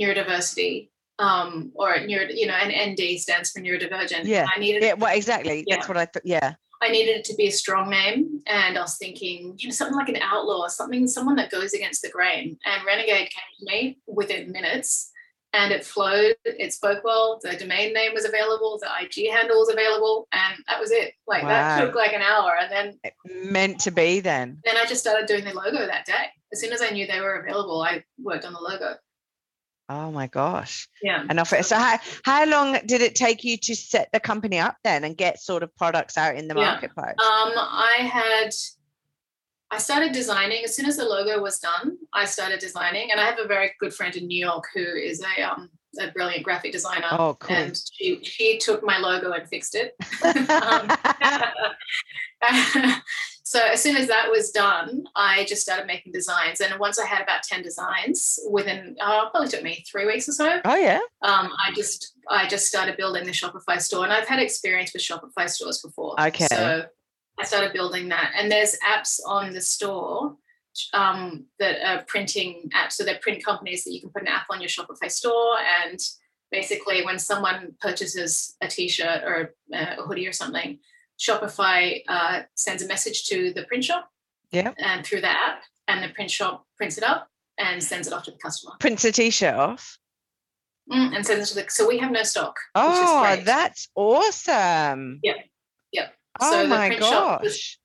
neurodiversity 0.00 0.90
um 1.18 1.70
or 1.74 2.00
neuro 2.06 2.26
you 2.28 2.46
know 2.46 2.54
and 2.54 2.92
nd 2.92 3.20
stands 3.20 3.50
for 3.50 3.60
neurodivergent 3.60 4.24
yeah 4.24 4.46
i 4.54 4.58
needed 4.58 4.82
yeah 4.82 4.94
well 4.94 5.14
exactly 5.14 5.64
yeah. 5.66 5.76
that's 5.76 5.88
what 5.88 5.96
i 5.96 6.04
thought 6.04 6.22
yeah 6.24 6.54
i 6.82 6.88
needed 6.88 7.16
it 7.18 7.24
to 7.24 7.34
be 7.34 7.46
a 7.46 7.52
strong 7.52 7.88
name 7.88 8.40
and 8.46 8.76
i 8.76 8.80
was 8.80 8.96
thinking 8.96 9.54
you 9.58 9.68
know 9.68 9.72
something 9.72 9.96
like 9.96 10.08
an 10.08 10.16
outlaw 10.20 10.66
something 10.66 11.06
someone 11.06 11.36
that 11.36 11.50
goes 11.50 11.72
against 11.72 12.02
the 12.02 12.08
grain 12.08 12.58
and 12.64 12.84
renegade 12.84 13.30
came 13.30 13.58
to 13.60 13.64
me 13.66 13.98
within 14.06 14.50
minutes 14.50 15.12
and 15.54 15.72
it 15.72 15.84
flowed. 15.84 16.34
It 16.44 16.72
spoke 16.72 17.04
well. 17.04 17.38
The 17.42 17.56
domain 17.56 17.94
name 17.94 18.12
was 18.12 18.24
available. 18.24 18.78
The 18.78 18.88
IG 19.02 19.30
handle 19.30 19.58
was 19.58 19.70
available, 19.70 20.26
and 20.32 20.56
that 20.68 20.80
was 20.80 20.90
it. 20.90 21.14
Like 21.26 21.44
wow. 21.44 21.48
that 21.48 21.84
took 21.84 21.94
like 21.94 22.12
an 22.12 22.22
hour, 22.22 22.56
and 22.60 22.70
then 22.70 22.98
it 23.04 23.14
meant 23.24 23.78
to 23.80 23.90
be. 23.90 24.20
Then 24.20 24.58
then 24.64 24.76
I 24.76 24.84
just 24.84 25.00
started 25.00 25.26
doing 25.26 25.44
the 25.44 25.54
logo 25.54 25.86
that 25.86 26.06
day. 26.06 26.26
As 26.52 26.60
soon 26.60 26.72
as 26.72 26.82
I 26.82 26.90
knew 26.90 27.06
they 27.06 27.20
were 27.20 27.36
available, 27.36 27.82
I 27.82 28.02
worked 28.20 28.44
on 28.44 28.52
the 28.52 28.60
logo. 28.60 28.94
Oh 29.88 30.10
my 30.10 30.26
gosh! 30.28 30.88
Yeah. 31.02 31.24
Enough. 31.28 31.48
So 31.64 31.76
how 31.76 31.98
how 32.24 32.46
long 32.46 32.78
did 32.86 33.02
it 33.02 33.14
take 33.14 33.44
you 33.44 33.56
to 33.58 33.76
set 33.76 34.08
the 34.12 34.20
company 34.20 34.58
up 34.58 34.76
then 34.82 35.04
and 35.04 35.16
get 35.16 35.40
sort 35.40 35.62
of 35.62 35.74
products 35.76 36.16
out 36.16 36.36
in 36.36 36.48
the 36.48 36.54
yeah. 36.54 36.72
marketplace? 36.72 37.16
Um, 37.18 37.52
I 37.56 37.98
had 38.00 38.50
I 39.70 39.78
started 39.78 40.12
designing 40.12 40.64
as 40.64 40.74
soon 40.74 40.86
as 40.86 40.96
the 40.96 41.04
logo 41.04 41.42
was 41.42 41.58
done. 41.58 41.98
I 42.12 42.24
started 42.24 42.60
designing, 42.60 43.10
and 43.10 43.20
I 43.20 43.24
have 43.24 43.38
a 43.38 43.46
very 43.46 43.72
good 43.78 43.92
friend 43.92 44.14
in 44.16 44.26
New 44.26 44.42
York 44.42 44.64
who 44.74 44.80
is 44.80 45.22
a 45.36 45.42
um, 45.42 45.68
a 46.00 46.10
brilliant 46.12 46.44
graphic 46.44 46.72
designer. 46.72 47.08
Oh, 47.10 47.36
cool. 47.38 47.56
And 47.56 47.80
she 47.92 48.22
she 48.22 48.58
took 48.58 48.82
my 48.84 48.98
logo 48.98 49.32
and 49.32 49.48
fixed 49.48 49.74
it. 49.74 49.94
um, 50.50 50.88
so 53.44 53.60
as 53.60 53.82
soon 53.82 53.96
as 53.96 54.08
that 54.08 54.30
was 54.30 54.50
done, 54.50 55.04
I 55.14 55.44
just 55.44 55.62
started 55.62 55.86
making 55.86 56.12
designs. 56.12 56.60
And 56.60 56.78
once 56.80 56.98
I 56.98 57.06
had 57.06 57.22
about 57.22 57.42
ten 57.42 57.62
designs, 57.62 58.38
within 58.50 58.96
uh, 59.00 59.30
probably 59.30 59.48
took 59.48 59.62
me 59.62 59.84
three 59.90 60.06
weeks 60.06 60.28
or 60.28 60.32
so. 60.32 60.60
Oh 60.64 60.76
yeah. 60.76 61.00
Um, 61.22 61.52
I 61.64 61.72
just 61.74 62.14
I 62.28 62.48
just 62.48 62.66
started 62.66 62.96
building 62.96 63.24
the 63.24 63.32
Shopify 63.32 63.80
store, 63.80 64.04
and 64.04 64.12
I've 64.12 64.26
had 64.26 64.40
experience 64.40 64.92
with 64.92 65.02
Shopify 65.02 65.48
stores 65.48 65.80
before. 65.80 66.20
Okay. 66.20 66.46
So 66.50 66.86
I 67.38 67.44
started 67.44 67.72
building 67.72 68.08
that. 68.08 68.32
And 68.36 68.50
there's 68.50 68.78
apps 68.78 69.18
on 69.26 69.52
the 69.52 69.60
store 69.60 70.36
um, 70.92 71.46
that 71.58 71.76
are 71.84 72.04
printing 72.06 72.70
apps. 72.74 72.92
So 72.92 73.04
they're 73.04 73.18
print 73.18 73.44
companies 73.44 73.84
that 73.84 73.92
you 73.92 74.00
can 74.00 74.10
put 74.10 74.22
an 74.22 74.28
app 74.28 74.46
on 74.50 74.60
your 74.60 74.68
Shopify 74.68 75.10
store. 75.10 75.56
And 75.82 75.98
basically, 76.50 77.04
when 77.04 77.18
someone 77.18 77.74
purchases 77.80 78.56
a 78.60 78.68
t 78.68 78.88
shirt 78.88 79.22
or 79.24 79.54
a, 79.72 80.02
hoodie 80.02 80.26
or 80.28 80.32
something, 80.32 80.78
Shopify 81.18 82.02
uh, 82.08 82.42
sends 82.54 82.82
a 82.82 82.88
message 82.88 83.26
to 83.26 83.52
the 83.52 83.64
print 83.64 83.84
shop. 83.84 84.08
Yeah. 84.50 84.72
And 84.78 85.04
through 85.04 85.20
the 85.20 85.30
app, 85.30 85.62
and 85.88 86.02
the 86.02 86.12
print 86.14 86.30
shop 86.30 86.64
prints 86.76 86.96
it 86.96 87.04
up 87.04 87.28
and 87.58 87.82
sends 87.82 88.06
it 88.06 88.12
off 88.12 88.24
to 88.24 88.30
the 88.30 88.38
customer. 88.38 88.74
Prints 88.80 89.04
a 89.04 89.12
t 89.12 89.30
shirt 89.30 89.54
off. 89.54 89.98
Mm, 90.90 91.16
and 91.16 91.26
sends 91.26 91.50
it 91.50 91.54
to 91.54 91.62
the. 91.64 91.70
So 91.70 91.88
we 91.88 91.98
have 91.98 92.10
no 92.10 92.22
stock. 92.22 92.58
Oh, 92.74 93.36
that's 93.42 93.88
awesome. 93.94 95.20
Yeah. 95.22 95.34
Yeah. 95.92 96.08
Oh 96.40 96.50
so 96.50 96.66
my 96.66 96.96
gosh. 96.96 97.78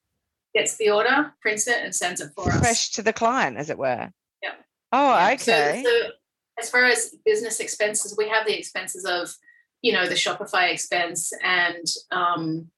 gets 0.55 0.77
the 0.77 0.89
order, 0.89 1.33
prints 1.41 1.67
it, 1.67 1.77
and 1.83 1.93
sends 1.93 2.19
it 2.21 2.31
for 2.35 2.45
fresh 2.45 2.55
us. 2.55 2.61
Fresh 2.61 2.89
to 2.91 3.03
the 3.03 3.13
client, 3.13 3.57
as 3.57 3.69
it 3.69 3.77
were. 3.77 4.09
Yeah. 4.41 4.51
Oh, 4.91 5.09
Yeah. 5.11 5.33
okay. 5.33 5.83
So, 5.85 5.89
so 5.89 6.09
as 6.59 6.69
far 6.69 6.85
as 6.85 7.15
business 7.25 7.59
expenses, 7.59 8.15
we 8.17 8.27
have 8.29 8.45
the 8.45 8.57
expenses 8.57 9.05
of, 9.05 9.33
you 9.81 9.93
know, 9.93 10.07
the 10.07 10.15
Shopify 10.15 10.71
expense 10.71 11.31
and, 11.43 11.85
um, 12.11 12.69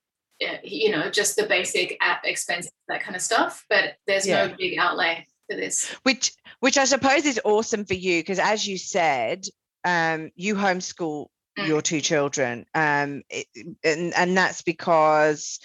you 0.64 0.92
know, 0.92 1.10
just 1.10 1.36
the 1.36 1.46
basic 1.46 1.98
app 2.02 2.22
expenses, 2.26 2.72
that 2.88 3.02
kind 3.02 3.16
of 3.16 3.22
stuff. 3.22 3.66
But 3.70 3.96
there's 4.08 4.28
Yeah. 4.28 4.48
no 4.48 4.56
big 4.56 4.78
outlay 4.78 5.26
for 5.50 5.56
this. 5.56 5.88
which 6.04 6.34
which 6.60 6.78
I 6.78 6.86
suppose 6.86 7.26
is 7.26 7.40
awesome 7.44 7.86
for 7.86 7.94
you 7.96 8.20
because 8.22 8.40
as 8.40 8.68
you 8.68 8.78
said, 8.78 9.46
um, 9.84 10.32
you 10.36 10.56
homeschool 10.56 11.28
Mm. 11.60 11.68
your 11.68 11.82
two 11.82 12.00
children, 12.00 12.66
um, 12.74 13.24
it, 13.30 13.46
and 13.84 14.14
and 14.14 14.38
that's 14.38 14.62
because 14.62 15.60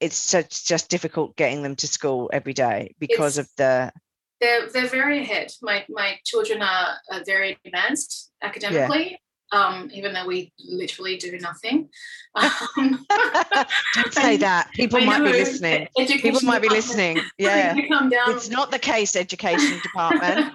it's 0.00 0.16
such 0.16 0.64
just 0.64 0.90
difficult 0.90 1.36
getting 1.36 1.62
them 1.62 1.76
to 1.76 1.86
school 1.86 2.28
every 2.32 2.52
day 2.54 2.94
because 2.98 3.38
It's- 3.38 3.48
of 3.50 3.56
the 3.56 3.92
They're 4.40 4.68
they're 4.68 4.88
very 4.88 5.20
ahead. 5.20 5.52
My 5.62 5.84
my 5.88 6.18
children 6.24 6.60
are, 6.60 6.98
are 7.12 7.22
very 7.24 7.56
advanced 7.64 8.32
academically. 8.42 9.20
Um, 9.50 9.88
even 9.94 10.12
though 10.12 10.26
we 10.26 10.52
literally 10.62 11.16
do 11.16 11.38
nothing. 11.38 11.88
Um, 12.34 13.06
don't 13.94 14.12
say 14.12 14.36
that. 14.36 14.70
People 14.74 15.00
might 15.00 15.20
be 15.24 15.30
listening. 15.32 15.88
people 15.96 16.40
might 16.42 16.60
be 16.60 16.68
listening. 16.68 17.20
yeah. 17.38 17.74
it's 17.78 18.50
not 18.50 18.70
the 18.70 18.78
case 18.78 19.16
education 19.16 19.78
department. 19.82 20.52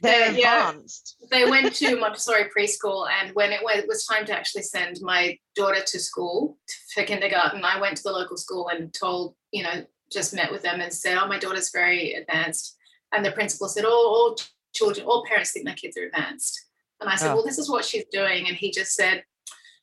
They're 0.00 0.32
They- 0.32 0.40
yeah. 0.40 0.70
advanced. 0.70 1.16
they 1.30 1.44
went 1.44 1.74
to 1.74 1.96
Montessori 1.96 2.44
preschool, 2.56 3.06
and 3.20 3.34
when 3.34 3.52
it 3.52 3.60
was 3.86 4.06
time 4.06 4.24
to 4.26 4.32
actually 4.34 4.62
send 4.62 4.96
my 5.02 5.38
daughter 5.54 5.82
to 5.86 5.98
school 5.98 6.56
for 6.94 7.02
kindergarten, 7.04 7.64
I 7.64 7.78
went 7.80 7.98
to 7.98 8.02
the 8.02 8.12
local 8.12 8.38
school 8.38 8.68
and 8.68 8.94
told, 8.94 9.34
you 9.52 9.62
know, 9.62 9.84
just 10.10 10.32
met 10.34 10.50
with 10.50 10.62
them 10.62 10.80
and 10.80 10.92
said, 10.92 11.18
"Oh, 11.18 11.26
my 11.28 11.38
daughter's 11.38 11.70
very 11.70 12.14
advanced," 12.14 12.76
and 13.12 13.24
the 13.24 13.32
principal 13.32 13.68
said, 13.68 13.84
"Oh, 13.86 13.90
all 13.90 14.36
children, 14.74 15.06
all 15.06 15.24
parents 15.26 15.52
think 15.52 15.66
their 15.66 15.74
kids 15.74 15.96
are 15.98 16.04
advanced," 16.06 16.65
and 17.00 17.10
I 17.10 17.16
said, 17.16 17.32
Oh. 17.32 17.36
"Well, 17.36 17.44
this 17.44 17.58
is 17.58 17.68
what 17.68 17.84
she's 17.84 18.04
doing," 18.10 18.48
and 18.48 18.56
he 18.56 18.70
just 18.70 18.94
said, 18.94 19.24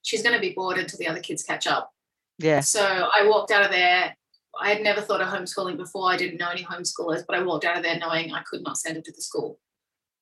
"She's 0.02 0.24
going 0.24 0.36
to 0.36 0.42
be 0.42 0.54
bored 0.54 0.78
until 0.78 1.00
the 1.00 1.08
other 1.08 1.20
kids 1.20 1.44
catch 1.44 1.68
up." 1.68 1.92
yeah 2.40 2.60
So 2.62 2.84
I 2.84 3.28
walked 3.28 3.52
out 3.52 3.64
of 3.64 3.72
there. 3.72 4.16
I 4.60 4.70
had 4.70 4.84
never 4.84 5.02
thought 5.02 5.22
of 5.22 5.28
homeschooling 5.28 5.78
before. 5.78 6.12
I 6.12 6.18
didn't 6.18 6.38
know 6.38 6.50
any 6.50 6.64
homeschoolers, 6.64 7.24
but 7.28 7.36
I 7.36 7.42
walked 7.44 7.66
out 7.66 7.78
of 7.78 7.84
there 7.84 7.98
knowing 7.98 8.34
I 8.34 8.44
could 8.44 8.64
not 8.64 8.78
send 8.78 8.96
her 8.98 9.02
to 9.02 9.12
the 9.12 9.22
school. 9.22 9.60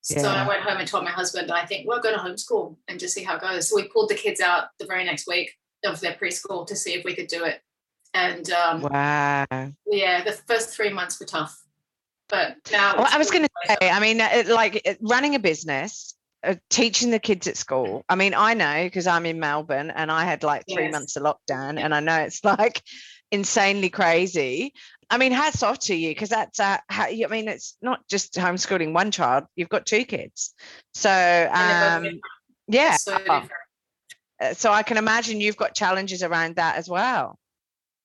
Yeah. 0.10 0.20
So 0.20 0.30
I 0.30 0.48
went 0.48 0.62
home 0.64 0.78
and 0.78 0.88
told 0.88 1.04
my 1.04 1.12
husband, 1.12 1.52
I 1.52 1.66
think 1.66 1.88
we're 1.88 2.02
going 2.02 2.16
to 2.16 2.22
homeschool 2.22 2.78
and 2.88 3.00
just 3.00 3.14
see 3.14 3.24
how 3.24 3.36
it 3.36 3.42
goes. 3.42 3.70
So 3.70 3.76
we 3.76 3.90
pulled 3.90 4.10
the 4.10 4.16
kids 4.16 4.40
out 4.40 4.70
the 4.80 4.86
very 4.86 5.04
next 5.04 5.28
week 5.28 5.52
of 5.86 6.00
their 6.00 6.14
preschool 6.14 6.66
to 6.68 6.76
see 6.76 6.94
if 6.94 7.04
we 7.04 7.14
could 7.14 7.28
do 7.28 7.44
it. 7.44 7.62
And 8.14 8.50
um, 8.52 8.82
wow 8.82 9.46
yeah, 9.86 10.24
the 10.24 10.32
first 10.32 10.70
three 10.76 10.92
months 10.92 11.20
were 11.20 11.26
tough. 11.26 11.62
But 12.30 12.58
now. 12.72 12.98
Well, 12.98 13.08
I 13.10 13.18
was 13.18 13.30
going 13.30 13.44
to 13.44 13.50
say, 13.68 13.90
I 13.90 14.00
mean, 14.00 14.22
it, 14.22 14.48
like 14.48 14.82
it, 14.86 14.98
running 15.02 15.36
a 15.36 15.40
business, 15.40 16.16
teaching 16.70 17.12
the 17.12 17.20
kids 17.20 17.48
at 17.48 17.58
school. 17.58 18.04
I 18.10 18.16
mean, 18.16 18.34
I 18.34 18.54
know 18.54 18.84
because 18.84 19.08
I'm 19.08 19.26
in 19.26 19.40
Melbourne 19.40 19.92
and 19.92 20.12
I 20.12 20.26
had 20.26 20.44
like 20.44 20.66
three 20.72 20.84
Yes. 20.84 20.94
months 20.94 21.16
of 21.16 21.24
lockdown, 21.24 21.80
and 21.80 21.94
I 21.94 22.00
know 22.00 22.18
it's 22.18 22.44
like 22.46 22.82
insanely 23.32 23.90
crazy. 23.90 24.74
I 25.10 25.18
mean, 25.18 25.34
hats 25.34 25.62
off 25.62 25.80
to 25.80 25.96
you 25.96 26.12
because 26.12 26.30
that's 26.30 26.60
uh, 26.60 26.78
how, 26.88 27.06
I 27.06 27.28
mean, 27.30 27.48
it's 27.48 27.78
not 27.82 28.08
just 28.08 28.36
homeschooling 28.36 28.94
one 28.94 29.12
child; 29.12 29.46
you've 29.56 29.70
got 29.70 29.86
two 29.86 30.06
kids. 30.06 30.54
So, 30.94 31.10
And 31.10 31.70
they're 31.70 32.02
both 32.02 32.14
um, 32.14 32.22
yeah, 32.68 32.96
so 32.96 33.18
uh, 34.42 34.54
so 34.54 34.72
I 34.72 34.84
can 34.84 34.98
imagine 34.98 35.42
you've 35.42 35.58
got 35.58 35.76
challenges 35.76 36.24
around 36.24 36.56
that 36.56 36.78
as 36.78 36.90
well. 36.90 37.38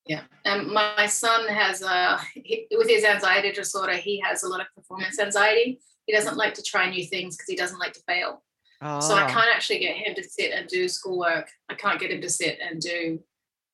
Yeah, 0.05 0.21
and 0.45 0.67
my, 0.67 0.93
my 0.97 1.07
son 1.07 1.47
has 1.47 1.81
a 1.81 2.19
he, 2.33 2.67
with 2.71 2.89
his 2.89 3.03
anxiety 3.03 3.51
disorder. 3.51 3.93
He 3.93 4.19
has 4.19 4.43
a 4.43 4.47
lot 4.47 4.61
of 4.61 4.67
performance 4.75 5.19
anxiety. 5.19 5.79
He 6.07 6.13
doesn't 6.13 6.37
like 6.37 6.55
to 6.55 6.63
try 6.63 6.89
new 6.89 7.05
things 7.05 7.35
because 7.37 7.49
he 7.49 7.55
doesn't 7.55 7.79
like 7.79 7.93
to 7.93 8.01
fail. 8.07 8.43
Oh, 8.81 8.99
So 8.99 9.13
I 9.15 9.23
ah. 9.23 9.27
can't 9.27 9.49
actually 9.53 9.79
get 9.79 9.97
him 9.97 10.15
to 10.15 10.23
sit 10.23 10.51
and 10.51 10.67
do 10.67 10.87
schoolwork. 10.87 11.49
I 11.69 11.75
can't 11.75 11.99
get 11.99 12.11
him 12.11 12.21
to 12.21 12.29
sit 12.29 12.59
and 12.61 12.81
do 12.81 13.19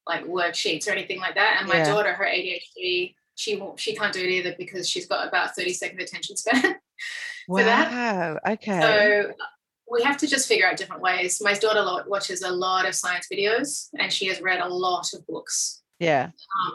like 0.08 0.26
worksheets 0.26 0.88
or 0.88 0.92
anything 0.92 1.20
like 1.20 1.36
that. 1.36 1.58
And 1.60 1.70
my 1.70 1.78
Yeah. 1.78 1.86
daughter, 1.86 2.14
her 2.14 2.26
ADHD, 2.26 3.16
she 3.36 3.56
won't, 3.56 3.80
she 3.80 3.96
can't 3.96 4.12
do 4.14 4.20
it 4.22 4.30
either 4.30 4.56
because 4.58 4.90
she's 4.90 5.06
got 5.08 5.28
about 5.28 5.56
30 5.56 5.74
second 5.74 6.02
attention 6.02 6.36
span. 6.38 6.62
for 7.48 7.64
that. 7.64 7.92
wow. 7.92 8.40
Okay. 8.54 8.82
So 8.82 9.30
uh, 9.30 9.46
we 9.92 10.02
have 10.04 10.18
to 10.18 10.28
just 10.28 10.48
figure 10.48 10.68
out 10.68 10.78
different 10.78 11.02
ways. 11.02 11.40
My 11.42 11.54
daughter 11.54 12.04
watches 12.10 12.42
a 12.42 12.52
lot 12.52 12.88
of 12.88 12.96
science 12.96 13.28
videos 13.32 13.90
and 14.00 14.12
she 14.12 14.26
has 14.28 14.42
read 14.42 14.60
a 14.60 14.68
lot 14.68 15.14
of 15.14 15.26
books 15.28 15.83
yeah. 16.04 16.30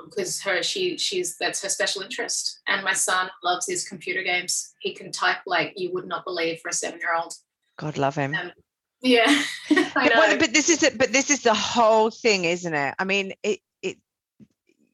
because 0.05 0.41
her 0.43 0.63
she 0.63 0.97
she's 0.99 1.37
that's 1.39 1.63
her 1.63 1.69
special 1.69 2.03
interest. 2.03 2.61
And 2.67 2.85
my 2.85 2.93
son 2.95 3.31
loves 3.45 3.67
his 3.67 3.89
computer 3.89 4.23
games. 4.23 4.75
He 4.81 4.95
can 4.95 5.13
type 5.13 5.39
like 5.47 5.73
you 5.77 5.93
would 5.93 6.07
not 6.07 6.25
believe 6.25 6.61
for 6.61 6.69
a 6.69 6.73
seven 6.73 6.99
year 7.01 7.15
old. 7.15 7.35
God 7.77 7.97
love 7.99 8.15
him. 8.17 8.35
Um, 8.35 8.53
Yeah, 9.01 9.43
but, 9.69 9.95
well, 9.95 10.39
but 10.39 10.53
this 10.53 10.69
is 10.69 10.83
it 10.83 10.99
but 10.99 11.13
this 11.13 11.31
is 11.31 11.43
the 11.43 11.55
whole 11.55 12.11
thing 12.11 12.45
isn't 12.45 12.75
it 12.75 12.95
i 12.99 13.05
mean 13.05 13.33
it 13.45 13.61
it 13.81 13.97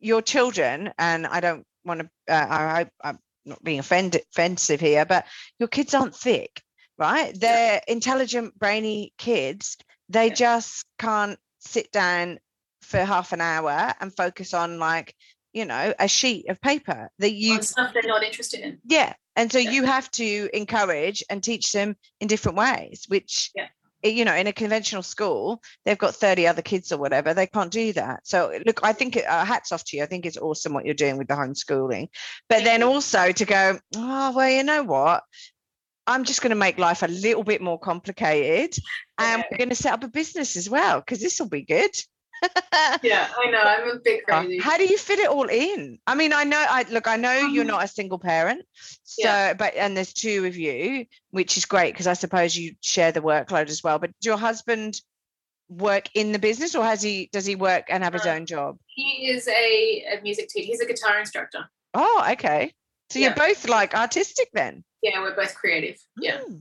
your 0.01 0.21
children 0.21 0.93
and 0.99 1.27
i 1.27 1.41
don't 1.41 1.65
want 1.87 2.01
to 2.01 2.07
uh, 2.29 2.47
I, 2.51 2.87
i'm 3.03 3.19
not 3.47 3.65
being 3.65 3.79
offended 3.79 4.23
offensive 4.31 4.81
here 4.81 5.07
but 5.07 5.25
your 5.59 5.69
kids 5.69 5.95
aren't 5.95 6.15
thick 6.15 6.61
right 6.99 7.33
they're 7.41 7.81
intelligent 7.89 8.59
brainy 8.59 9.15
kids 9.17 9.79
they 10.11 10.29
Yeah. 10.29 10.35
just 10.35 10.85
can't 10.99 11.39
sit 11.61 11.91
down 11.91 12.39
for 12.85 12.99
half 13.05 13.33
an 13.33 13.41
hour 13.41 13.93
and 14.01 14.15
focus 14.17 14.55
on 14.55 14.79
like 14.79 15.15
you 15.53 15.65
know 15.65 15.95
a 15.99 16.09
sheet 16.09 16.49
of 16.49 16.61
paper 16.61 17.11
that 17.19 17.33
you 17.33 17.55
on 17.55 17.63
stuff 17.63 17.93
they're 17.95 18.03
not 18.05 18.23
interested 18.23 18.61
in. 18.61 18.79
yeah. 18.85 19.15
And 19.37 19.51
so 19.51 19.59
Yeah. 19.59 19.71
you 19.73 19.85
have 19.85 20.09
to 20.13 20.49
encourage 20.53 21.25
and 21.29 21.43
teach 21.43 21.73
them 21.73 21.97
in 22.21 22.29
different 22.29 22.57
ways, 22.57 23.05
which, 23.09 23.51
Yeah. 23.57 23.67
eh, 24.05 24.11
you 24.11 24.25
know, 24.25 24.33
in 24.35 24.47
a 24.47 24.53
conventional 24.53 25.03
school, 25.03 25.61
they've 25.85 25.99
got 25.99 26.15
30 26.15 26.47
other 26.47 26.63
kids 26.63 26.93
or 26.93 26.99
whatever. 26.99 27.35
They 27.35 27.49
can't 27.49 27.73
do 27.73 27.93
that. 27.95 28.21
So, 28.29 28.57
look, 28.65 28.79
I 28.85 28.93
think 28.93 29.17
uh, 29.17 29.45
hats 29.45 29.73
off 29.73 29.83
to 29.87 29.97
you. 29.97 30.05
I 30.05 30.07
think 30.07 30.25
it's 30.25 30.37
awesome 30.37 30.73
what 30.73 30.85
you're 30.85 30.95
doing 30.95 31.19
with 31.19 31.27
the 31.27 31.35
homeschooling. 31.35 32.11
But 32.49 32.59
Thank 32.59 32.65
then 32.67 32.81
you. 32.83 32.87
also 32.87 33.33
to 33.33 33.45
go, 33.45 33.81
oh, 33.97 34.33
well, 34.37 34.49
you 34.51 34.63
know 34.63 34.85
what? 34.85 35.25
I'm 36.07 36.23
just 36.23 36.41
going 36.41 36.51
to 36.51 36.55
make 36.57 36.79
life 36.79 37.03
a 37.03 37.09
little 37.09 37.43
bit 37.43 37.61
more 37.61 37.81
complicated. 37.81 38.77
And 39.19 39.41
Yeah. 39.41 39.47
we're 39.51 39.59
going 39.59 39.71
to 39.71 39.75
set 39.75 39.95
up 39.95 40.05
a 40.05 40.09
business 40.09 40.55
as 40.57 40.71
well, 40.71 41.01
because 41.01 41.21
this 41.21 41.41
will 41.41 41.49
be 41.49 41.63
good. 41.63 41.91
Yeah, 43.03 43.29
I 43.37 43.51
know. 43.51 43.61
I'm 43.61 43.97
a 43.97 44.01
bit 44.01 44.23
Uh, 44.31 44.41
crazy. 44.43 44.59
How 44.59 44.77
do 44.77 44.85
you 44.85 44.99
fit 44.99 45.19
it 45.19 45.29
all 45.29 45.49
in? 45.49 45.99
I 46.07 46.15
mean, 46.15 46.33
I 46.33 46.45
know, 46.45 46.59
I 46.69 46.85
look, 46.91 47.07
I 47.07 47.17
know 47.17 47.33
you're 47.33 47.63
Um, 47.63 47.69
not 47.69 47.85
a 47.85 47.89
single 47.89 48.19
parent, 48.19 48.65
so 49.05 49.23
Yeah. 49.29 49.55
but 49.55 49.75
and 49.75 49.97
there's 49.97 50.13
two 50.13 50.45
of 50.47 50.57
you, 50.57 51.07
which 51.31 51.57
is 51.57 51.65
great 51.65 51.93
because 51.93 52.07
I 52.07 52.13
suppose 52.15 52.57
you 52.57 52.75
share 52.81 53.13
the 53.13 53.21
workload 53.21 53.69
as 53.69 53.83
well. 53.83 53.99
But 53.99 54.11
do 54.21 54.29
your 54.31 54.39
husband 54.39 55.01
work 55.69 56.09
in 56.15 56.33
the 56.33 56.39
business, 56.39 56.75
or 56.75 56.85
has 56.85 57.01
he? 57.03 57.29
Does 57.33 57.47
he 57.47 57.57
work 57.57 57.87
and 57.89 58.05
have 58.05 58.13
his 58.13 58.27
Uh, 58.27 58.31
own 58.31 58.47
job? 58.47 58.79
He 58.87 59.29
is 59.31 59.49
a, 59.49 60.19
a 60.19 60.21
music 60.23 60.49
teacher. 60.49 60.67
He's 60.67 60.81
a 60.81 60.87
guitar 60.87 61.19
instructor. 61.19 61.69
Oh, 61.95 62.27
okay. 62.33 62.73
So 63.11 63.19
you're 63.19 63.35
both 63.35 63.69
like 63.69 63.95
artistic 63.95 64.49
then. 64.53 64.85
Yeah, 65.03 65.21
we're 65.21 65.37
both 65.37 65.55
creative. 65.55 65.99
Yeah. 66.21 66.41
Hmm. 66.41 66.57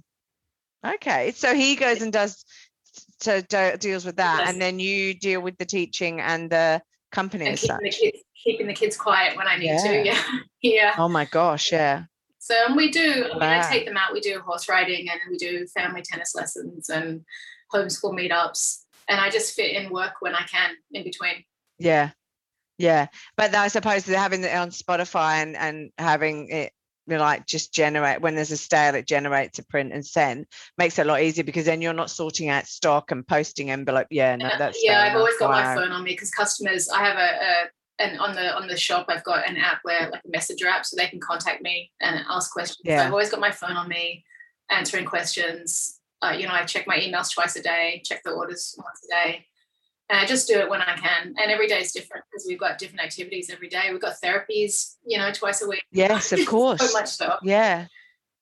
Okay, 0.86 1.32
so 1.32 1.56
he 1.56 1.76
goes 1.78 2.02
and 2.02 2.12
does 2.12 2.44
so 3.20 3.42
do, 3.42 3.78
deals 3.78 4.06
with 4.06 4.18
that, 4.18 4.40
does. 4.42 4.50
and 4.50 4.62
then 4.62 4.80
you 4.80 5.14
deal 5.14 5.42
with 5.42 5.58
the 5.58 5.66
teaching 5.66 6.20
and 6.22 6.50
the 6.50 6.82
company 7.12 7.46
And 7.48 7.58
keeping 7.58 7.78
the 7.82 7.90
kids 7.90 8.18
keeping 8.44 8.68
the 8.68 8.74
kids 8.74 8.98
quiet 8.98 9.38
when 9.38 9.48
I 9.48 9.56
need 9.58 9.68
Yeah. 9.68 9.78
to. 9.78 10.06
Yeah. 10.06 10.24
yeah. 10.62 10.96
Oh 10.98 11.08
my 11.08 11.26
gosh, 11.26 11.72
yeah. 11.72 12.04
So 12.40 12.54
and 12.68 12.76
we 12.76 12.92
do, 12.92 13.30
I 13.32 13.34
mean, 13.36 13.44
I 13.44 13.70
take 13.70 13.86
them 13.86 13.96
out, 13.96 14.12
we 14.12 14.20
do 14.20 14.38
horse 14.42 14.68
riding 14.68 15.08
and 15.10 15.20
we 15.32 15.38
do 15.38 15.66
family 15.68 16.02
tennis 16.02 16.36
lessons 16.36 16.90
and 16.90 17.24
homeschool 17.74 18.14
meetups. 18.14 18.80
And 19.08 19.22
I 19.22 19.30
just 19.30 19.56
fit 19.56 19.76
in 19.76 19.92
work 19.92 20.16
when 20.20 20.36
I 20.36 20.42
can 20.44 20.72
in 20.92 21.06
between. 21.06 21.46
Yeah, 21.80 22.12
yeah. 22.78 23.08
But 23.38 23.56
I 23.56 23.70
suppose 23.70 24.06
having 24.06 24.44
it 24.44 24.54
on 24.54 24.72
Spotify 24.72 25.42
and 25.42 25.56
and 25.56 25.92
having 25.98 26.50
it 26.50 26.73
like 27.08 27.46
just 27.46 27.74
generate 27.74 28.22
when 28.22 28.36
there's 28.36 28.52
a 28.52 28.58
sale, 28.58 28.96
it 28.96 29.08
generates 29.08 29.60
a 29.60 29.66
print 29.66 29.92
and 29.94 30.06
send 30.06 30.46
makes 30.78 30.98
it 30.98 31.06
a 31.06 31.10
lot 31.10 31.22
easier 31.22 31.44
because 31.44 31.66
then 31.66 31.82
you're 31.82 31.94
not 31.94 32.10
sorting 32.10 32.50
out 32.50 32.68
stock 32.68 33.12
and 33.12 33.28
posting 33.28 33.72
envelope. 33.72 34.08
Yeah, 34.10 34.36
no, 34.36 34.48
uh, 34.48 34.58
that's 34.58 34.80
yeah, 34.84 35.02
I've 35.02 35.16
always 35.18 35.38
got 35.38 35.50
Wow. 35.50 35.64
my 35.64 35.76
phone 35.76 35.92
on 35.92 36.04
me 36.04 36.12
because 36.12 36.32
customers, 36.32 36.90
I 36.90 37.04
have 37.04 37.18
a, 37.18 37.46
a 37.46 37.70
and 38.00 38.20
on 38.20 38.34
the 38.36 38.56
on 38.56 38.68
the 38.68 38.78
shop 38.78 39.06
I've 39.10 39.24
got 39.24 39.48
an 39.48 39.58
app 39.58 39.80
where 39.84 40.10
like 40.10 40.22
a 40.26 40.30
messenger 40.30 40.68
app 40.68 40.86
so 40.86 40.96
they 40.98 41.08
can 41.08 41.20
contact 41.20 41.62
me 41.62 41.92
and 42.02 42.26
ask 42.30 42.52
questions. 42.52 42.80
So 42.86 42.92
Yeah. 42.92 43.06
I've 43.06 43.12
always 43.12 43.30
got 43.30 43.40
my 43.40 43.52
phone 43.52 43.78
on 43.78 43.88
me, 43.88 44.24
answering 44.70 45.06
questions. 45.06 46.00
Uh, 46.22 46.32
you 46.32 46.48
know, 46.48 46.54
I 46.54 46.66
check 46.66 46.88
my 46.88 46.98
emails 46.98 47.34
twice 47.34 47.56
a 47.58 47.62
day, 47.62 48.02
check 48.06 48.24
the 48.24 48.32
orders 48.32 48.76
once 48.78 49.06
a 49.06 49.14
day. 49.14 49.46
And 50.10 50.20
I 50.20 50.26
just 50.26 50.48
do 50.48 50.60
it 50.60 50.70
when 50.70 50.82
I 50.82 50.96
can. 50.98 51.34
And 51.42 51.52
every 51.52 51.68
day 51.68 51.80
is 51.80 51.92
different 51.92 52.26
because 52.30 52.46
we've 52.48 52.60
got 52.60 52.78
different 52.78 53.02
activities 53.02 53.50
every 53.50 53.70
day. 53.70 53.88
We've 53.92 54.02
got 54.02 54.16
therapies, 54.24 54.96
you 55.06 55.18
know, 55.18 55.32
twice 55.32 55.62
a 55.62 55.68
week. 55.68 55.84
Yes, 55.92 56.32
of 56.34 56.46
course. 56.46 56.82
so 56.92 56.98
much 56.98 57.08
stuff. 57.08 57.40
Yeah. 57.44 57.88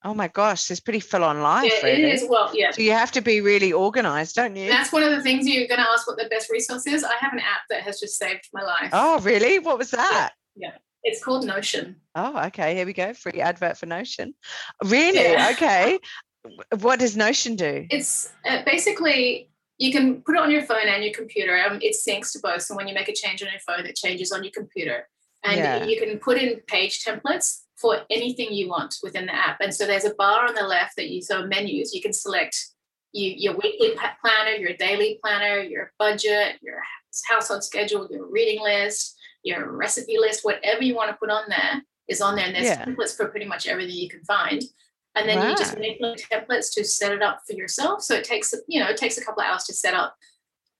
Oh 0.04 0.14
my 0.14 0.26
gosh, 0.26 0.68
it's 0.70 0.80
pretty 0.80 0.98
full 0.98 1.22
on 1.22 1.42
life, 1.42 1.72
Yeah, 1.72 1.88
really. 1.88 2.02
it 2.02 2.14
is. 2.14 2.26
Well, 2.28 2.50
yeah. 2.52 2.72
So 2.72 2.82
you 2.82 2.90
have 2.90 3.12
to 3.12 3.20
be 3.20 3.40
really 3.40 3.72
organized, 3.72 4.34
don't 4.34 4.56
you? 4.56 4.68
That's 4.68 4.92
one 4.92 5.04
of 5.04 5.12
the 5.12 5.22
things 5.22 5.46
you're 5.46 5.68
going 5.68 5.80
to 5.80 5.88
ask 5.88 6.08
what 6.08 6.18
the 6.18 6.28
best 6.28 6.50
resource 6.50 6.88
is. 6.88 7.04
I 7.04 7.14
have 7.20 7.32
an 7.32 7.38
app 7.38 7.62
that 7.70 7.82
has 7.82 8.00
just 8.00 8.18
saved 8.18 8.48
my 8.52 8.62
life. 8.62 8.90
Oh, 8.92 9.20
really? 9.20 9.60
What 9.60 9.78
was 9.78 9.92
that? 9.92 10.32
Yeah. 10.56 10.72
It's 11.04 11.22
called 11.22 11.46
Notion. 11.46 11.96
Oh, 12.16 12.46
okay. 12.46 12.74
Here 12.74 12.86
we 12.86 12.92
go. 12.92 13.14
Free 13.14 13.40
advert 13.40 13.78
for 13.78 13.86
Notion. 13.86 14.34
Really? 14.84 15.22
Yeah. 15.22 15.50
Okay. 15.52 16.00
What 16.80 16.98
does 16.98 17.16
Notion 17.16 17.54
do? 17.54 17.86
It's 17.88 18.32
uh, 18.44 18.62
basically 18.64 19.50
you 19.78 19.90
can 19.92 20.22
put 20.22 20.36
it 20.36 20.40
on 20.40 20.50
your 20.50 20.62
phone 20.62 20.86
and 20.86 21.02
your 21.02 21.12
computer. 21.12 21.56
Um, 21.58 21.78
it 21.82 21.96
syncs 21.96 22.32
to 22.32 22.40
both. 22.40 22.62
So 22.62 22.76
when 22.76 22.88
you 22.88 22.94
make 22.94 23.08
a 23.08 23.14
change 23.14 23.42
on 23.42 23.48
your 23.50 23.60
phone, 23.60 23.86
it 23.86 23.96
changes 23.96 24.32
on 24.32 24.44
your 24.44 24.52
computer. 24.52 25.08
And 25.44 25.56
yeah. 25.56 25.84
you 25.84 25.98
can 26.00 26.18
put 26.18 26.38
in 26.38 26.60
page 26.68 27.04
templates 27.04 27.62
for 27.76 28.02
anything 28.10 28.52
you 28.52 28.68
want 28.68 28.94
within 29.02 29.26
the 29.26 29.34
app. 29.34 29.60
And 29.60 29.74
so 29.74 29.86
there's 29.86 30.04
a 30.04 30.14
bar 30.14 30.46
on 30.46 30.54
the 30.54 30.62
left 30.62 30.96
that 30.96 31.10
you 31.10 31.20
so 31.20 31.46
menus 31.46 31.92
you 31.92 32.00
can 32.00 32.12
select 32.12 32.56
you, 33.12 33.32
your 33.36 33.54
weekly 33.54 33.94
planner, 34.20 34.52
your 34.52 34.74
daily 34.74 35.18
planner, 35.22 35.60
your 35.60 35.92
budget, 35.98 36.58
your 36.62 36.80
household 37.28 37.64
schedule, 37.64 38.06
your 38.10 38.30
reading 38.30 38.62
list, 38.62 39.18
your 39.42 39.72
recipe 39.72 40.16
list, 40.18 40.44
whatever 40.44 40.82
you 40.82 40.94
want 40.94 41.10
to 41.10 41.16
put 41.16 41.30
on 41.30 41.44
there 41.48 41.82
is 42.08 42.20
on 42.20 42.36
there. 42.36 42.46
And 42.46 42.54
there's 42.54 42.66
yeah. 42.66 42.84
templates 42.84 43.16
for 43.16 43.28
pretty 43.28 43.46
much 43.46 43.66
everything 43.66 43.96
you 43.96 44.08
can 44.08 44.24
find. 44.24 44.62
And 45.14 45.28
then 45.28 45.38
wow. 45.38 45.50
you 45.50 45.56
just 45.56 45.78
make 45.78 46.00
little 46.00 46.16
templates 46.16 46.72
to 46.74 46.84
set 46.84 47.12
it 47.12 47.22
up 47.22 47.40
for 47.46 47.54
yourself. 47.54 48.02
So 48.02 48.14
it 48.14 48.24
takes, 48.24 48.54
you 48.66 48.80
know, 48.80 48.88
it 48.88 48.96
takes 48.96 49.18
a 49.18 49.24
couple 49.24 49.42
of 49.42 49.48
hours 49.48 49.64
to 49.64 49.74
set 49.74 49.94
up 49.94 50.16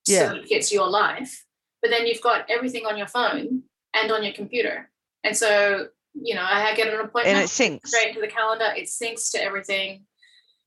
yeah. 0.07 0.31
so 0.31 0.37
it 0.37 0.49
gets 0.49 0.73
your 0.73 0.89
life. 0.89 1.45
But 1.83 1.91
then 1.91 2.07
you've 2.07 2.23
got 2.23 2.49
everything 2.49 2.87
on 2.87 2.97
your 2.97 3.09
phone 3.09 3.65
and 3.95 4.11
on 4.11 4.23
your 4.23 4.33
computer. 4.33 4.91
And 5.25 5.37
so, 5.37 5.89
you 6.15 6.35
know, 6.35 6.45
I 6.45 6.75
get 6.75 6.93
an 6.93 7.01
appointment 7.01 7.27
and 7.27 7.39
it 7.39 7.49
syncs 7.49 7.87
straight 7.87 8.15
to 8.15 8.21
the 8.21 8.29
calendar. 8.29 8.69
It 8.77 8.85
syncs 8.85 9.31
to 9.33 9.43
everything. 9.43 10.05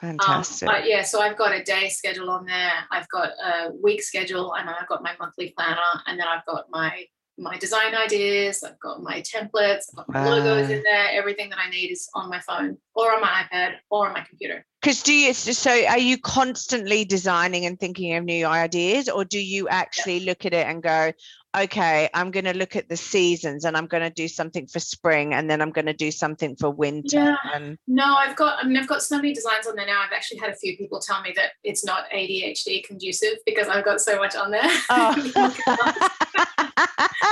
Fantastic. 0.02 0.68
Um, 0.68 0.76
but 0.76 0.88
yeah, 0.88 1.04
so 1.04 1.22
I've 1.22 1.38
got 1.38 1.54
a 1.54 1.64
day 1.64 1.90
schedule 1.90 2.30
on 2.30 2.46
there. 2.46 2.74
I've 2.92 3.08
got 3.10 3.30
a 3.44 3.72
week 3.82 4.04
schedule, 4.04 4.54
and 4.54 4.70
I've 4.70 4.88
got 4.88 5.02
my 5.02 5.14
monthly 5.20 5.54
planner, 5.58 5.80
and 6.06 6.20
then 6.20 6.28
I've 6.28 6.46
got 6.46 6.66
my 6.70 7.06
my 7.38 7.58
design 7.58 7.96
ideas. 7.96 8.64
I've 8.64 8.80
got 8.80 9.04
my 9.04 9.22
templates. 9.22 9.86
I've 9.92 9.96
got 9.98 10.10
my 10.10 10.30
logos 10.30 10.70
in 10.70 10.84
there. 10.84 11.10
Everything 11.12 11.50
that 11.50 11.60
I 11.60 11.70
need 11.70 11.92
is 11.92 12.10
on 12.14 12.30
my 12.30 12.40
phone, 12.40 12.78
or 12.94 13.14
on 13.14 13.22
my 13.22 13.44
iPad, 13.44 13.76
or 13.90 14.08
on 14.08 14.14
my 14.14 14.22
computer. 14.22 14.66
Because 14.82 15.02
do 15.02 15.14
you 15.14 15.34
so 15.34 15.72
are 15.72 15.98
you 15.98 16.18
constantly 16.18 17.06
designing 17.06 17.66
and 17.66 17.80
thinking 17.80 18.16
of 18.16 18.24
new 18.24 18.46
ideas, 18.46 19.10
or 19.10 19.26
do 19.26 19.40
you 19.40 19.68
actually 19.68 20.20
yeah. 20.20 20.30
look 20.30 20.46
at 20.46 20.54
it 20.54 20.68
and 20.68 20.82
go, 20.82 21.12
okay, 21.64 22.10
I'm 22.14 22.32
going 22.32 22.46
to 22.46 22.54
look 22.54 22.76
at 22.76 22.90
the 22.90 22.98
seasons 22.98 23.66
and 23.66 23.78
I'm 23.78 23.88
going 23.88 24.04
to 24.04 24.10
do 24.10 24.28
something 24.28 24.68
for 24.68 24.80
spring 24.80 25.34
and 25.34 25.50
then 25.50 25.62
I'm 25.62 25.72
going 25.72 25.86
to 25.86 25.94
do 25.94 26.12
something 26.12 26.56
for 26.56 26.70
winter. 26.70 27.18
Yeah. 27.18 27.36
And... 27.54 27.78
No, 27.88 28.16
I've 28.16 28.36
got, 28.36 28.64
I 28.64 28.68
mean, 28.68 28.78
I've 28.78 28.88
got 28.88 29.02
so 29.04 29.16
many 29.18 29.34
designs 29.34 29.68
on 29.68 29.76
there 29.76 29.86
now. 29.86 30.02
I've 30.02 30.14
actually 30.14 30.40
had 30.40 30.50
a 30.50 30.56
few 30.56 30.78
people 30.78 31.00
tell 31.00 31.22
me 31.22 31.34
that 31.36 31.52
it's 31.64 31.86
not 31.86 32.10
ADHD 32.14 32.84
conducive 32.84 33.38
because 33.46 33.68
I've 33.68 33.86
got 33.86 34.02
so 34.02 34.18
much 34.18 34.36
on 34.36 34.52
there. 34.52 34.70
Oh, 34.90 35.32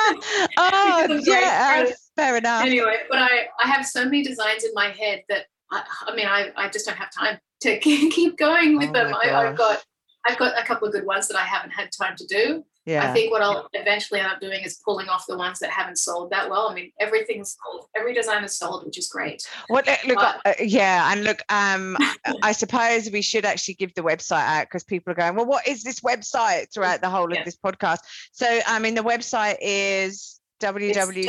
oh 0.58 1.22
yeah, 1.24 1.86
uh, 1.88 1.92
fair 2.16 2.38
enough. 2.38 2.64
Anyway, 2.64 2.98
but 3.10 3.20
I, 3.20 3.48
I 3.62 3.68
have 3.68 3.86
so 3.86 4.06
many 4.06 4.24
designs 4.24 4.64
in 4.64 4.72
my 4.74 4.90
head 4.90 5.24
that 5.30 5.46
I, 5.72 5.84
I 6.08 6.16
mean, 6.16 6.28
I, 6.28 6.52
I 6.56 6.70
just 6.70 6.86
don't 6.86 6.98
have 6.98 7.12
time 7.12 7.40
to 7.62 7.80
keep 7.80 8.38
going 8.38 8.78
with 8.78 8.90
oh 8.90 8.94
them. 8.94 9.14
I, 9.14 9.32
I've 9.32 9.58
got, 9.58 9.84
I've 10.28 10.38
got 10.38 10.58
a 10.62 10.66
couple 10.66 10.88
of 10.88 10.94
good 10.94 11.06
ones 11.06 11.28
that 11.28 11.38
I 11.38 11.44
haven't 11.44 11.72
had 11.72 11.90
time 11.98 12.16
to 12.18 12.26
do 12.28 12.64
yeah. 12.86 13.10
I 13.10 13.14
think 13.14 13.32
what 13.32 13.42
I'll 13.42 13.70
eventually 13.74 14.20
end 14.20 14.30
up 14.30 14.42
doing 14.42 14.62
is 14.64 14.82
pulling 14.84 15.08
off 15.08 15.26
the 15.28 15.38
ones 15.38 15.60
that 15.60 15.70
haven't 15.70 15.98
sold 15.98 16.32
that 16.32 16.50
well. 16.50 16.68
I 16.70 16.74
mean, 16.74 16.92
everything's 17.00 17.56
sold, 17.64 17.86
every 17.96 18.14
design 18.14 18.44
is 18.44 18.58
sold, 18.58 18.86
which 18.86 18.98
is 18.98 19.08
great. 19.08 19.48
What 19.68 19.88
uh, 19.88 19.96
look, 20.06 20.18
but, 20.18 20.42
uh, 20.46 20.54
yeah, 20.60 21.12
and 21.12 21.24
look, 21.24 21.42
um, 21.50 21.98
I 22.44 22.52
suppose 22.52 23.10
we 23.10 23.22
should 23.22 23.46
actually 23.46 23.76
give 23.76 23.94
the 23.96 24.02
website 24.02 24.46
out 24.46 24.66
because 24.66 24.84
people 24.84 25.12
are 25.12 25.16
going, 25.16 25.36
well, 25.36 25.46
what 25.46 25.66
is 25.68 25.84
this 25.84 26.02
website 26.02 26.74
throughout 26.74 27.02
the 27.02 27.10
whole 27.10 27.32
yeah. 27.32 27.40
of 27.40 27.46
this 27.46 27.56
podcast? 27.56 28.00
So, 28.32 28.60
I 28.68 28.80
mean, 28.80 28.96
the 28.96 29.02
website 29.02 29.58
is 29.62 30.42
www. 30.62 31.26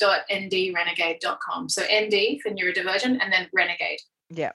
www.ndrenegade.com. 0.00 1.68
So 1.68 1.82
ND 1.82 2.40
for 2.42 2.50
neurodivergent 2.50 3.18
and 3.20 3.32
then 3.32 3.48
renegade. 3.52 4.00
Yeah. 4.30 4.52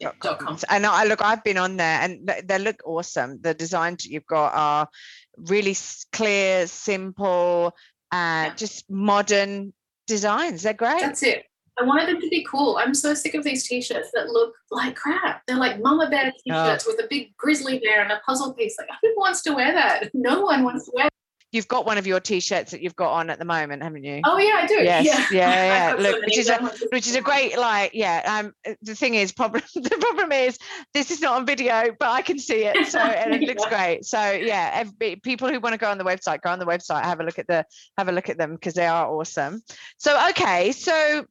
Dot. 0.00 0.64
And 0.68 0.86
I 0.86 1.04
look, 1.04 1.22
I've 1.22 1.44
been 1.44 1.58
on 1.58 1.76
there, 1.76 2.00
and 2.00 2.30
they 2.44 2.58
look 2.58 2.82
awesome. 2.84 3.40
The 3.40 3.54
designs 3.54 4.04
you've 4.04 4.26
got 4.26 4.52
are 4.54 4.88
really 5.36 5.76
clear, 6.12 6.66
simple, 6.66 7.74
and 8.10 8.50
yeah. 8.50 8.54
just 8.54 8.90
modern 8.90 9.72
designs. 10.06 10.62
They're 10.62 10.74
great. 10.74 11.00
That's 11.00 11.22
it. 11.22 11.44
I 11.80 11.84
wanted 11.84 12.08
them 12.08 12.20
to 12.20 12.28
be 12.28 12.46
cool. 12.48 12.76
I'm 12.78 12.94
so 12.94 13.14
sick 13.14 13.34
of 13.34 13.44
these 13.44 13.66
t-shirts 13.66 14.10
that 14.12 14.28
look 14.28 14.54
like 14.70 14.94
crap. 14.94 15.42
They're 15.46 15.56
like 15.56 15.80
mama 15.80 16.10
bear 16.10 16.26
oh. 16.26 16.38
t-shirts 16.44 16.86
oh. 16.86 16.92
with 16.92 17.04
a 17.04 17.08
big 17.08 17.34
grizzly 17.36 17.78
bear 17.78 18.02
and 18.02 18.12
a 18.12 18.20
puzzle 18.26 18.52
piece. 18.54 18.76
Like 18.78 18.88
who 19.00 19.12
wants 19.16 19.42
to 19.44 19.54
wear 19.54 19.72
that? 19.72 20.10
No 20.12 20.42
one 20.42 20.64
wants 20.64 20.86
to 20.86 20.92
wear 20.94 21.08
you've 21.52 21.68
got 21.68 21.84
one 21.84 21.98
of 21.98 22.06
your 22.06 22.18
t-shirts 22.18 22.72
that 22.72 22.82
you've 22.82 22.96
got 22.96 23.12
on 23.12 23.30
at 23.30 23.38
the 23.38 23.44
moment, 23.44 23.82
haven't 23.82 24.04
you? 24.04 24.22
Oh 24.24 24.38
yeah, 24.38 24.60
I 24.62 24.66
do. 24.66 24.74
Yes, 24.74 25.04
yeah, 25.04 25.26
yeah. 25.30 25.94
yeah. 25.94 25.94
Look, 26.02 26.24
which 26.24 26.38
is 26.38 26.48
a 26.48 26.58
which 26.90 27.06
is 27.06 27.14
a 27.14 27.20
great 27.20 27.56
like, 27.58 27.92
yeah. 27.94 28.40
Um, 28.40 28.74
the 28.82 28.94
thing 28.94 29.14
is, 29.14 29.32
problem 29.32 29.62
the 29.74 29.96
problem 30.00 30.32
is 30.32 30.58
this 30.94 31.10
is 31.10 31.20
not 31.20 31.36
on 31.36 31.46
video, 31.46 31.94
but 31.98 32.08
I 32.08 32.22
can 32.22 32.38
see 32.38 32.64
it, 32.64 32.86
so 32.88 32.98
and 32.98 33.34
it 33.34 33.42
looks 33.48 33.64
great. 33.66 34.04
So 34.04 34.18
yeah, 34.32 34.70
every, 34.74 35.16
people 35.16 35.48
who 35.48 35.60
want 35.60 35.74
to 35.74 35.78
go 35.78 35.90
on 35.90 35.98
the 35.98 36.04
website, 36.04 36.40
go 36.40 36.50
on 36.50 36.58
the 36.58 36.66
website, 36.66 37.04
have 37.04 37.20
a 37.20 37.24
look 37.24 37.38
at 37.38 37.46
the 37.46 37.64
have 37.98 38.08
a 38.08 38.12
look 38.12 38.28
at 38.30 38.38
them 38.38 38.54
because 38.54 38.74
they 38.74 38.86
are 38.86 39.06
awesome. 39.06 39.62
So 39.98 40.28
okay, 40.30 40.72
so 40.72 41.26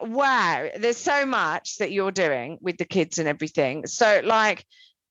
wow, 0.00 0.68
there's 0.78 0.96
so 0.96 1.26
much 1.26 1.78
that 1.78 1.90
you're 1.90 2.12
doing 2.12 2.58
with 2.60 2.78
the 2.78 2.84
kids 2.84 3.18
and 3.18 3.28
everything. 3.28 3.86
So 3.86 4.22
like, 4.24 4.64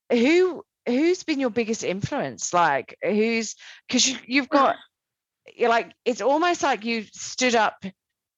who 0.09 0.63
who's 0.87 1.23
been 1.23 1.39
your 1.39 1.49
biggest 1.49 1.83
influence? 1.83 2.53
Like 2.53 2.97
who's 3.03 3.55
because 3.87 4.07
you, 4.07 4.17
you've 4.25 4.49
got 4.49 4.75
you're 5.55 5.69
like 5.69 5.93
it's 6.05 6.21
almost 6.21 6.63
like 6.63 6.83
you 6.83 7.05
stood 7.13 7.55
up 7.55 7.83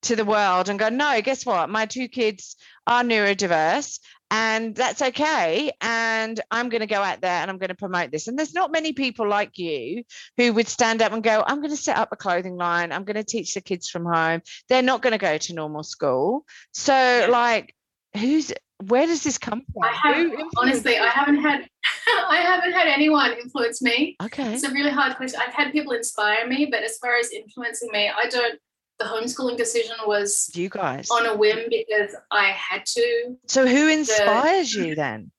to 0.03 0.15
the 0.15 0.25
world 0.25 0.69
and 0.69 0.79
go 0.79 0.89
no 0.89 1.21
guess 1.21 1.45
what? 1.45 1.69
My 1.69 1.85
two 1.85 2.07
kids 2.07 2.55
are 2.87 3.03
neurodiverse 3.03 3.99
and 4.31 4.75
that's 4.75 5.01
okay 5.01 5.71
and 5.81 6.39
i'm 6.51 6.69
going 6.69 6.81
to 6.81 6.87
go 6.87 7.01
out 7.01 7.19
there 7.19 7.41
and 7.41 7.49
i'm 7.49 7.57
going 7.57 7.69
to 7.69 7.75
promote 7.75 8.11
this. 8.11 8.27
And 8.27 8.37
there's 8.37 8.53
not 8.53 8.71
many 8.71 8.93
people 8.93 9.27
like 9.27 9.57
you 9.57 10.03
who 10.37 10.53
would 10.53 10.67
stand 10.67 11.01
up 11.01 11.11
and 11.13 11.23
go 11.23 11.43
i'm 11.45 11.57
going 11.57 11.71
to 11.71 11.77
set 11.77 11.97
up 11.97 12.09
a 12.11 12.15
clothing 12.15 12.55
line. 12.55 12.91
I'm 12.91 13.03
going 13.03 13.15
to 13.15 13.23
teach 13.23 13.53
the 13.53 13.61
kids 13.61 13.89
from 13.89 14.05
home. 14.05 14.41
They're 14.67 14.81
not 14.81 15.01
going 15.01 15.11
to 15.11 15.17
go 15.17 15.37
to 15.37 15.53
normal 15.53 15.83
school. 15.83 16.45
So 16.73 17.27
like 17.29 17.75
who's 18.15 18.53
where 18.87 19.05
does 19.05 19.23
this 19.23 19.37
come 19.37 19.61
from? 19.73 19.83
I 19.83 19.91
have, 19.91 20.31
honestly, 20.57 20.97
I 20.97 21.07
haven't 21.07 21.41
had 21.41 21.67
I 22.29 22.37
haven't 22.37 22.73
had 22.73 22.87
anyone 22.87 23.33
influence 23.33 23.81
me. 23.81 24.15
Okay. 24.21 24.53
It's 24.53 24.63
a 24.63 24.71
really 24.71 24.91
hard 24.91 25.15
question. 25.15 25.39
I've 25.45 25.53
had 25.53 25.71
people 25.71 25.93
inspire 25.93 26.47
me, 26.47 26.67
but 26.69 26.83
as 26.83 26.97
far 26.97 27.15
as 27.15 27.31
influencing 27.31 27.89
me, 27.91 28.09
I 28.09 28.27
don't 28.29 28.59
the 28.99 29.05
homeschooling 29.05 29.55
decision 29.55 29.95
was 30.05 30.51
you 30.53 30.67
guys 30.67 31.09
on 31.09 31.25
a 31.25 31.35
whim 31.35 31.59
because 31.69 32.13
I 32.31 32.47
had 32.47 32.85
to. 32.85 33.37
So 33.47 33.65
who 33.65 33.87
inspires 33.87 34.73
the, 34.73 34.87
you 34.87 34.95
then? 35.03 35.31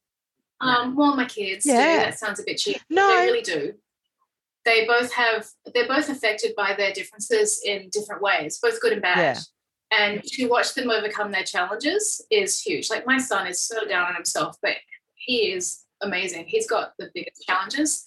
Um, 0.62 0.96
well, 0.96 1.14
my 1.14 1.26
kids. 1.26 1.66
Yeah, 1.66 1.98
do. 1.98 2.04
that 2.04 2.18
sounds 2.18 2.40
a 2.40 2.42
bit 2.44 2.56
cheap. 2.56 2.80
No, 2.88 3.08
they 3.08 3.26
really 3.26 3.42
do. 3.42 3.74
They 4.64 4.86
both 4.86 5.12
have. 5.12 5.46
They're 5.74 5.88
both 5.88 6.08
affected 6.08 6.54
by 6.56 6.74
their 6.74 6.92
differences 6.92 7.60
in 7.64 7.90
different 7.90 8.22
ways, 8.22 8.58
both 8.62 8.80
good 8.80 8.94
and 8.94 9.02
bad. 9.02 9.18
Yeah 9.18 9.40
and 9.92 10.22
to 10.22 10.46
watch 10.46 10.74
them 10.74 10.90
overcome 10.90 11.32
their 11.32 11.44
challenges 11.44 12.24
is 12.30 12.60
huge. 12.60 12.90
Like 12.90 13.06
my 13.06 13.18
son 13.18 13.46
is 13.46 13.60
so 13.60 13.84
down 13.86 14.06
on 14.06 14.14
himself, 14.14 14.56
but 14.62 14.76
he 15.14 15.52
is 15.52 15.84
amazing. 16.02 16.46
He's 16.46 16.68
got 16.68 16.92
the 16.98 17.10
biggest 17.14 17.42
challenges. 17.46 18.04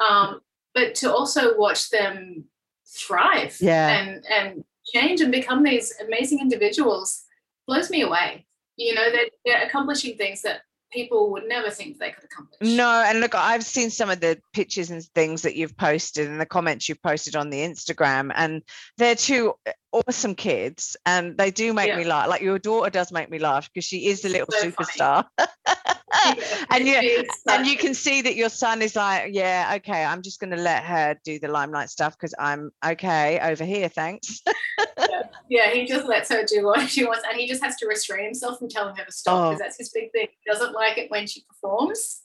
Um, 0.00 0.40
but 0.74 0.94
to 0.96 1.12
also 1.12 1.56
watch 1.56 1.90
them 1.90 2.44
thrive 2.86 3.56
yeah. 3.60 3.88
and 3.88 4.24
and 4.30 4.64
change 4.86 5.20
and 5.20 5.32
become 5.32 5.62
these 5.64 5.92
amazing 6.06 6.40
individuals 6.40 7.24
blows 7.66 7.90
me 7.90 8.02
away. 8.02 8.46
You 8.76 8.94
know, 8.94 9.10
they're, 9.10 9.28
they're 9.44 9.66
accomplishing 9.66 10.16
things 10.16 10.42
that 10.42 10.60
people 10.92 11.32
would 11.32 11.44
never 11.48 11.70
think 11.70 11.98
they 11.98 12.10
could 12.10 12.24
accomplish. 12.24 12.58
No, 12.60 13.02
and 13.06 13.20
look, 13.20 13.34
I've 13.34 13.64
seen 13.64 13.90
some 13.90 14.10
of 14.10 14.20
the 14.20 14.38
pictures 14.52 14.90
and 14.90 15.02
things 15.02 15.42
that 15.42 15.56
you've 15.56 15.76
posted 15.76 16.28
and 16.28 16.40
the 16.40 16.46
comments 16.46 16.88
you've 16.88 17.02
posted 17.02 17.36
on 17.36 17.50
the 17.50 17.58
Instagram, 17.58 18.30
and 18.34 18.62
they're 18.96 19.14
two 19.14 19.54
awesome 19.92 20.34
kids, 20.34 20.96
and 21.06 21.36
they 21.36 21.50
do 21.50 21.72
make 21.72 21.88
yeah. 21.88 21.96
me 21.96 22.04
laugh. 22.04 22.28
Like 22.28 22.42
your 22.42 22.58
daughter 22.58 22.90
does 22.90 23.12
make 23.12 23.30
me 23.30 23.38
laugh 23.38 23.68
because 23.72 23.86
she 23.86 24.06
is 24.06 24.24
a 24.24 24.28
little 24.28 24.48
so 24.50 24.70
superstar. 24.70 25.24
and 26.70 26.86
you 26.86 27.24
and 27.48 27.66
you 27.66 27.76
can 27.76 27.94
see 27.94 28.22
that 28.22 28.36
your 28.36 28.48
son 28.48 28.82
is 28.82 28.96
like, 28.96 29.30
yeah, 29.32 29.72
okay, 29.76 30.04
I'm 30.04 30.22
just 30.22 30.40
going 30.40 30.50
to 30.50 30.56
let 30.56 30.84
her 30.84 31.18
do 31.24 31.38
the 31.38 31.48
limelight 31.48 31.90
stuff 31.90 32.16
because 32.18 32.34
I'm 32.38 32.70
okay 32.84 33.38
over 33.40 33.64
here, 33.64 33.88
thanks. 33.88 34.42
yeah. 34.98 35.22
yeah. 35.48 35.70
he 35.72 35.86
just 35.86 36.06
lets 36.06 36.30
her 36.30 36.44
do 36.44 36.64
what 36.64 36.80
she 36.90 37.04
wants, 37.04 37.24
and 37.28 37.38
he 37.38 37.48
just 37.48 37.62
has 37.62 37.76
to 37.76 37.86
restrain 37.86 38.24
himself 38.24 38.58
from 38.58 38.68
telling 38.68 38.96
her 38.96 39.04
to 39.04 39.12
stop 39.12 39.50
because 39.50 39.60
oh. 39.60 39.64
that's 39.64 39.78
his 39.78 39.90
big 39.90 40.12
thing. 40.12 40.28
He 40.30 40.50
doesn't 40.50 40.72
like 40.72 40.98
it 40.98 41.10
when 41.10 41.26
she 41.26 41.44
performs. 41.48 42.22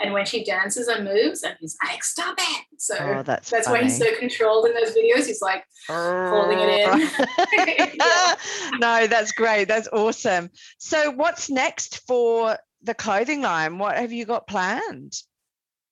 And 0.00 0.12
when 0.12 0.24
she 0.24 0.42
dances 0.42 0.88
and 0.88 1.04
moves, 1.04 1.44
and 1.44 1.54
he's 1.60 1.76
like, 1.84 2.02
"Stop 2.02 2.34
it!" 2.36 2.64
So 2.76 2.96
oh, 2.98 3.22
that's, 3.22 3.50
that's 3.50 3.68
why 3.68 3.84
he's 3.84 3.96
so 3.96 4.06
controlled 4.18 4.66
in 4.66 4.74
those 4.74 4.96
videos. 4.96 5.26
He's 5.26 5.42
like 5.42 5.64
holding 5.86 6.58
it 6.58 6.70
in. 6.70 7.98
Oh, 8.00 8.34
no, 8.80 9.06
that's 9.06 9.30
great. 9.30 9.68
That's 9.68 9.88
awesome. 9.92 10.50
So, 10.78 11.12
what's 11.12 11.50
next 11.50 12.04
for 12.08 12.56
the 12.82 12.94
clothing 12.94 13.42
line? 13.42 13.78
What 13.78 13.96
have 13.96 14.12
you 14.12 14.24
got 14.24 14.46
planned? 14.46 15.14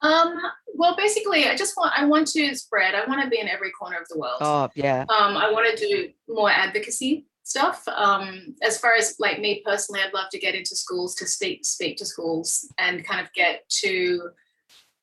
Um, 0.03 0.41
well, 0.75 0.97
basically, 0.97 1.47
I 1.47 1.57
just 1.57 1.77
want 1.77 1.93
I 1.97 2.07
want 2.07 2.27
to 2.29 2.55
spread. 2.55 2.95
I 2.95 3.05
want 3.07 3.23
to 3.23 3.29
be 3.29 3.39
in 3.39 3.49
every 3.49 3.71
corner 3.71 3.99
of 3.99 4.09
the 4.09 4.19
world. 4.19 4.39
Oh, 4.41 4.69
yeah. 4.75 5.03
Um, 5.03 5.37
I 5.37 5.51
want 5.51 5.77
to 5.77 5.87
do 5.87 6.09
more 6.29 6.51
advocacy 6.51 7.27
stuff. 7.43 7.87
Um, 7.89 8.55
as 8.63 8.79
far 8.79 8.95
as 8.95 9.17
like 9.19 9.41
me 9.41 9.63
personally, 9.65 10.01
I'd 10.01 10.15
love 10.15 10.31
to 10.31 10.39
get 10.39 10.55
into 10.55 10.75
schools 10.77 11.15
to 11.17 11.27
speak 11.27 11.65
speak 11.65 11.97
to 11.99 12.07
schools 12.07 12.67
and 12.79 13.05
kind 13.05 13.21
of 13.21 13.33
get 13.35 13.69
to 13.81 14.31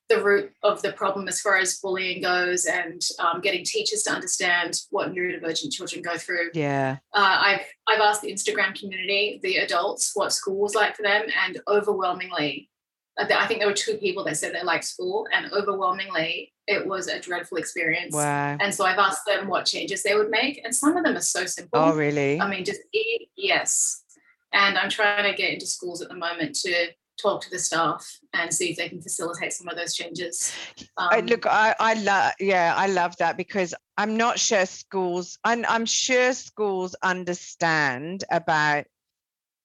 the 0.08 0.22
root 0.22 0.52
of 0.62 0.80
the 0.82 0.92
problem 0.92 1.28
as 1.28 1.40
far 1.40 1.58
as 1.58 1.78
bullying 1.78 2.22
goes 2.22 2.64
and 2.64 3.02
um, 3.18 3.40
getting 3.40 3.64
teachers 3.64 4.02
to 4.04 4.12
understand 4.12 4.80
what 4.90 5.12
neurodivergent 5.12 5.72
children 5.72 6.02
go 6.02 6.16
through. 6.16 6.50
Yeah. 6.54 6.98
Uh, 7.14 7.36
I've 7.40 7.66
I've 7.86 8.00
asked 8.00 8.22
the 8.22 8.32
Instagram 8.32 8.78
community, 8.78 9.40
the 9.42 9.58
adults, 9.58 10.12
what 10.14 10.32
school 10.32 10.60
was 10.60 10.74
like 10.74 10.96
for 10.96 11.02
them, 11.02 11.26
and 11.46 11.60
overwhelmingly, 11.68 12.70
uh, 13.18 13.26
I 13.30 13.46
think 13.46 13.60
there 13.60 13.68
were 13.68 13.74
two 13.74 13.96
people 13.96 14.24
that 14.24 14.36
said 14.36 14.54
they 14.54 14.62
liked 14.62 14.84
school, 14.84 15.26
and 15.34 15.52
overwhelmingly, 15.52 16.52
it 16.66 16.86
was 16.86 17.08
a 17.08 17.20
dreadful 17.20 17.58
experience. 17.58 18.14
Wow. 18.14 18.56
And 18.60 18.74
so 18.74 18.84
I've 18.84 18.98
asked 18.98 19.26
them 19.26 19.48
what 19.48 19.66
changes 19.66 20.02
they 20.02 20.14
would 20.14 20.30
make, 20.30 20.60
and 20.64 20.74
some 20.74 20.96
of 20.96 21.04
them 21.04 21.16
are 21.16 21.20
so 21.20 21.44
simple. 21.46 21.80
Oh, 21.80 21.94
really? 21.94 22.40
I 22.40 22.48
mean, 22.48 22.64
just 22.64 22.80
eat, 22.92 23.28
yes. 23.36 24.04
And 24.52 24.78
I'm 24.78 24.88
trying 24.88 25.30
to 25.30 25.36
get 25.36 25.52
into 25.52 25.66
schools 25.66 26.00
at 26.00 26.08
the 26.08 26.14
moment 26.14 26.54
to 26.60 26.88
talk 27.20 27.40
to 27.42 27.50
the 27.50 27.58
staff 27.58 28.18
and 28.34 28.52
see 28.52 28.70
if 28.70 28.76
they 28.76 28.88
can 28.88 29.02
facilitate 29.02 29.52
some 29.52 29.68
of 29.68 29.76
those 29.76 29.94
changes. 29.94 30.52
Um, 30.96 31.08
I, 31.10 31.20
look, 31.20 31.46
I, 31.46 31.74
I 31.78 31.94
love, 31.94 32.32
yeah, 32.40 32.74
I 32.76 32.86
love 32.86 33.16
that 33.18 33.36
because 33.36 33.74
I'm 33.96 34.16
not 34.16 34.38
sure 34.38 34.66
schools, 34.66 35.38
I'm, 35.44 35.64
I'm 35.68 35.86
sure 35.86 36.32
schools 36.32 36.94
understand 37.02 38.24
about 38.30 38.84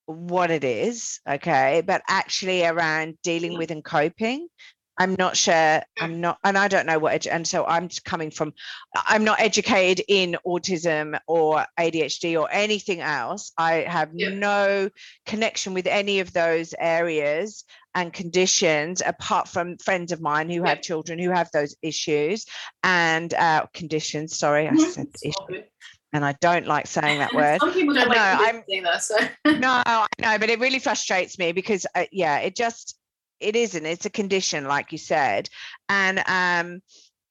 what 0.06 0.52
it 0.52 0.64
is, 0.64 1.20
okay, 1.30 1.82
but 1.86 2.02
actually 2.10 2.66
around 2.66 3.18
dealing 3.24 3.58
with 3.58 3.72
and 3.72 3.84
coping, 3.84 4.48
I'm 4.98 5.16
not 5.18 5.36
sure. 5.36 5.82
I'm 6.00 6.22
not, 6.22 6.38
and 6.44 6.58
I 6.58 6.68
don't 6.68 6.86
know 6.86 7.00
what. 7.00 7.26
and 7.26 7.48
so 7.48 7.66
I'm 7.66 7.90
coming 8.06 8.30
from. 8.30 8.54
I'm 8.96 9.24
not 9.24 9.40
educated 9.40 10.06
in 10.08 10.38
autism 10.46 11.20
or 11.28 11.66
ADHD 11.80 12.40
or 12.40 12.48
anything 12.52 13.02
else. 13.02 13.52
I 13.58 13.86
have 13.88 14.12
yeah. 14.14 14.30
no 14.30 14.90
connection 15.26 15.74
with 15.74 15.88
any 15.88 16.20
of 16.20 16.32
those 16.34 16.76
areas 16.78 17.64
and 17.96 18.14
conditions 18.14 19.02
apart 19.06 19.48
from 19.48 19.78
friends 19.78 20.12
of 20.12 20.22
mine 20.22 20.50
who 20.50 20.62
yeah. 20.62 20.70
have 20.70 20.82
children 20.82 21.20
who 21.20 21.30
have 21.30 21.50
those 21.52 21.76
issues 21.82 22.46
and 22.84 23.34
uh, 23.34 23.66
conditions. 23.74 24.38
Sorry, 24.38 24.68
I 24.68 24.76
said 24.76 25.08
issues 25.24 25.64
and 26.14 26.24
I 26.24 26.34
don't 26.40 26.68
like 26.68 26.88
saying 26.88 27.20
that 27.20 27.34
word. 27.34 27.60
Some 27.60 27.74
people 27.74 27.96
don't 27.96 28.10
no, 28.10 28.16
like 28.16 28.56
I'm, 28.56 28.64
either. 28.70 29.00
So 29.00 29.16
no, 29.46 29.82
I 29.86 30.08
know, 30.20 30.38
but 30.38 30.50
it 30.50 30.60
really 30.60 30.80
frustrates 30.80 31.40
me 31.40 31.52
because 31.52 31.86
uh, 31.96 32.06
yeah, 32.12 32.40
it 32.40 32.56
just 32.56 32.98
it 33.44 33.56
isn't 33.56 33.86
it's 33.86 34.06
a 34.06 34.10
condition 34.10 34.66
like 34.66 34.92
you 34.92 34.98
said. 34.98 35.50
And 35.90 36.24
um 36.28 36.82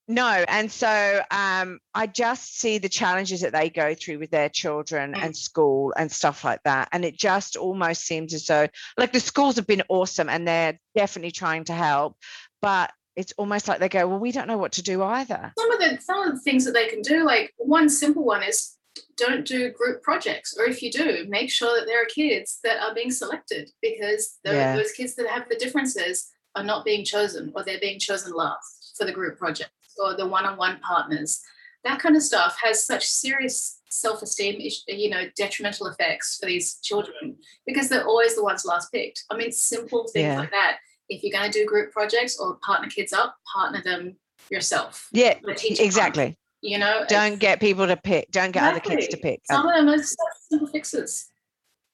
no 0.09 0.45
and 0.49 0.71
so 0.71 1.23
um 1.31 1.79
i 1.95 2.09
just 2.09 2.59
see 2.59 2.77
the 2.79 2.89
challenges 2.89 3.41
that 3.41 3.53
they 3.53 3.71
go 3.71 3.95
through 3.95 4.19
with 4.19 4.33
their 4.33 4.49
children 4.49 5.15
mm. 5.15 5.25
and 5.25 5.37
school 5.37 5.93
and 5.97 6.11
stuff 6.11 6.45
like 6.45 6.61
that. 6.65 6.89
And 6.93 7.05
it 7.05 7.17
just 7.17 7.57
almost 7.57 8.03
seems 8.03 8.35
as 8.35 8.47
though 8.47 8.67
like 8.99 9.13
the 9.13 9.21
schools 9.21 9.57
have 9.57 9.67
been 9.67 9.85
awesome 9.89 10.29
and 10.29 10.47
they're 10.47 10.79
definitely 10.95 11.31
trying 11.31 11.65
to 11.65 11.73
help 11.73 12.17
but 12.61 12.93
it's 13.15 13.33
almost 13.37 13.69
like 13.69 13.79
they 13.79 13.89
go 13.89 14.07
well 14.09 14.19
we 14.19 14.33
don't 14.33 14.49
know 14.49 14.59
what 14.59 14.73
to 14.73 14.83
do 14.83 15.03
either. 15.03 15.53
Some 15.59 15.73
of 15.73 15.79
the 15.79 15.99
some 16.01 16.23
of 16.23 16.35
the 16.35 16.41
things 16.41 16.65
that 16.65 16.73
they 16.73 16.89
can 16.89 17.03
do 17.03 17.25
like 17.25 17.53
one 17.59 17.89
simple 17.89 18.25
one 18.25 18.43
is 18.43 18.77
don't 19.17 19.47
do 19.47 19.71
group 19.71 20.03
projects 20.03 20.57
or 20.59 20.65
if 20.65 20.83
you 20.83 20.91
do 20.91 21.25
make 21.29 21.51
sure 21.51 21.79
that 21.79 21.87
there 21.87 22.03
are 22.03 22.07
kids 22.07 22.59
that 22.65 22.83
are 22.83 22.95
being 22.95 23.11
selected 23.11 23.71
because 23.81 24.39
yeah. 24.45 24.77
those 24.77 24.93
kids 24.93 25.15
that 25.15 25.29
have 25.29 25.49
the 25.49 25.57
differences 25.57 26.31
are 26.55 26.65
not 26.65 26.85
being 26.85 27.05
chosen 27.05 27.53
or 27.55 27.63
they're 27.63 27.81
being 27.81 27.99
chosen 27.99 28.33
last 28.33 28.95
for 28.97 29.05
the 29.05 29.13
group 29.13 29.39
project 29.39 29.71
or 29.99 30.17
the 30.17 30.27
one-on-one 30.27 30.79
partners. 30.81 31.41
That 31.85 31.99
kind 31.99 32.17
of 32.17 32.23
stuff 32.23 32.57
has 32.63 32.87
such 32.87 33.05
serious 33.07 33.81
self-esteem 33.89 34.57
you 34.89 35.11
know 35.11 35.25
detrimental 35.37 35.87
effects 35.87 36.39
for 36.41 36.47
these 36.47 36.79
children 36.83 37.37
because 37.67 37.89
they're 37.89 38.07
always 38.07 38.35
the 38.37 38.45
ones 38.45 38.65
last 38.65 38.93
picked. 38.93 39.25
I 39.31 39.37
mean 39.37 39.53
simple 39.53 40.07
things 40.09 40.27
yeah. 40.27 40.39
like 40.39 40.51
that. 40.51 40.79
If 41.09 41.23
you're 41.23 41.33
going 41.33 41.51
to 41.51 41.59
do 41.59 41.67
group 41.67 41.93
projects 41.93 42.39
or 42.39 42.59
partner 42.65 42.89
kids 42.89 43.13
up 43.13 43.37
partner 43.53 43.83
them 43.83 44.17
yourself. 44.51 45.09
Yeah 45.13 45.39
exactly 45.47 46.39
you 46.63 46.79
know, 46.79 47.05
don't 47.09 47.39
get 47.39 47.61
people 47.61 47.87
to 47.87 47.97
pick. 47.97 48.31
Don't 48.31 48.53
get 48.53 48.63
exactly. 48.63 48.93
other 48.93 49.01
kids 49.01 49.15
to 49.15 49.17
pick. 49.19 49.41
Some 49.51 49.67
of 49.67 49.75
them 49.75 49.89
are 49.89 50.03
simple 50.49 50.69
fixes. 50.69 51.29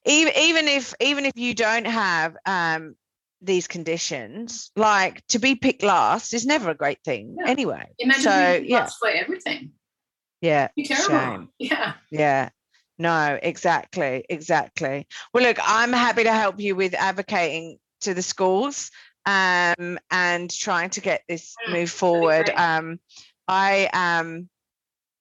Even 0.04 0.33
even 0.38 0.68
if 0.68 0.94
even 1.00 1.24
if 1.24 1.33
you 1.37 1.54
don't 1.54 1.87
have 1.87 2.37
um 2.46 2.94
these 3.40 3.66
conditions, 3.66 4.70
like 4.76 5.26
to 5.28 5.38
be 5.38 5.54
picked 5.54 5.83
last 5.83 6.35
is 6.35 6.44
never 6.44 6.70
a 6.70 6.74
great 6.74 6.98
thing 7.04 7.37
yeah. 7.38 7.50
anyway. 7.50 7.87
Imagine 7.98 8.22
so 8.22 8.61
yeah, 8.64 8.88
for 8.98 9.09
everything. 9.09 9.72
Yeah, 10.40 10.68
you 10.76 10.85
shame. 10.85 11.48
Yeah, 11.59 11.94
yeah. 12.11 12.50
No, 12.98 13.38
exactly, 13.40 14.24
exactly. 14.28 15.07
Well, 15.33 15.44
look, 15.44 15.59
I'm 15.62 15.92
happy 15.92 16.24
to 16.24 16.33
help 16.33 16.61
you 16.61 16.74
with 16.74 16.94
advocating 16.94 17.78
to 18.00 18.12
the 18.12 18.22
schools 18.22 18.90
um, 19.24 19.98
and 20.11 20.50
trying 20.50 20.90
to 20.90 21.00
get 21.00 21.22
this 21.28 21.54
mm, 21.68 21.74
move 21.74 21.90
forward. 21.90 22.50
Um, 22.50 22.98
I 23.46 23.88
um 23.92 24.48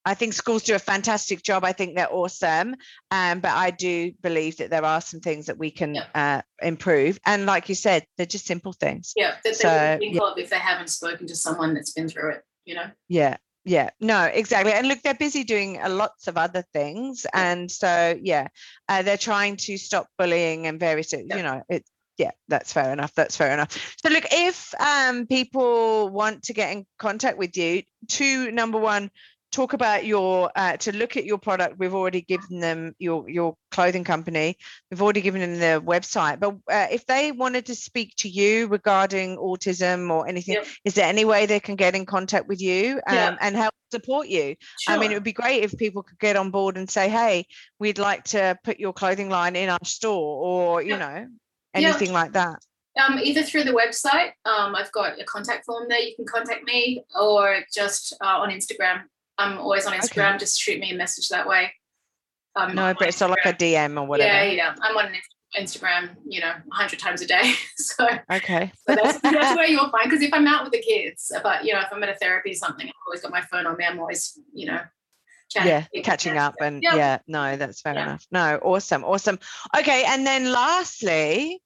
I 0.08 0.14
think 0.14 0.32
schools 0.32 0.62
do 0.62 0.74
a 0.74 0.78
fantastic 0.78 1.42
job. 1.42 1.64
I 1.64 1.72
think 1.72 1.94
they're 1.94 2.10
awesome. 2.10 2.76
Um, 3.10 3.40
but 3.40 3.52
I 3.52 3.70
do 3.70 4.12
believe 4.22 4.56
that 4.56 4.70
there 4.70 4.84
are 4.84 5.02
some 5.02 5.20
things 5.20 5.46
that 5.46 5.58
we 5.58 5.70
can 5.70 5.96
yeah. 5.96 6.04
uh, 6.14 6.66
improve. 6.66 7.20
And 7.26 7.44
like 7.44 7.68
you 7.68 7.74
said, 7.74 8.06
they're 8.16 8.24
just 8.24 8.46
simple 8.46 8.72
things. 8.72 9.12
Yeah, 9.14 9.32
that 9.32 9.42
they 9.44 9.52
so, 9.52 9.96
think 9.98 10.14
yeah. 10.14 10.22
of 10.22 10.38
if 10.38 10.48
they 10.48 10.58
haven't 10.58 10.88
spoken 10.88 11.26
to 11.26 11.36
someone 11.36 11.74
that's 11.74 11.92
been 11.92 12.08
through 12.08 12.30
it, 12.30 12.42
you 12.64 12.74
know? 12.74 12.90
Yeah. 13.08 13.36
Yeah, 13.66 13.90
no, 14.00 14.22
exactly. 14.22 14.72
And 14.72 14.88
look, 14.88 15.02
they're 15.02 15.12
busy 15.12 15.44
doing 15.44 15.78
a 15.82 15.90
lots 15.90 16.26
of 16.26 16.38
other 16.38 16.64
things. 16.72 17.26
And 17.34 17.70
so, 17.70 18.18
yeah, 18.22 18.48
uh, 18.88 19.02
they're 19.02 19.18
trying 19.18 19.56
to 19.56 19.76
stop 19.76 20.08
bullying 20.16 20.66
and 20.66 20.80
various, 20.80 21.12
yeah. 21.12 21.36
you 21.36 21.42
know, 21.42 21.62
it's 21.68 21.90
yeah 22.16 22.32
that's 22.48 22.72
fair 22.72 22.92
enough 22.92 23.14
that's 23.14 23.36
fair 23.36 23.52
enough 23.52 23.70
so 24.04 24.10
look 24.10 24.24
if 24.32 24.74
um, 24.80 25.24
people 25.26 26.08
want 26.08 26.42
to 26.42 26.52
get 26.52 26.72
in 26.72 26.84
contact 26.98 27.38
with 27.38 27.56
you 27.56 27.82
to 28.08 28.50
number 28.50 28.76
one 28.76 29.08
talk 29.50 29.72
about 29.72 30.04
your 30.04 30.50
uh, 30.56 30.76
to 30.76 30.92
look 30.92 31.16
at 31.16 31.24
your 31.24 31.38
product 31.38 31.78
we've 31.78 31.94
already 31.94 32.20
given 32.20 32.60
them 32.60 32.94
your 32.98 33.28
your 33.28 33.54
clothing 33.70 34.04
company 34.04 34.56
we've 34.90 35.00
already 35.00 35.20
given 35.20 35.40
them 35.40 35.58
the 35.58 35.80
website 35.86 36.38
but 36.38 36.54
uh, 36.70 36.86
if 36.90 37.04
they 37.06 37.32
wanted 37.32 37.64
to 37.66 37.74
speak 37.74 38.14
to 38.16 38.28
you 38.28 38.66
regarding 38.68 39.36
autism 39.36 40.10
or 40.10 40.28
anything 40.28 40.54
yep. 40.54 40.66
is 40.84 40.94
there 40.94 41.06
any 41.06 41.24
way 41.24 41.46
they 41.46 41.60
can 41.60 41.76
get 41.76 41.94
in 41.94 42.04
contact 42.04 42.46
with 42.46 42.60
you 42.60 43.00
um, 43.06 43.14
yeah. 43.14 43.36
and 43.40 43.56
help 43.56 43.72
support 43.90 44.28
you 44.28 44.54
sure. 44.80 44.94
i 44.94 44.98
mean 44.98 45.10
it 45.10 45.14
would 45.14 45.22
be 45.22 45.32
great 45.32 45.62
if 45.62 45.76
people 45.76 46.02
could 46.02 46.18
get 46.18 46.36
on 46.36 46.50
board 46.50 46.76
and 46.76 46.90
say 46.90 47.08
hey 47.08 47.46
we'd 47.78 47.98
like 47.98 48.22
to 48.24 48.56
put 48.64 48.78
your 48.78 48.92
clothing 48.92 49.30
line 49.30 49.56
in 49.56 49.70
our 49.70 49.78
store 49.84 50.44
or 50.44 50.82
you 50.82 50.96
know 50.96 51.26
anything 51.74 52.12
like 52.12 52.32
that 52.32 52.58
um, 53.00 53.16
either 53.22 53.44
through 53.44 53.64
the 53.64 53.72
website 53.72 54.32
um, 54.44 54.74
i've 54.74 54.92
got 54.92 55.18
a 55.18 55.24
contact 55.24 55.64
form 55.64 55.86
there 55.88 56.00
you 56.00 56.14
can 56.16 56.26
contact 56.26 56.64
me 56.64 57.02
or 57.18 57.60
just 57.72 58.14
uh, 58.20 58.38
on 58.38 58.50
instagram 58.50 59.04
I'm 59.38 59.58
always 59.58 59.86
on 59.86 59.92
Instagram. 59.92 60.30
Okay. 60.30 60.38
Just 60.38 60.60
shoot 60.60 60.80
me 60.80 60.90
a 60.92 60.96
message 60.96 61.28
that 61.28 61.46
way. 61.46 61.72
Um, 62.56 62.74
no, 62.74 62.92
but 62.98 63.08
it's 63.08 63.20
not 63.20 63.30
like 63.30 63.44
a 63.44 63.52
DM 63.52 64.00
or 64.00 64.06
whatever. 64.06 64.32
Yeah, 64.32 64.50
yeah. 64.50 64.74
I'm 64.82 64.96
on 64.96 65.12
Instagram, 65.56 66.16
you 66.26 66.40
know, 66.40 66.52
hundred 66.72 66.98
times 66.98 67.22
a 67.22 67.26
day. 67.26 67.54
so 67.76 68.06
okay, 68.32 68.72
so 68.88 68.96
that's, 68.96 69.20
that's 69.22 69.56
where 69.56 69.68
you'll 69.68 69.90
find. 69.90 70.10
Because 70.10 70.22
if 70.22 70.32
I'm 70.34 70.46
out 70.46 70.64
with 70.64 70.72
the 70.72 70.82
kids, 70.82 71.30
but 71.42 71.64
you 71.64 71.72
know, 71.72 71.80
if 71.80 71.88
I'm 71.92 72.02
at 72.02 72.08
a 72.08 72.16
therapy 72.16 72.50
or 72.50 72.54
something, 72.54 72.86
I've 72.86 72.92
always 73.06 73.20
got 73.20 73.30
my 73.30 73.42
phone 73.42 73.66
on 73.66 73.76
me. 73.76 73.84
I'm 73.84 73.98
always, 74.00 74.38
you 74.52 74.66
know, 74.66 74.80
yeah 75.54 75.84
catching 76.02 76.36
up 76.36 76.54
and 76.60 76.82
yep. 76.82 76.94
yeah 76.94 77.18
no 77.26 77.56
that's 77.56 77.80
fair 77.80 77.94
yeah. 77.94 78.02
enough 78.02 78.26
no 78.30 78.58
awesome 78.62 79.04
awesome 79.04 79.38
okay 79.76 80.04
and 80.06 80.26
then 80.26 80.52
lastly 80.52 81.60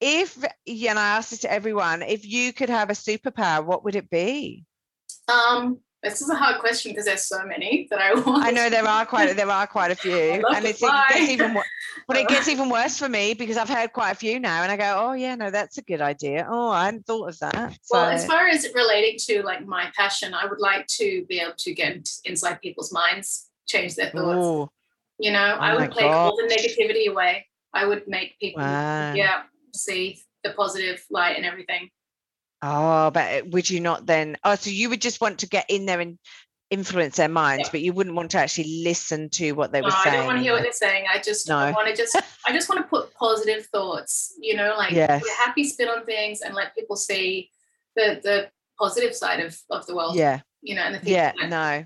if 0.00 0.38
you 0.64 0.94
know 0.94 1.00
i 1.00 1.16
asked 1.16 1.30
this 1.30 1.40
to 1.40 1.52
everyone 1.52 2.02
if 2.02 2.24
you 2.24 2.52
could 2.52 2.70
have 2.70 2.90
a 2.90 2.94
superpower 2.94 3.64
what 3.64 3.84
would 3.84 3.96
it 3.96 4.08
be 4.08 4.64
um 5.28 5.80
this 6.02 6.22
is 6.22 6.30
a 6.30 6.34
hard 6.34 6.60
question 6.60 6.92
because 6.92 7.06
there's 7.06 7.26
so 7.26 7.44
many 7.44 7.88
that 7.90 8.00
I 8.00 8.14
want. 8.20 8.44
I 8.44 8.50
know 8.50 8.70
there 8.70 8.86
are 8.86 9.04
quite 9.04 9.36
there 9.36 9.50
are 9.50 9.66
quite 9.66 9.90
a 9.90 9.96
few, 9.96 10.12
and 10.54 10.64
it's, 10.64 10.82
it 10.82 10.90
gets 11.10 11.30
even 11.30 11.56
but 12.06 12.16
it 12.16 12.28
gets 12.28 12.48
even 12.54 12.70
worse 12.70 12.98
for 12.98 13.08
me 13.08 13.34
because 13.34 13.56
I've 13.56 13.68
heard 13.68 13.92
quite 13.92 14.12
a 14.12 14.14
few 14.14 14.38
now, 14.38 14.62
and 14.62 14.70
I 14.70 14.76
go, 14.76 15.08
oh 15.08 15.12
yeah, 15.12 15.34
no, 15.34 15.50
that's 15.50 15.78
a 15.78 15.82
good 15.82 16.00
idea. 16.00 16.46
Oh, 16.48 16.70
I 16.70 16.86
hadn't 16.86 17.06
thought 17.06 17.28
of 17.28 17.38
that. 17.40 17.78
So. 17.82 17.98
Well, 17.98 18.10
as 18.10 18.26
far 18.26 18.46
as 18.46 18.66
relating 18.74 19.18
to 19.26 19.42
like 19.42 19.66
my 19.66 19.90
passion, 19.96 20.34
I 20.34 20.46
would 20.46 20.60
like 20.60 20.86
to 20.98 21.24
be 21.28 21.40
able 21.40 21.54
to 21.58 21.74
get 21.74 22.08
inside 22.24 22.60
people's 22.62 22.92
minds, 22.92 23.48
change 23.66 23.96
their 23.96 24.10
thoughts. 24.10 24.46
Ooh. 24.46 24.68
You 25.18 25.32
know, 25.32 25.56
oh 25.58 25.60
I 25.60 25.74
would 25.74 25.92
take 25.92 26.04
all 26.04 26.36
the 26.36 26.44
negativity 26.44 27.08
away. 27.08 27.46
I 27.74 27.86
would 27.86 28.06
make 28.06 28.38
people, 28.38 28.62
wow. 28.62 29.14
yeah, 29.14 29.42
see 29.74 30.22
the 30.44 30.50
positive 30.52 31.04
light 31.10 31.36
and 31.36 31.44
everything. 31.44 31.90
Oh, 32.62 33.10
but 33.10 33.20
eh, 33.20 33.42
would 33.46 33.70
you 33.70 33.80
not 33.80 34.06
then? 34.06 34.36
Oh, 34.44 34.54
so 34.54 34.70
you 34.70 34.90
would 34.90 35.00
just 35.00 35.20
want 35.20 35.40
to 35.40 35.48
get 35.48 35.66
in 35.68 35.86
there 35.86 36.00
and 36.00 36.18
influence 36.70 37.16
their 37.16 37.28
minds, 37.28 37.68
yeah. 37.68 37.72
but 37.72 37.80
you 37.80 37.92
wouldn't 37.92 38.16
want 38.16 38.32
to 38.32 38.38
actually 38.38 38.82
listen 38.84 39.30
to 39.30 39.52
what 39.52 39.72
they 39.72 39.80
no, 39.80 39.86
were 39.86 39.90
saying. 39.90 40.14
I 40.14 40.16
don't 40.18 40.26
want 40.26 40.38
to 40.38 40.42
hear 40.42 40.52
what 40.52 40.62
they're 40.62 40.72
saying. 40.72 41.04
I 41.12 41.18
just 41.20 41.48
no. 41.48 41.56
I 41.56 41.72
want 41.72 41.88
to 41.88 41.96
just 41.96 42.16
I 42.46 42.52
just 42.52 42.68
want 42.68 42.80
to 42.80 42.88
put 42.88 43.14
positive 43.14 43.66
thoughts, 43.66 44.34
you 44.40 44.56
know, 44.56 44.74
like 44.76 44.92
yeah, 44.92 45.20
happy 45.38 45.64
spin 45.64 45.88
on 45.88 46.04
things 46.04 46.40
and 46.40 46.54
let 46.54 46.74
people 46.74 46.96
see 46.96 47.50
the 47.96 48.20
the 48.22 48.50
positive 48.78 49.14
side 49.14 49.40
of 49.40 49.58
of 49.70 49.86
the 49.86 49.94
world. 49.94 50.16
Yeah. 50.16 50.40
You 50.60 50.74
know, 50.74 50.82
and 50.82 50.96
the 50.96 51.10
yeah, 51.10 51.32
no. 51.48 51.84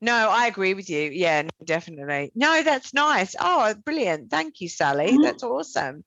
No, 0.00 0.28
I 0.30 0.46
agree 0.46 0.74
with 0.74 0.90
you. 0.90 1.10
Yeah, 1.10 1.48
definitely. 1.64 2.32
No, 2.34 2.62
that's 2.62 2.92
nice. 2.92 3.34
Oh, 3.38 3.74
brilliant. 3.84 4.30
Thank 4.30 4.60
you, 4.60 4.68
Sally. 4.68 5.12
Mm-hmm. 5.12 5.22
That's 5.22 5.42
awesome. 5.42 6.04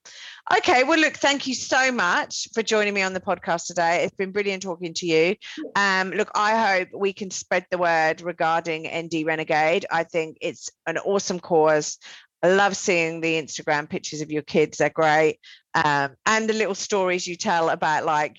Okay. 0.58 0.84
Well, 0.84 1.00
look, 1.00 1.16
thank 1.16 1.48
you 1.48 1.54
so 1.56 1.92
much 1.92 2.48
for 2.54 2.62
joining 2.62 2.94
me 2.94 3.02
on 3.02 3.14
the 3.14 3.20
podcast 3.22 3.68
today. 3.68 4.04
It's 4.04 4.16
been 4.16 4.32
brilliant 4.32 4.64
talking 4.64 4.94
to 4.96 5.06
you. 5.06 5.36
Um, 5.76 6.12
look, 6.12 6.32
I 6.36 6.78
hope 6.78 6.90
we 6.94 7.14
can 7.14 7.32
spread 7.32 7.66
the 7.72 7.78
word 7.78 8.22
regarding 8.22 8.88
ND 8.88 9.26
Renegade. 9.26 9.86
I 9.92 10.04
think 10.04 10.38
it's 10.42 10.70
an 10.86 10.98
awesome 10.98 11.40
cause. 11.40 11.98
I 12.44 12.50
love 12.54 12.76
seeing 12.76 13.22
the 13.22 13.42
Instagram 13.42 13.90
pictures 13.90 14.22
of 14.22 14.32
your 14.32 14.44
kids. 14.44 14.78
They're 14.78 14.90
great. 14.90 15.40
Um, 15.74 16.16
and 16.26 16.48
the 16.48 16.54
little 16.54 16.76
stories 16.76 17.26
you 17.26 17.36
tell 17.36 17.70
about 17.70 18.06
like 18.06 18.38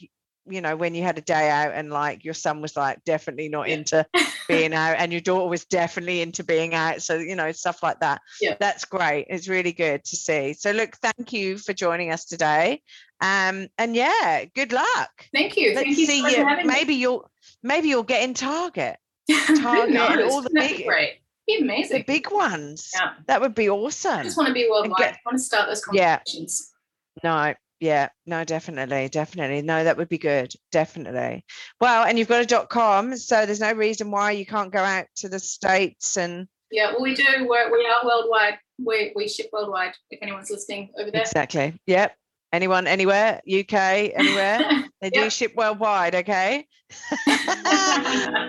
you 0.48 0.60
know 0.60 0.76
when 0.76 0.94
you 0.94 1.02
had 1.02 1.18
a 1.18 1.22
day 1.22 1.50
out 1.50 1.72
and 1.74 1.90
like 1.90 2.24
your 2.24 2.34
son 2.34 2.60
was 2.60 2.76
like 2.76 3.02
definitely 3.04 3.48
not 3.48 3.68
into 3.68 4.06
being 4.48 4.72
out 4.72 4.96
and 4.98 5.12
your 5.12 5.20
daughter 5.20 5.48
was 5.48 5.64
definitely 5.64 6.20
into 6.20 6.44
being 6.44 6.74
out 6.74 7.02
so 7.02 7.16
you 7.16 7.36
know 7.36 7.50
stuff 7.52 7.82
like 7.82 8.00
that. 8.00 8.20
Yeah. 8.40 8.56
that's 8.58 8.84
great. 8.84 9.26
It's 9.28 9.48
really 9.48 9.72
good 9.72 10.04
to 10.04 10.16
see. 10.16 10.52
So 10.54 10.70
look 10.70 10.96
thank 10.96 11.32
you 11.32 11.58
for 11.58 11.72
joining 11.72 12.12
us 12.12 12.24
today. 12.24 12.82
Um 13.20 13.68
and 13.78 13.94
yeah 13.94 14.44
good 14.54 14.72
luck. 14.72 15.10
Thank 15.32 15.56
you. 15.56 15.74
Let's 15.74 15.84
thank 15.84 15.96
see 15.96 16.20
you, 16.20 16.28
you 16.28 16.66
maybe 16.66 16.94
me. 16.94 17.00
you'll 17.00 17.30
maybe 17.62 17.88
you'll 17.88 18.02
get 18.02 18.22
in 18.22 18.34
target. 18.34 18.96
Target 19.28 19.96
and 19.96 20.22
all 20.22 20.40
the 20.40 20.50
big 20.50 20.86
great. 20.86 21.18
Be 21.48 21.58
amazing. 21.60 21.98
the 21.98 22.04
big 22.04 22.30
ones. 22.30 22.90
Yeah. 22.94 23.14
That 23.26 23.40
would 23.40 23.54
be 23.54 23.68
awesome. 23.68 24.20
I 24.20 24.22
just 24.22 24.36
want 24.36 24.48
to 24.48 24.54
be 24.54 24.68
worldwide. 24.70 24.98
Get, 24.98 25.14
i 25.14 25.18
want 25.24 25.38
to 25.38 25.44
start 25.44 25.68
those 25.68 25.84
conversations. 25.84 26.70
Yeah 26.70 26.76
no 27.22 27.54
yeah 27.80 28.08
no 28.24 28.44
definitely 28.44 29.08
definitely. 29.08 29.62
No 29.62 29.84
that 29.84 29.96
would 29.96 30.08
be 30.08 30.18
good 30.18 30.52
definitely. 30.72 31.44
Well 31.80 32.04
and 32.04 32.18
you've 32.18 32.28
got 32.28 32.42
a 32.42 32.46
dot 32.46 32.68
com 32.68 33.16
so 33.16 33.46
there's 33.46 33.60
no 33.60 33.72
reason 33.72 34.10
why 34.10 34.32
you 34.32 34.46
can't 34.46 34.72
go 34.72 34.78
out 34.80 35.06
to 35.16 35.28
the 35.28 35.38
states 35.38 36.16
and 36.16 36.48
yeah 36.70 36.92
well 36.92 37.02
we 37.02 37.14
do 37.14 37.24
we're, 37.48 37.70
we 37.70 37.86
are 37.86 38.06
worldwide 38.06 38.58
we, 38.78 39.12
we 39.14 39.28
ship 39.28 39.48
worldwide 39.52 39.94
if 40.10 40.18
anyone's 40.22 40.50
listening 40.50 40.90
over 40.98 41.10
there. 41.10 41.22
Exactly 41.22 41.78
yep. 41.86 42.14
Anyone 42.52 42.86
anywhere? 42.86 43.40
Uk 43.46 43.72
anywhere? 43.72 44.84
They 45.02 45.10
do 45.10 45.28
ship 45.28 45.52
worldwide 45.54 46.14
okay? 46.14 46.66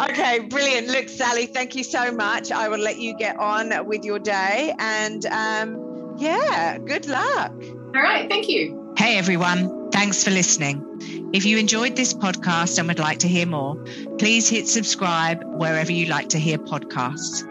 Okay 0.09 0.39
brilliant. 0.39 0.87
Look 0.87 1.09
sally 1.09 1.47
thank 1.47 1.75
you 1.75 1.83
so 1.83 2.11
much. 2.11 2.51
I 2.51 2.69
will 2.69 2.79
let 2.79 2.97
you 2.97 3.17
get 3.17 3.37
on 3.37 3.85
with 3.85 4.05
your 4.05 4.19
day 4.19 4.73
and 4.79 5.25
um 5.25 6.15
yeah 6.17 6.77
good 6.77 7.07
luck. 7.07 7.51
All 7.95 8.01
right 8.01 8.29
thank 8.29 8.47
you 8.47 8.86
Hey 8.97 9.19
everyone, 9.19 9.91
thanks 9.91 10.23
for 10.23 10.31
listening. 10.31 11.29
If 11.31 11.45
you 11.45 11.59
enjoyed 11.59 11.95
this 11.95 12.15
podcast 12.15 12.79
and 12.79 12.87
would 12.87 12.97
like 12.97 13.19
to 13.19 13.27
hear 13.27 13.45
more, 13.45 13.75
please 14.17 14.49
hit 14.49 14.67
subscribe 14.67 15.43
wherever 15.45 15.91
you 15.91 16.07
like 16.07 16.29
to 16.29 16.39
hear 16.39 16.57
podcasts. 16.57 17.43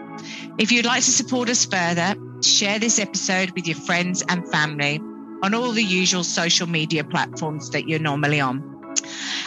If 0.57 0.73
you'd 0.73 0.85
like 0.85 1.03
to 1.05 1.11
support 1.11 1.47
us 1.47 1.63
further, 1.63 2.15
share 2.43 2.79
this 2.79 2.99
episode 2.99 3.51
with 3.51 3.65
your 3.65 3.77
friends 3.77 4.25
and 4.27 4.45
family 4.49 4.99
on 5.41 5.53
all 5.53 5.71
the 5.71 5.81
usual 5.81 6.25
social 6.25 6.67
media 6.67 7.05
platforms 7.05 7.69
that 7.69 7.87
you're 7.87 7.99
normally 7.99 8.41
on. 8.41 8.95